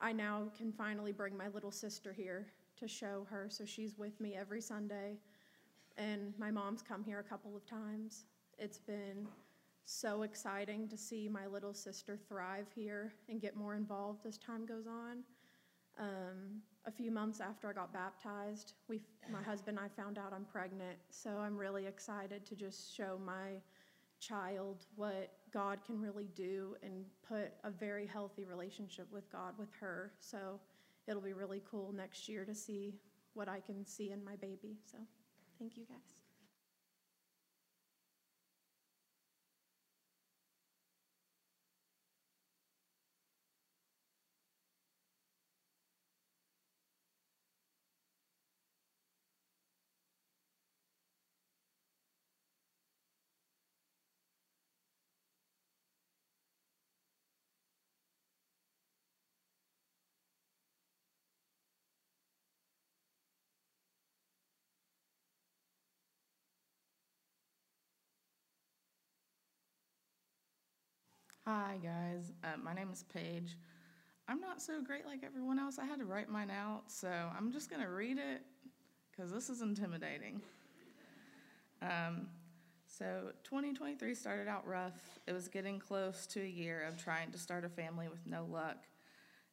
I 0.00 0.12
now 0.12 0.44
can 0.56 0.72
finally 0.72 1.12
bring 1.12 1.36
my 1.36 1.48
little 1.48 1.72
sister 1.72 2.12
here 2.12 2.46
to 2.78 2.86
show 2.86 3.26
her 3.28 3.48
so 3.50 3.64
she's 3.64 3.98
with 3.98 4.20
me 4.20 4.36
every 4.36 4.60
Sunday. 4.60 5.18
And 5.96 6.32
my 6.38 6.50
mom's 6.50 6.82
come 6.82 7.02
here 7.02 7.18
a 7.18 7.24
couple 7.24 7.56
of 7.56 7.66
times. 7.66 8.24
It's 8.58 8.78
been 8.78 9.26
so 9.84 10.22
exciting 10.22 10.86
to 10.88 10.96
see 10.96 11.28
my 11.28 11.46
little 11.46 11.74
sister 11.74 12.18
thrive 12.28 12.66
here 12.74 13.12
and 13.28 13.40
get 13.40 13.56
more 13.56 13.74
involved 13.74 14.26
as 14.26 14.38
time 14.38 14.66
goes 14.66 14.86
on. 14.86 15.24
Um, 15.98 16.62
a 16.88 16.90
few 16.90 17.10
months 17.10 17.40
after 17.40 17.68
I 17.68 17.74
got 17.74 17.92
baptized, 17.92 18.72
we, 18.88 19.00
my 19.30 19.42
husband 19.42 19.78
and 19.78 19.86
I 19.86 20.02
found 20.02 20.18
out 20.18 20.32
I'm 20.34 20.46
pregnant. 20.46 20.98
So 21.10 21.30
I'm 21.30 21.56
really 21.56 21.86
excited 21.86 22.46
to 22.46 22.56
just 22.56 22.96
show 22.96 23.20
my 23.24 23.60
child 24.20 24.86
what 24.96 25.32
God 25.52 25.78
can 25.86 26.00
really 26.00 26.28
do 26.34 26.76
and 26.82 27.04
put 27.26 27.52
a 27.62 27.70
very 27.70 28.06
healthy 28.06 28.44
relationship 28.44 29.06
with 29.12 29.30
God 29.30 29.52
with 29.58 29.68
her. 29.78 30.12
So 30.18 30.58
it'll 31.06 31.22
be 31.22 31.34
really 31.34 31.62
cool 31.70 31.92
next 31.92 32.28
year 32.28 32.44
to 32.44 32.54
see 32.54 32.94
what 33.34 33.48
I 33.48 33.60
can 33.60 33.84
see 33.84 34.10
in 34.10 34.24
my 34.24 34.36
baby. 34.36 34.78
So 34.90 34.98
thank 35.58 35.76
you 35.76 35.84
guys. 35.84 36.17
Hi, 71.50 71.78
guys. 71.82 72.34
Uh, 72.44 72.58
my 72.62 72.74
name 72.74 72.90
is 72.92 73.04
Paige. 73.04 73.56
I'm 74.28 74.38
not 74.38 74.60
so 74.60 74.82
great 74.82 75.06
like 75.06 75.20
everyone 75.24 75.58
else. 75.58 75.78
I 75.78 75.86
had 75.86 75.98
to 75.98 76.04
write 76.04 76.28
mine 76.28 76.50
out, 76.50 76.82
so 76.88 77.08
I'm 77.08 77.52
just 77.52 77.70
going 77.70 77.80
to 77.80 77.88
read 77.88 78.18
it 78.18 78.42
because 79.10 79.32
this 79.32 79.48
is 79.48 79.62
intimidating. 79.62 80.42
Um, 81.80 82.26
so, 82.86 83.30
2023 83.44 84.14
started 84.14 84.46
out 84.46 84.66
rough. 84.66 85.20
It 85.26 85.32
was 85.32 85.48
getting 85.48 85.78
close 85.78 86.26
to 86.26 86.42
a 86.42 86.46
year 86.46 86.84
of 86.86 87.02
trying 87.02 87.30
to 87.30 87.38
start 87.38 87.64
a 87.64 87.70
family 87.70 88.08
with 88.08 88.26
no 88.26 88.44
luck, 88.44 88.84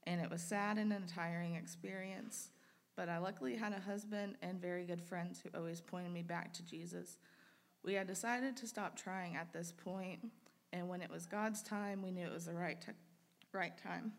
and 0.05 0.19
it 0.19 0.29
was 0.29 0.41
sad 0.41 0.77
and 0.77 0.91
a 0.91 0.99
tiring 1.07 1.55
experience. 1.55 2.49
But 2.97 3.07
I 3.07 3.19
luckily 3.19 3.55
had 3.55 3.71
a 3.71 3.79
husband 3.79 4.35
and 4.41 4.61
very 4.61 4.83
good 4.83 5.01
friends 5.01 5.39
who 5.41 5.57
always 5.57 5.79
pointed 5.79 6.11
me 6.11 6.23
back 6.23 6.51
to 6.55 6.65
Jesus. 6.65 7.15
We 7.85 7.93
had 7.93 8.07
decided 8.07 8.57
to 8.57 8.67
stop 8.67 8.97
trying 8.97 9.37
at 9.37 9.53
this 9.53 9.71
point 9.71 10.19
and 10.75 10.89
when 10.89 11.01
it 11.01 11.09
was 11.09 11.25
God's 11.25 11.63
time, 11.63 12.01
we 12.01 12.11
knew 12.11 12.25
it 12.25 12.33
was 12.33 12.45
the 12.45 12.53
right, 12.53 12.79
t- 12.79 12.91
right 13.53 13.71
time. 13.77 14.11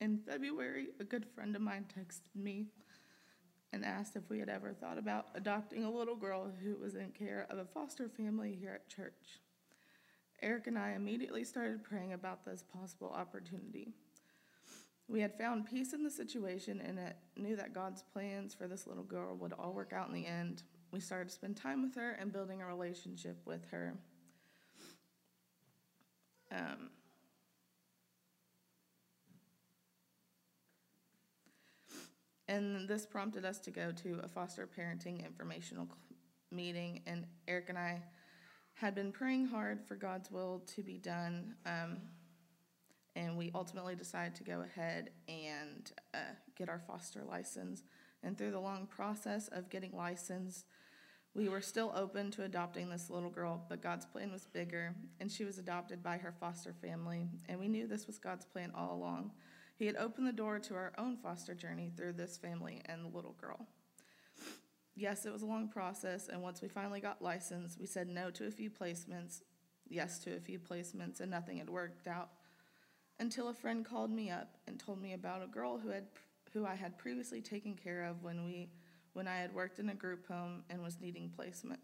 In 0.00 0.18
February, 0.18 0.90
a 1.00 1.04
good 1.04 1.26
friend 1.34 1.56
of 1.56 1.62
mine 1.62 1.86
texted 1.98 2.20
me 2.40 2.66
and 3.72 3.84
asked 3.84 4.16
if 4.16 4.28
we 4.30 4.38
had 4.38 4.48
ever 4.48 4.72
thought 4.72 4.98
about 4.98 5.26
adopting 5.34 5.84
a 5.84 5.90
little 5.90 6.16
girl 6.16 6.50
who 6.62 6.76
was 6.76 6.94
in 6.94 7.10
care 7.10 7.46
of 7.50 7.58
a 7.58 7.64
foster 7.64 8.08
family 8.08 8.56
here 8.58 8.72
at 8.74 8.88
church. 8.88 9.40
Eric 10.40 10.68
and 10.68 10.78
I 10.78 10.92
immediately 10.92 11.44
started 11.44 11.82
praying 11.82 12.12
about 12.12 12.44
this 12.44 12.62
possible 12.62 13.10
opportunity. 13.10 13.92
We 15.08 15.20
had 15.20 15.36
found 15.36 15.66
peace 15.66 15.94
in 15.94 16.04
the 16.04 16.10
situation 16.10 16.80
and 16.80 16.98
knew 17.36 17.56
that 17.56 17.74
God's 17.74 18.02
plans 18.02 18.54
for 18.54 18.68
this 18.68 18.86
little 18.86 19.04
girl 19.04 19.36
would 19.36 19.52
all 19.52 19.72
work 19.72 19.92
out 19.92 20.08
in 20.08 20.14
the 20.14 20.26
end. 20.26 20.62
We 20.92 21.00
started 21.00 21.28
to 21.28 21.34
spend 21.34 21.56
time 21.56 21.82
with 21.82 21.94
her 21.96 22.12
and 22.12 22.32
building 22.32 22.62
a 22.62 22.66
relationship 22.66 23.38
with 23.46 23.64
her. 23.70 23.94
Um, 26.52 26.90
And 32.48 32.88
this 32.88 33.04
prompted 33.04 33.44
us 33.44 33.58
to 33.60 33.70
go 33.70 33.92
to 33.92 34.20
a 34.24 34.28
foster 34.28 34.66
parenting 34.66 35.24
informational 35.24 35.86
meeting, 36.50 37.02
and 37.06 37.26
Eric 37.46 37.68
and 37.68 37.78
I 37.78 38.02
had 38.74 38.94
been 38.94 39.12
praying 39.12 39.46
hard 39.46 39.80
for 39.86 39.96
God's 39.96 40.30
will 40.30 40.62
to 40.74 40.82
be 40.82 40.98
done. 40.98 41.54
Um, 41.66 41.98
and 43.16 43.36
we 43.36 43.50
ultimately 43.54 43.96
decided 43.96 44.36
to 44.36 44.44
go 44.44 44.62
ahead 44.62 45.10
and 45.28 45.90
uh, 46.14 46.34
get 46.56 46.68
our 46.68 46.78
foster 46.78 47.22
license. 47.28 47.82
And 48.22 48.38
through 48.38 48.52
the 48.52 48.60
long 48.60 48.86
process 48.86 49.48
of 49.48 49.68
getting 49.68 49.92
licensed, 49.92 50.64
we 51.34 51.48
were 51.48 51.60
still 51.60 51.92
open 51.94 52.30
to 52.32 52.44
adopting 52.44 52.88
this 52.88 53.10
little 53.10 53.30
girl, 53.30 53.64
but 53.68 53.82
God's 53.82 54.06
plan 54.06 54.32
was 54.32 54.46
bigger, 54.46 54.94
and 55.20 55.30
she 55.30 55.44
was 55.44 55.58
adopted 55.58 56.02
by 56.02 56.16
her 56.16 56.32
foster 56.32 56.72
family. 56.72 57.28
And 57.48 57.60
we 57.60 57.68
knew 57.68 57.86
this 57.86 58.06
was 58.06 58.18
God's 58.18 58.44
plan 58.44 58.72
all 58.74 58.94
along. 58.94 59.32
He 59.78 59.86
had 59.86 59.96
opened 59.96 60.26
the 60.26 60.32
door 60.32 60.58
to 60.58 60.74
our 60.74 60.92
own 60.98 61.16
foster 61.16 61.54
journey 61.54 61.92
through 61.96 62.14
this 62.14 62.36
family 62.36 62.82
and 62.86 63.04
the 63.04 63.16
little 63.16 63.36
girl. 63.40 63.68
Yes, 64.96 65.24
it 65.24 65.32
was 65.32 65.42
a 65.42 65.46
long 65.46 65.68
process, 65.68 66.28
and 66.28 66.42
once 66.42 66.60
we 66.60 66.66
finally 66.66 67.00
got 67.00 67.22
licensed, 67.22 67.78
we 67.78 67.86
said 67.86 68.08
no 68.08 68.32
to 68.32 68.48
a 68.48 68.50
few 68.50 68.70
placements, 68.70 69.42
yes 69.88 70.18
to 70.24 70.34
a 70.34 70.40
few 70.40 70.58
placements, 70.58 71.20
and 71.20 71.30
nothing 71.30 71.58
had 71.58 71.70
worked 71.70 72.08
out 72.08 72.30
until 73.20 73.48
a 73.48 73.54
friend 73.54 73.84
called 73.84 74.10
me 74.10 74.30
up 74.30 74.56
and 74.66 74.80
told 74.80 75.00
me 75.00 75.12
about 75.12 75.44
a 75.44 75.46
girl 75.46 75.78
who 75.78 75.90
had 75.90 76.06
who 76.52 76.66
I 76.66 76.74
had 76.74 76.98
previously 76.98 77.40
taken 77.40 77.74
care 77.74 78.04
of 78.04 78.24
when 78.24 78.44
we 78.44 78.70
when 79.12 79.28
I 79.28 79.36
had 79.36 79.54
worked 79.54 79.78
in 79.78 79.90
a 79.90 79.94
group 79.94 80.26
home 80.26 80.64
and 80.70 80.82
was 80.82 81.00
needing 81.00 81.30
placement. 81.30 81.80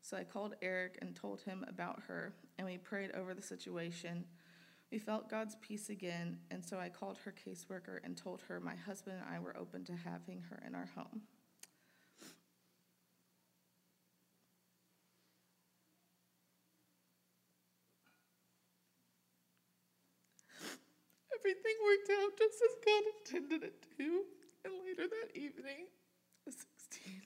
So 0.00 0.16
I 0.16 0.24
called 0.24 0.54
Eric 0.62 0.98
and 1.02 1.14
told 1.14 1.42
him 1.42 1.64
about 1.68 2.02
her, 2.06 2.34
and 2.56 2.66
we 2.66 2.78
prayed 2.78 3.10
over 3.12 3.34
the 3.34 3.42
situation 3.42 4.24
we 4.90 4.98
felt 4.98 5.28
God's 5.28 5.56
peace 5.60 5.88
again, 5.88 6.38
and 6.50 6.64
so 6.64 6.78
I 6.78 6.88
called 6.88 7.18
her 7.24 7.32
caseworker 7.32 7.98
and 8.04 8.16
told 8.16 8.42
her 8.42 8.60
my 8.60 8.76
husband 8.76 9.16
and 9.20 9.34
I 9.34 9.40
were 9.40 9.56
open 9.56 9.84
to 9.86 9.96
having 9.96 10.42
her 10.50 10.62
in 10.66 10.74
our 10.74 10.88
home. 10.94 11.22
everything 21.44 21.76
worked 21.84 22.08
out 22.08 22.32
just 22.38 22.56
as 22.64 22.72
God 22.84 23.02
intended 23.20 23.62
it 23.68 23.84
to. 23.98 24.24
And 24.64 24.72
later 24.80 25.06
that 25.08 25.36
evening, 25.36 25.88
a 26.48 26.52
16, 26.52 27.20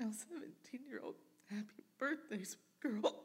now 0.00 0.10
17 0.10 0.80
year 0.88 1.00
old 1.04 1.16
happy 1.50 1.84
birthday 1.98 2.42
girl 2.80 3.02
walked 3.02 3.18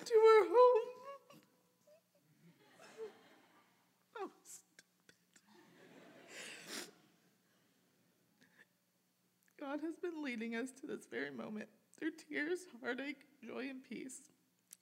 into 0.00 0.14
her 0.14 0.48
home. 0.48 0.88
Oh, 4.20 4.30
stupid. 4.42 4.84
God 9.58 9.80
has 9.80 9.96
been 9.96 10.22
leading 10.22 10.54
us 10.54 10.70
to 10.80 10.86
this 10.86 11.06
very 11.10 11.30
moment 11.30 11.68
through 11.98 12.12
tears, 12.28 12.60
heartache, 12.80 13.24
joy, 13.44 13.68
and 13.68 13.82
peace. 13.82 14.20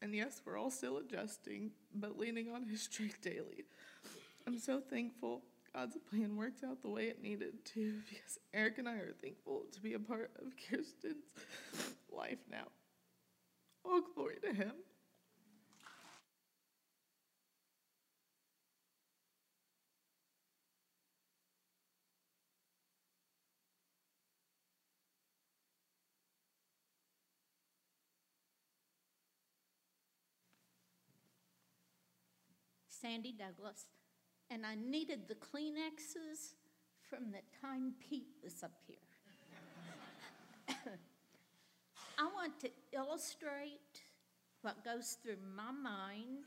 And 0.02 0.14
yes, 0.14 0.42
we're 0.44 0.58
all 0.58 0.70
still 0.70 0.98
adjusting, 0.98 1.70
but 1.94 2.18
leaning 2.18 2.50
on 2.52 2.64
His 2.64 2.82
strength 2.82 3.22
daily. 3.22 3.64
I'm 4.46 4.58
so 4.58 4.80
thankful 4.80 5.42
God's 5.74 5.96
plan 6.10 6.36
worked 6.36 6.62
out 6.62 6.82
the 6.82 6.90
way 6.90 7.04
it 7.04 7.22
needed 7.22 7.64
to 7.74 7.94
because 8.08 8.38
Eric 8.52 8.78
and 8.78 8.88
I 8.88 8.94
are 8.94 9.14
thankful 9.22 9.64
to 9.72 9.80
be 9.80 9.94
a 9.94 9.98
part 9.98 10.30
of 10.38 10.52
Kirsten's 10.68 11.24
life 12.10 12.38
now. 12.50 12.68
All 13.84 14.02
glory 14.14 14.36
to 14.42 14.52
Him. 14.52 14.72
Sandy 33.00 33.32
Douglas, 33.32 33.86
and 34.50 34.64
I 34.64 34.74
needed 34.74 35.28
the 35.28 35.34
Kleenexes 35.34 36.54
from 37.08 37.30
the 37.30 37.40
time 37.60 37.94
Pete 38.00 38.36
was 38.42 38.62
up 38.62 38.72
here. 38.86 38.96
I 42.18 42.24
want 42.34 42.58
to 42.60 42.70
illustrate 42.92 44.02
what 44.62 44.84
goes 44.84 45.16
through 45.22 45.36
my 45.54 45.70
mind 45.70 46.44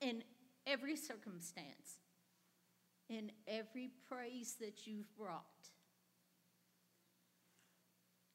in 0.00 0.22
every 0.66 0.96
circumstance, 0.96 1.98
in 3.08 3.30
every 3.46 3.90
praise 4.08 4.56
that 4.60 4.86
you've 4.86 5.14
brought. 5.16 5.44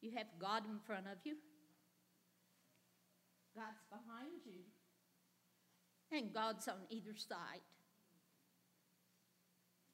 You 0.00 0.12
have 0.16 0.26
God 0.38 0.64
in 0.66 0.78
front 0.78 1.06
of 1.06 1.18
you, 1.24 1.36
God's 3.54 3.84
behind 3.90 4.40
you, 4.44 4.62
and 6.12 6.32
God's 6.32 6.68
on 6.68 6.74
either 6.90 7.16
side. 7.16 7.60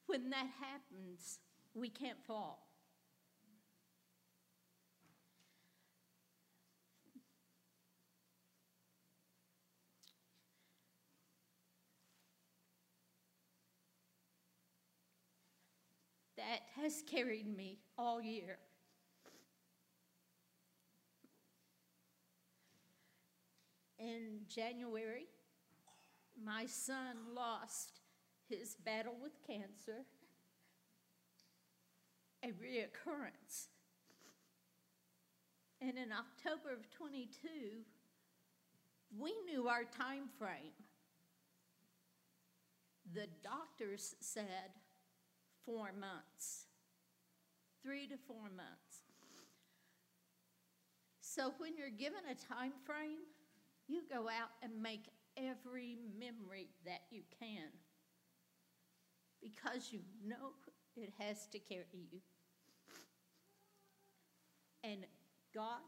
When 0.06 0.30
that 0.30 0.46
happens, 0.60 1.38
we 1.74 1.88
can't 1.88 2.18
fall. 2.26 2.66
That 16.36 16.60
has 16.80 17.02
carried 17.02 17.54
me 17.54 17.78
all 17.98 18.22
year. 18.22 18.58
In 23.98 24.40
January, 24.48 25.26
my 26.44 26.66
son 26.66 27.16
lost 27.34 28.00
his 28.48 28.76
battle 28.84 29.14
with 29.20 29.32
cancer, 29.46 30.04
a 32.42 32.48
reoccurrence. 32.48 33.68
And 35.80 35.96
in 35.96 36.12
October 36.12 36.72
of 36.72 36.90
22, 36.90 37.48
we 39.16 39.34
knew 39.46 39.68
our 39.68 39.84
time 39.84 40.28
frame. 40.38 40.72
The 43.14 43.26
doctors 43.42 44.14
said 44.20 44.74
four 45.64 45.90
months, 45.98 46.66
three 47.82 48.06
to 48.06 48.16
four 48.26 48.50
months. 48.54 49.04
So 51.20 51.52
when 51.58 51.76
you're 51.76 51.90
given 51.90 52.20
a 52.30 52.54
time 52.54 52.72
frame, 52.84 53.20
you 53.86 54.02
go 54.10 54.28
out 54.28 54.50
and 54.62 54.82
make 54.82 55.06
every 55.38 55.96
memory 56.18 56.68
that 56.84 57.02
you 57.10 57.22
can 57.38 57.70
because 59.40 59.92
you 59.92 60.00
know 60.26 60.52
it 60.96 61.12
has 61.18 61.46
to 61.48 61.58
carry 61.58 61.84
you. 62.10 62.20
And 64.82 65.06
God 65.54 65.80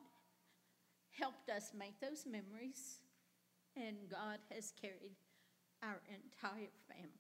helped 1.19 1.51
us 1.51 1.73
make 1.77 2.01
those 2.01 2.25
memories, 2.27 3.01
and 3.77 3.97
God 4.11 4.39
has 4.53 4.73
carried 4.81 5.17
our 5.83 6.01
entire 6.09 6.71
family. 6.89 7.20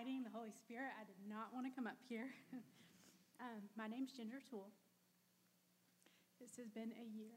The 0.00 0.32
Holy 0.32 0.48
Spirit. 0.48 0.96
I 0.96 1.04
did 1.04 1.20
not 1.28 1.52
want 1.52 1.68
to 1.68 1.72
come 1.76 1.84
up 1.84 2.00
here. 2.08 2.32
um, 3.44 3.60
my 3.76 3.84
name's 3.84 4.16
Ginger 4.16 4.40
Toole. 4.48 4.72
This 6.40 6.56
has 6.56 6.72
been 6.72 6.96
a 6.96 7.04
year. 7.04 7.36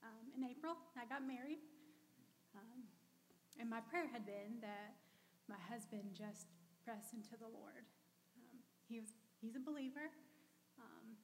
Um, 0.00 0.32
in 0.32 0.48
April, 0.48 0.80
I 0.96 1.04
got 1.04 1.28
married. 1.28 1.60
Um, 2.56 2.88
and 3.60 3.68
my 3.68 3.84
prayer 3.84 4.08
had 4.08 4.24
been 4.24 4.64
that 4.64 4.96
my 5.44 5.60
husband 5.60 6.16
just 6.16 6.48
press 6.80 7.12
into 7.12 7.36
the 7.36 7.52
Lord. 7.52 7.84
Um, 8.40 8.56
he 8.88 8.96
was, 8.96 9.12
he's 9.44 9.60
a 9.60 9.62
believer. 9.62 10.08
Um, 10.80 11.20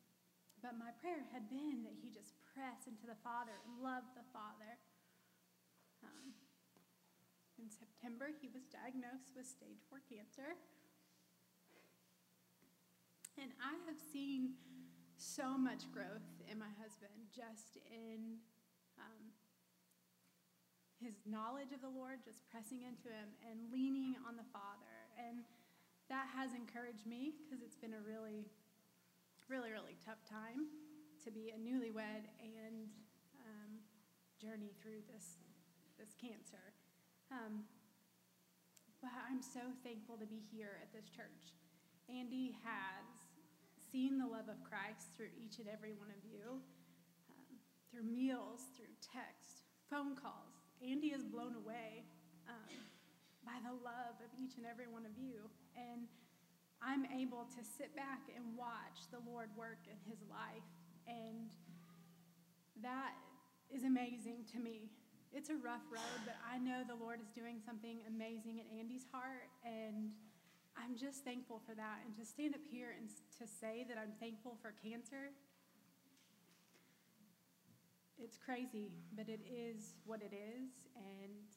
but 0.61 0.77
my 0.77 0.93
prayer 1.01 1.25
had 1.33 1.49
been 1.49 1.89
that 1.89 1.97
he 1.97 2.13
just 2.13 2.37
press 2.53 2.85
into 2.85 3.09
the 3.09 3.17
Father 3.25 3.57
and 3.65 3.81
love 3.81 4.05
the 4.13 4.29
Father. 4.29 4.77
Um, 6.05 6.37
in 7.63 7.71
September, 7.71 8.35
he 8.43 8.51
was 8.51 8.67
diagnosed 8.67 9.31
with 9.39 9.47
stage 9.47 9.87
four 9.87 10.03
cancer. 10.11 10.59
And 13.39 13.55
I 13.63 13.79
have 13.87 14.03
seen 14.03 14.59
so 15.15 15.55
much 15.55 15.87
growth 15.95 16.27
in 16.51 16.59
my 16.59 16.75
husband 16.83 17.31
just 17.31 17.79
in 17.87 18.43
um, 18.99 19.31
his 20.99 21.23
knowledge 21.23 21.71
of 21.71 21.81
the 21.81 21.89
Lord, 21.89 22.27
just 22.27 22.43
pressing 22.51 22.83
into 22.83 23.07
him 23.07 23.31
and 23.47 23.71
leaning 23.71 24.19
on 24.27 24.35
the 24.35 24.47
Father. 24.51 25.07
And 25.15 25.47
that 26.11 26.27
has 26.35 26.51
encouraged 26.59 27.07
me 27.07 27.39
because 27.39 27.63
it's 27.63 27.79
been 27.79 27.95
a 27.95 28.03
really, 28.03 28.51
really, 29.47 29.71
really 29.71 29.95
tough 30.03 30.21
time 30.27 30.67
to 31.23 31.31
be 31.31 31.55
a 31.55 31.59
newlywed 31.63 32.27
and 32.43 32.91
um, 33.39 33.71
journey 34.43 34.75
through 34.83 35.07
this, 35.07 35.39
this 35.95 36.19
cancer. 36.19 36.75
Um, 37.33 37.65
but 39.01 39.11
I'm 39.25 39.41
so 39.41 39.65
thankful 39.81 40.21
to 40.21 40.29
be 40.29 40.39
here 40.53 40.77
at 40.85 40.93
this 40.93 41.09
church. 41.09 41.57
Andy 42.13 42.53
has 42.61 43.09
seen 43.91 44.21
the 44.21 44.29
love 44.29 44.53
of 44.53 44.61
Christ 44.69 45.17
through 45.17 45.33
each 45.41 45.57
and 45.57 45.67
every 45.67 45.97
one 45.97 46.13
of 46.13 46.21
you, 46.29 46.61
um, 47.33 47.57
through 47.89 48.05
meals, 48.05 48.69
through 48.77 48.93
text, 49.01 49.65
phone 49.89 50.13
calls. 50.13 50.61
Andy 50.85 51.17
is 51.17 51.25
blown 51.25 51.57
away 51.57 52.05
um, 52.53 52.77
by 53.49 53.57
the 53.65 53.73
love 53.81 54.21
of 54.21 54.31
each 54.37 54.61
and 54.61 54.69
every 54.69 54.87
one 54.87 55.09
of 55.09 55.17
you. 55.17 55.49
And 55.73 56.05
I'm 56.85 57.09
able 57.17 57.49
to 57.49 57.61
sit 57.65 57.97
back 57.97 58.29
and 58.29 58.45
watch 58.61 59.09
the 59.09 59.25
Lord 59.25 59.49
work 59.57 59.89
in 59.89 59.97
his 60.05 60.21
life. 60.29 60.69
And 61.09 61.49
that 62.85 63.17
is 63.73 63.85
amazing 63.85 64.45
to 64.53 64.61
me. 64.61 64.93
It's 65.33 65.49
a 65.49 65.57
rough 65.57 65.89
road, 65.89 66.21
but 66.29 66.37
I 66.45 66.61
know 66.61 66.85
the 66.85 66.95
Lord 66.95 67.17
is 67.17 67.33
doing 67.33 67.57
something 67.65 68.05
amazing 68.05 68.61
in 68.61 68.69
Andy's 68.69 69.09
heart, 69.09 69.49
and 69.65 70.13
I'm 70.77 70.93
just 70.93 71.25
thankful 71.25 71.57
for 71.65 71.73
that. 71.73 72.05
And 72.05 72.13
to 72.21 72.25
stand 72.29 72.53
up 72.53 72.61
here 72.69 72.93
and 72.93 73.09
to 73.41 73.49
say 73.49 73.89
that 73.89 73.97
I'm 73.97 74.13
thankful 74.21 74.61
for 74.61 74.77
cancer, 74.77 75.33
it's 78.21 78.37
crazy, 78.37 78.93
but 79.17 79.33
it 79.33 79.41
is 79.49 79.97
what 80.05 80.21
it 80.21 80.37
is. 80.37 80.69
And 81.01 81.49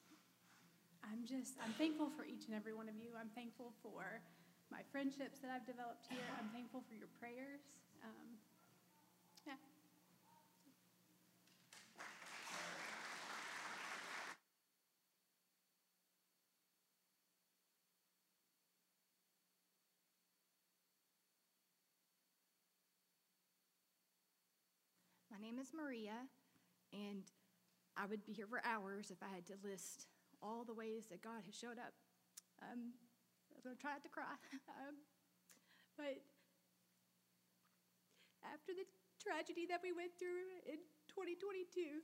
I'm 1.03 1.28
just, 1.28 1.59
I'm 1.59 1.76
thankful 1.76 2.07
for 2.15 2.23
each 2.23 2.47
and 2.47 2.55
every 2.55 2.71
one 2.71 2.88
of 2.88 2.95
you. 2.95 3.11
I'm 3.19 3.30
thankful 3.36 3.76
for 3.84 4.23
my 4.71 4.88
friendships 4.88 5.43
that 5.43 5.51
I've 5.51 5.67
developed 5.67 6.07
here. 6.07 6.23
I'm 6.39 6.47
thankful 6.55 6.80
for 6.88 6.95
your 6.95 7.11
prayers. 7.19 7.59
Um, 8.07 8.39
My 25.36 25.44
name 25.44 25.60
is 25.60 25.76
Maria, 25.76 26.16
and 26.96 27.28
I 28.00 28.08
would 28.08 28.24
be 28.24 28.32
here 28.32 28.48
for 28.48 28.64
hours 28.64 29.12
if 29.12 29.20
I 29.20 29.28
had 29.28 29.44
to 29.52 29.60
list 29.68 30.08
all 30.40 30.64
the 30.64 30.72
ways 30.72 31.12
that 31.12 31.20
God 31.20 31.44
has 31.44 31.52
showed 31.52 31.76
up. 31.76 31.92
Um, 32.64 32.96
I'm 33.52 33.60
going 33.60 33.76
to 33.76 33.82
try 33.82 33.92
not 33.92 34.04
to 34.08 34.14
cry. 34.16 34.32
um, 34.80 34.96
but 36.00 36.24
after 38.48 38.72
the 38.72 38.88
tragedy 39.20 39.68
that 39.68 39.84
we 39.84 39.92
went 39.92 40.16
through 40.16 40.56
in 40.64 40.80
2022, 41.12 42.00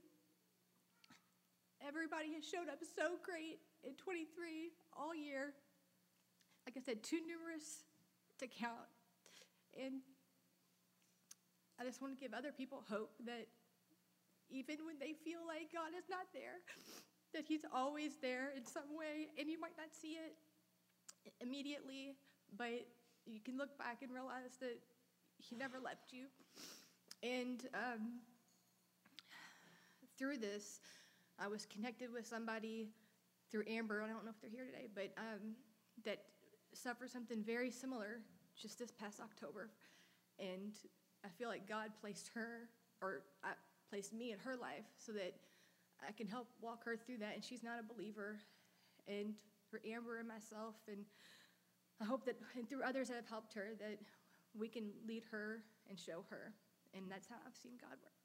everybody 1.80 2.36
has 2.36 2.44
showed 2.44 2.68
up 2.68 2.84
so 2.84 3.16
great 3.24 3.64
in 3.88 3.96
23 3.96 4.76
all 4.92 5.16
year. 5.16 5.56
Like 6.68 6.76
I 6.76 6.84
said, 6.84 7.00
too 7.00 7.24
numerous 7.24 7.88
to 8.44 8.48
count. 8.52 8.92
And 9.72 10.04
I 11.82 11.84
just 11.84 12.00
want 12.00 12.14
to 12.14 12.22
give 12.22 12.36
other 12.38 12.52
people 12.52 12.84
hope 12.88 13.10
that 13.26 13.48
even 14.52 14.86
when 14.86 15.00
they 15.00 15.14
feel 15.26 15.40
like 15.48 15.74
God 15.74 15.98
is 15.98 16.06
not 16.12 16.30
there, 16.32 16.62
that 17.34 17.46
He's 17.48 17.66
always 17.74 18.18
there 18.22 18.54
in 18.56 18.64
some 18.64 18.96
way, 18.96 19.34
and 19.40 19.50
you 19.50 19.60
might 19.60 19.74
not 19.80 19.88
see 19.90 20.20
it 20.22 20.36
immediately, 21.42 22.14
but 22.56 22.86
you 23.26 23.40
can 23.40 23.58
look 23.58 23.76
back 23.80 24.04
and 24.04 24.14
realize 24.14 24.58
that 24.60 24.78
He 25.40 25.56
never 25.56 25.80
left 25.80 26.14
you. 26.14 26.26
And 27.24 27.66
um, 27.74 28.20
through 30.20 30.38
this, 30.38 30.82
I 31.40 31.48
was 31.48 31.66
connected 31.66 32.14
with 32.14 32.28
somebody 32.28 32.90
through 33.50 33.64
Amber. 33.68 34.04
I 34.04 34.08
don't 34.08 34.24
know 34.24 34.30
if 34.30 34.40
they're 34.40 34.52
here 34.52 34.66
today, 34.66 34.88
but 34.94 35.10
um, 35.18 35.56
that 36.06 36.20
suffered 36.74 37.10
something 37.10 37.44
very 37.44 37.72
similar 37.72 38.22
just 38.56 38.78
this 38.78 38.92
past 38.92 39.20
October, 39.20 39.72
and 40.38 40.74
I 41.26 41.30
feel 41.38 41.50
like 41.50 41.68
God 41.68 41.92
placed 42.00 42.32
her 42.36 42.70
or 43.02 43.24
uh, 43.44 43.50
placed 43.90 44.14
me 44.14 44.32
in 44.32 44.40
her 44.40 44.56
life 44.56 44.86
so 44.98 45.12
that 45.14 45.34
I 46.08 46.12
can 46.12 46.28
help 46.28 46.48
walk 46.62 46.84
her 46.86 46.96
through 46.98 47.18
that. 47.18 47.36
And 47.36 47.44
she's 47.44 47.64
not 47.64 47.80
a 47.80 47.94
believer, 47.94 48.40
and 49.08 49.34
for 49.70 49.82
Amber 49.88 50.18
and 50.18 50.28
myself, 50.28 50.76
and 50.88 51.06
I 52.02 52.06
hope 52.06 52.26
that 52.26 52.38
and 52.58 52.68
through 52.68 52.84
others 52.84 53.10
that 53.10 53.16
have 53.16 53.28
helped 53.28 53.54
her 53.54 53.70
that 53.80 54.00
we 54.58 54.68
can 54.68 54.92
lead 55.08 55.24
her 55.32 55.64
and 55.90 55.98
show 55.98 56.26
her, 56.30 56.54
and 56.94 57.06
that's 57.10 57.28
how 57.28 57.36
I've 57.46 57.56
seen 57.56 57.74
God 57.80 57.98
work. 58.04 58.21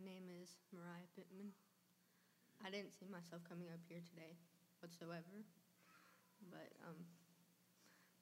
My 0.00 0.08
name 0.16 0.32
is 0.40 0.56
Mariah 0.72 1.12
Pittman. 1.12 1.52
I 2.64 2.72
didn't 2.72 2.96
see 2.96 3.04
myself 3.04 3.44
coming 3.44 3.68
up 3.68 3.84
here 3.84 4.00
today 4.00 4.32
whatsoever, 4.80 5.44
but 6.48 6.72
um, 6.88 7.04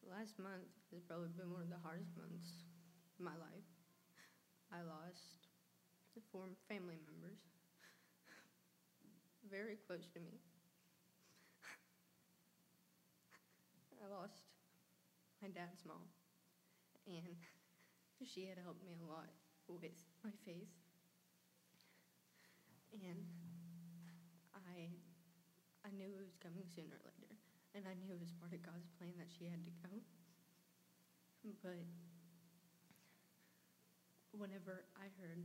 last 0.03 0.43
month 0.43 0.67
has 0.91 1.07
probably 1.07 1.31
been 1.39 1.55
one 1.55 1.63
of 1.63 1.71
the 1.71 1.79
hardest 1.79 2.19
months 2.19 2.67
in 3.15 3.23
my 3.23 3.39
life. 3.39 3.71
I 4.75 4.83
lost 4.83 5.47
four 6.35 6.51
family 6.67 6.99
members, 6.99 7.39
very 9.47 9.79
close 9.79 10.11
to 10.11 10.19
me. 10.19 10.43
I 14.03 14.11
lost 14.11 14.51
my 15.39 15.47
dad's 15.55 15.87
mom, 15.87 16.11
and 17.07 17.39
she 18.27 18.51
had 18.51 18.59
helped 18.59 18.83
me 18.83 18.99
a 18.99 19.07
lot 19.07 19.31
with 19.71 19.95
my 20.27 20.35
faith. 20.43 20.88
And 22.93 23.25
I, 24.55 24.89
I 25.85 25.91
knew 25.93 26.09
it 26.09 26.25
was 26.25 26.37
coming 26.41 26.65
sooner 26.65 26.97
or 27.05 27.13
later, 27.21 27.37
and 27.75 27.85
I 27.85 27.95
knew 28.01 28.13
it 28.13 28.21
was 28.21 28.33
part 28.41 28.53
of 28.53 28.61
God's 28.65 28.89
plan 28.97 29.13
that 29.21 29.29
she 29.29 29.45
had 29.47 29.61
to 29.65 29.73
go. 29.83 29.93
But 31.63 31.79
whenever 34.35 34.85
I 34.97 35.09
heard 35.21 35.45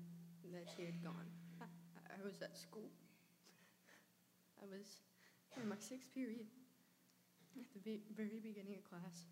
that 0.51 0.67
she 0.75 0.85
had 0.85 1.03
gone, 1.03 1.27
I, 1.61 1.67
I 2.15 2.19
was 2.23 2.41
at 2.41 2.57
school. 2.57 2.89
I 4.61 4.65
was 4.65 5.03
in 5.59 5.67
my 5.67 5.79
sixth 5.79 6.13
period, 6.15 6.47
at 7.59 7.83
the 7.85 8.01
very 8.15 8.39
beginning 8.41 8.79
of 8.79 8.83
class. 8.87 9.27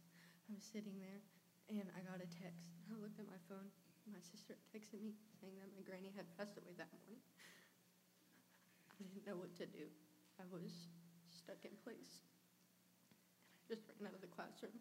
I 0.49 0.53
was 0.53 0.63
sitting 0.67 0.99
there, 0.99 1.23
and 1.71 1.87
I 1.95 2.03
got 2.05 2.19
a 2.19 2.29
text. 2.29 2.67
I 2.91 2.95
looked 2.99 3.17
at 3.17 3.25
my 3.25 3.39
phone. 3.47 3.71
My 4.09 4.21
sister 4.21 4.57
texted 4.73 4.99
me 5.01 5.13
saying 5.39 5.55
that 5.61 5.71
my 5.73 5.81
granny 5.85 6.11
had 6.13 6.27
passed 6.35 6.57
away 6.57 6.73
that 6.77 6.89
morning. 6.93 7.21
I 9.01 9.09
didn't 9.09 9.25
know 9.25 9.41
what 9.41 9.57
to 9.57 9.65
do. 9.65 9.89
I 10.37 10.45
was 10.53 10.69
stuck 11.33 11.57
in 11.65 11.73
place. 11.81 12.21
I 13.65 13.73
just 13.73 13.89
ran 13.97 14.13
out 14.13 14.13
of 14.13 14.21
the 14.21 14.29
classroom. 14.29 14.77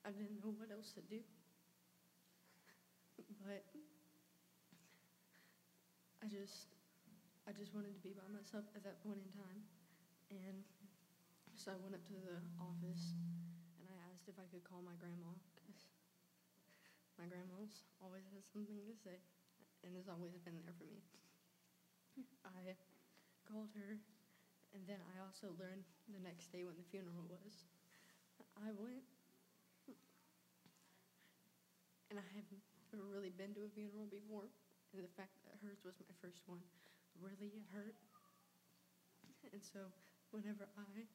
I 0.00 0.16
didn't 0.16 0.40
know 0.40 0.56
what 0.56 0.72
else 0.72 0.96
to 0.96 1.04
do. 1.04 1.20
But 3.44 3.60
I 6.24 6.26
just 6.32 6.72
I 7.44 7.52
just 7.52 7.76
wanted 7.76 7.92
to 7.92 8.00
be 8.00 8.16
by 8.16 8.24
myself 8.32 8.64
at 8.72 8.80
that 8.88 9.04
point 9.04 9.20
in 9.20 9.28
time. 9.36 9.60
And 10.32 10.64
so 11.52 11.68
I 11.68 11.76
went 11.84 11.92
up 11.92 12.04
to 12.08 12.16
the 12.16 12.40
office 12.56 13.12
and 13.76 13.92
I 13.92 13.96
asked 14.08 14.24
if 14.24 14.40
I 14.40 14.48
could 14.48 14.64
call 14.64 14.80
my 14.80 14.96
grandma 14.96 15.36
because 15.52 15.84
my 17.20 17.28
grandma's 17.28 17.84
always 18.00 18.24
has 18.32 18.48
something 18.48 18.80
to 18.88 18.96
say 19.04 19.20
and 19.84 19.92
has 20.00 20.08
always 20.08 20.32
been 20.40 20.56
there 20.64 20.72
for 20.80 20.88
me. 20.88 21.04
I 22.48 22.72
called 23.46 23.70
her, 23.76 23.98
and 24.74 24.82
then 24.86 25.00
I 25.14 25.20
also 25.22 25.54
learned 25.58 25.84
the 26.08 26.20
next 26.22 26.52
day 26.52 26.64
when 26.64 26.76
the 26.76 26.88
funeral 26.90 27.26
was. 27.30 27.64
I 28.56 28.70
went, 28.76 29.04
and 32.10 32.18
I 32.18 32.24
have 32.36 32.48
never 32.92 33.04
really 33.08 33.30
been 33.32 33.52
to 33.54 33.64
a 33.66 33.70
funeral 33.74 34.06
before, 34.08 34.48
and 34.92 35.04
the 35.04 35.12
fact 35.16 35.34
that 35.44 35.58
hers 35.62 35.82
was 35.84 35.94
my 36.00 36.14
first 36.22 36.40
one 36.46 36.60
really 37.20 37.64
hurt. 37.72 37.96
And 39.52 39.62
so, 39.62 39.80
whenever 40.30 40.66
I 40.76 41.06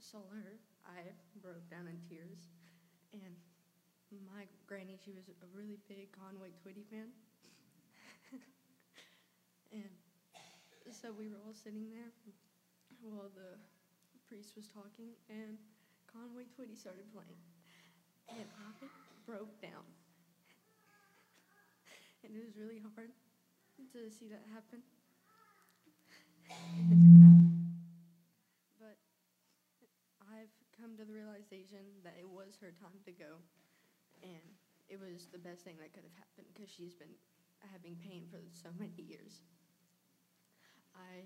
saw 0.00 0.22
her, 0.30 0.58
I 0.86 1.12
broke 1.40 1.68
down 1.70 1.88
in 1.88 2.00
tears. 2.08 2.50
And 3.12 3.36
my 4.26 4.46
granny, 4.66 4.98
she 5.04 5.12
was 5.12 5.28
a 5.28 5.48
really 5.54 5.78
big 5.88 6.12
Conway 6.12 6.52
Twitty 6.62 6.86
fan. 6.90 7.12
and 9.72 9.90
so 10.94 11.10
we 11.10 11.26
were 11.26 11.42
all 11.42 11.54
sitting 11.58 11.90
there 11.90 12.14
while 13.02 13.26
the 13.34 13.58
priest 14.30 14.54
was 14.54 14.70
talking, 14.70 15.10
and 15.26 15.58
Conway 16.06 16.46
Twitty 16.54 16.78
started 16.78 17.10
playing. 17.10 17.34
And 18.30 18.46
I 18.46 18.86
broke 19.26 19.60
down. 19.60 19.82
And 22.22 22.30
it 22.32 22.40
was 22.46 22.54
really 22.56 22.80
hard 22.94 23.10
to 23.92 24.08
see 24.08 24.30
that 24.30 24.46
happen. 24.54 24.80
but 28.78 28.96
I've 30.30 30.54
come 30.78 30.96
to 30.96 31.04
the 31.04 31.12
realization 31.12 31.82
that 32.06 32.14
it 32.16 32.28
was 32.30 32.54
her 32.62 32.70
time 32.78 33.02
to 33.04 33.12
go, 33.12 33.42
and 34.22 34.46
it 34.88 35.02
was 35.02 35.26
the 35.34 35.42
best 35.42 35.66
thing 35.66 35.74
that 35.82 35.90
could 35.92 36.06
have 36.06 36.16
happened 36.16 36.46
because 36.54 36.70
she's 36.70 36.94
been 36.94 37.12
having 37.72 37.98
pain 37.98 38.30
for 38.30 38.40
so 38.54 38.70
many 38.78 39.02
years. 39.02 39.42
I 40.96 41.24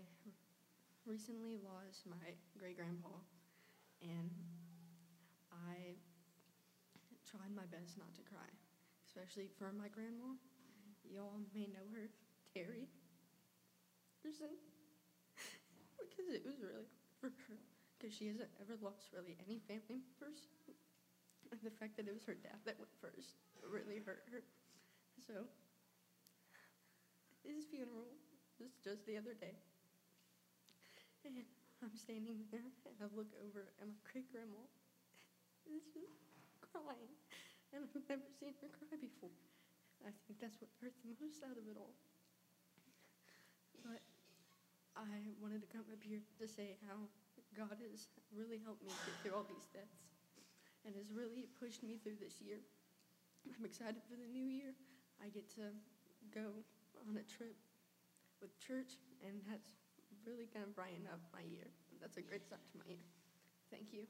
recently 1.06 1.56
lost 1.58 2.06
my 2.06 2.34
great 2.58 2.76
grandpa, 2.76 3.08
and 4.02 4.30
I 5.52 5.96
tried 7.26 7.52
my 7.54 7.66
best 7.70 7.98
not 7.98 8.14
to 8.14 8.22
cry, 8.22 8.48
especially 9.06 9.48
for 9.58 9.72
my 9.72 9.88
grandma. 9.88 10.34
Y'all 11.04 11.40
may 11.54 11.66
know 11.68 11.86
her, 11.94 12.10
Terry. 12.54 12.88
Person. 14.22 14.54
because 15.98 16.28
it 16.32 16.44
was 16.44 16.60
really 16.60 16.88
hard 17.20 17.34
for 17.36 17.44
her, 17.48 17.58
because 17.98 18.14
she 18.14 18.26
hasn't 18.26 18.50
ever 18.60 18.76
lost 18.80 19.10
really 19.14 19.36
any 19.46 19.58
family 19.68 20.00
members. 20.20 20.48
And 21.50 21.60
the 21.62 21.70
fact 21.70 21.96
that 21.96 22.06
it 22.08 22.14
was 22.14 22.24
her 22.24 22.34
dad 22.34 22.60
that 22.64 22.78
went 22.78 22.92
first 23.00 23.36
really 23.64 24.00
hurt 24.04 24.22
her. 24.30 24.42
So, 25.26 25.46
his 27.42 27.64
funeral 27.64 28.14
was 28.58 28.74
just 28.82 29.06
the 29.06 29.16
other 29.16 29.34
day. 29.34 29.54
And 31.24 31.42
I'm 31.82 31.94
standing 31.94 32.42
there 32.50 32.70
and 32.86 32.96
I 32.98 33.06
look 33.14 33.30
over 33.42 33.70
at 33.78 33.86
my 33.86 33.98
great 34.06 34.30
grandma. 34.30 34.62
Is 35.68 35.84
just 35.92 36.16
crying. 36.64 37.12
And 37.76 37.84
I've 37.84 38.08
never 38.08 38.24
seen 38.40 38.56
her 38.64 38.72
cry 38.72 38.96
before. 38.96 39.34
I 40.00 40.14
think 40.24 40.40
that's 40.40 40.56
what 40.62 40.72
hurt 40.80 40.96
the 41.04 41.12
most 41.20 41.44
out 41.44 41.60
of 41.60 41.68
it 41.68 41.76
all. 41.76 41.92
But 43.84 44.00
I 44.96 45.36
wanted 45.38 45.60
to 45.60 45.70
come 45.70 45.84
up 45.92 46.00
here 46.00 46.24
to 46.40 46.46
say 46.48 46.80
how 46.88 46.96
God 47.52 47.76
has 47.84 48.08
really 48.32 48.64
helped 48.64 48.80
me 48.80 48.90
get 49.04 49.14
through 49.20 49.36
all 49.36 49.44
these 49.44 49.68
deaths 49.70 50.08
and 50.88 50.96
has 50.96 51.12
really 51.12 51.52
pushed 51.60 51.84
me 51.84 52.00
through 52.00 52.16
this 52.16 52.40
year. 52.40 52.64
I'm 53.44 53.64
excited 53.68 54.00
for 54.08 54.16
the 54.16 54.28
new 54.32 54.48
year. 54.48 54.72
I 55.20 55.28
get 55.28 55.52
to 55.60 55.68
go 56.32 56.64
on 57.04 57.20
a 57.20 57.26
trip 57.28 57.60
with 58.40 58.52
church, 58.58 58.98
and 59.24 59.40
that's 59.48 59.72
really 60.26 60.46
going 60.52 60.64
to 60.66 60.72
brighten 60.72 61.06
up 61.12 61.20
my 61.32 61.42
year. 61.42 61.68
That's 62.00 62.16
a 62.16 62.22
great 62.22 62.44
start 62.44 62.62
to 62.72 62.78
my 62.78 62.86
year. 62.88 63.04
Thank 63.70 63.92
you. 63.92 64.06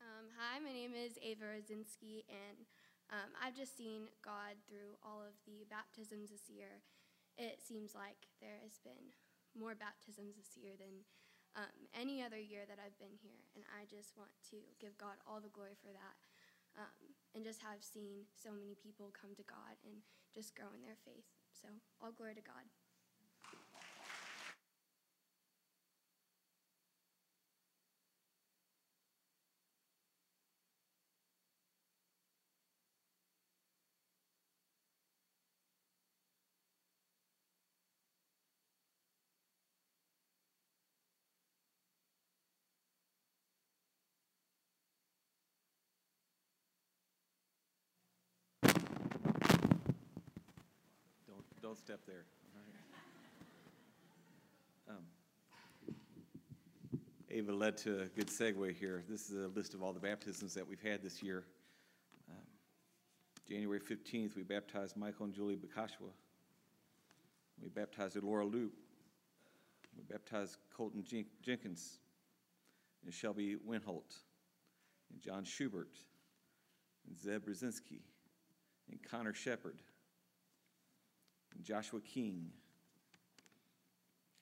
Um, 0.00 0.25
hi, 0.36 0.60
my 0.60 0.68
name 0.68 0.92
is 0.92 1.16
Ava 1.24 1.48
Rosinski, 1.48 2.28
and 2.28 2.68
um, 3.08 3.32
I've 3.40 3.56
just 3.56 3.72
seen 3.72 4.12
God 4.20 4.60
through 4.68 5.00
all 5.00 5.24
of 5.24 5.32
the 5.48 5.64
baptisms 5.72 6.28
this 6.28 6.52
year. 6.52 6.84
It 7.40 7.64
seems 7.64 7.96
like 7.96 8.28
there 8.36 8.60
has 8.60 8.76
been 8.84 9.16
more 9.56 9.72
baptisms 9.72 10.36
this 10.36 10.52
year 10.60 10.76
than 10.76 11.08
um, 11.56 11.88
any 11.96 12.20
other 12.20 12.36
year 12.36 12.68
that 12.68 12.76
I've 12.76 13.00
been 13.00 13.16
here, 13.16 13.48
and 13.56 13.64
I 13.72 13.88
just 13.88 14.12
want 14.12 14.28
to 14.52 14.60
give 14.76 15.00
God 15.00 15.16
all 15.24 15.40
the 15.40 15.52
glory 15.56 15.72
for 15.80 15.88
that, 15.96 16.16
um, 16.76 17.16
and 17.32 17.40
just 17.40 17.64
have 17.64 17.80
seen 17.80 18.28
so 18.36 18.52
many 18.52 18.76
people 18.76 19.16
come 19.16 19.32
to 19.40 19.46
God 19.48 19.80
and 19.88 20.04
just 20.36 20.52
grow 20.52 20.68
in 20.76 20.84
their 20.84 21.00
faith. 21.00 21.32
So, 21.48 21.72
all 21.96 22.12
glory 22.12 22.36
to 22.36 22.44
God. 22.44 22.68
Don't, 51.66 51.76
step 51.76 51.98
there? 52.06 52.24
Um, 54.88 55.02
Ava 57.28 57.52
led 57.52 57.76
to 57.78 58.02
a 58.02 58.04
good 58.04 58.28
segue 58.28 58.72
here. 58.76 59.02
This 59.08 59.30
is 59.30 59.44
a 59.44 59.48
list 59.48 59.74
of 59.74 59.82
all 59.82 59.92
the 59.92 59.98
baptisms 59.98 60.54
that 60.54 60.64
we've 60.64 60.80
had 60.80 61.02
this 61.02 61.24
year. 61.24 61.42
Um, 62.30 62.36
January 63.48 63.80
15th, 63.80 64.36
we 64.36 64.44
baptized 64.44 64.96
Michael 64.96 65.24
and 65.24 65.34
Julie 65.34 65.56
Bakashwa. 65.56 66.12
We 67.60 67.68
baptized 67.68 68.16
Laura 68.22 68.46
Loop. 68.46 68.74
We 69.96 70.04
baptized 70.08 70.58
Colton 70.72 71.02
Jen- 71.02 71.26
Jenkins 71.42 71.98
and 73.04 73.12
Shelby 73.12 73.56
Winholt 73.68 74.20
and 75.10 75.20
John 75.20 75.42
Schubert 75.42 75.98
and 77.08 77.18
Zeb 77.18 77.44
Brzezinski 77.44 78.02
and 78.88 79.02
Connor 79.02 79.34
Shepard 79.34 79.82
Joshua 81.62 82.00
King. 82.00 82.50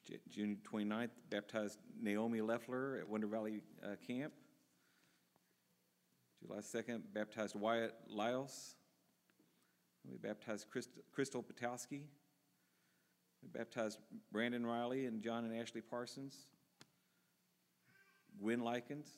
J- 0.07 0.21
June 0.29 0.59
29th, 0.71 1.11
baptized 1.31 1.79
Naomi 2.01 2.41
Leffler 2.41 2.99
at 3.01 3.09
Wonder 3.09 3.27
Valley 3.27 3.63
uh, 3.83 3.97
Camp. 4.07 4.33
July 6.43 6.59
2nd, 6.59 7.03
baptized 7.15 7.55
Wyatt 7.55 7.95
Lyles. 8.09 8.77
We 10.11 10.19
baptized 10.19 10.69
Christ- 10.71 10.91
Crystal 11.13 11.43
Patowski. 11.43 12.03
We 13.43 13.49
baptized 13.51 13.99
Brandon 14.31 14.67
Riley 14.67 15.07
and 15.07 15.23
John 15.23 15.45
and 15.45 15.59
Ashley 15.59 15.81
Parsons. 15.81 16.37
Gwen 18.39 18.61
Likens. 18.61 19.09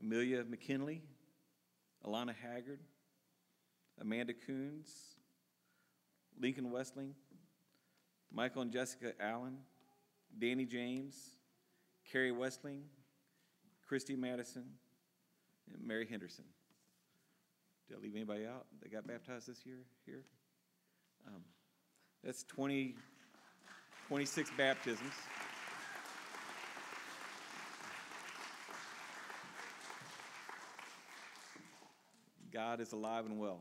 Amelia 0.00 0.44
McKinley. 0.44 1.02
Alana 2.04 2.34
Haggard. 2.34 2.80
Amanda 4.00 4.34
Coons. 4.34 5.16
Lincoln 6.40 6.70
Westling, 6.70 7.14
Michael 8.32 8.62
and 8.62 8.72
Jessica 8.72 9.12
Allen, 9.20 9.58
Danny 10.38 10.64
James, 10.64 11.14
Carrie 12.10 12.32
Westling, 12.32 12.82
Christy 13.86 14.16
Madison, 14.16 14.64
and 15.72 15.86
Mary 15.86 16.06
Henderson. 16.06 16.44
Did 17.88 17.98
I 17.98 18.00
leave 18.00 18.14
anybody 18.14 18.46
out 18.46 18.66
that 18.82 18.92
got 18.92 19.06
baptized 19.06 19.46
this 19.46 19.64
year 19.64 19.78
here? 20.04 20.24
Um, 21.26 21.42
That's 22.24 22.42
20, 22.44 22.94
26 24.08 24.50
baptisms. 24.56 25.12
God 32.52 32.80
is 32.80 32.92
alive 32.92 33.26
and 33.26 33.38
well. 33.38 33.60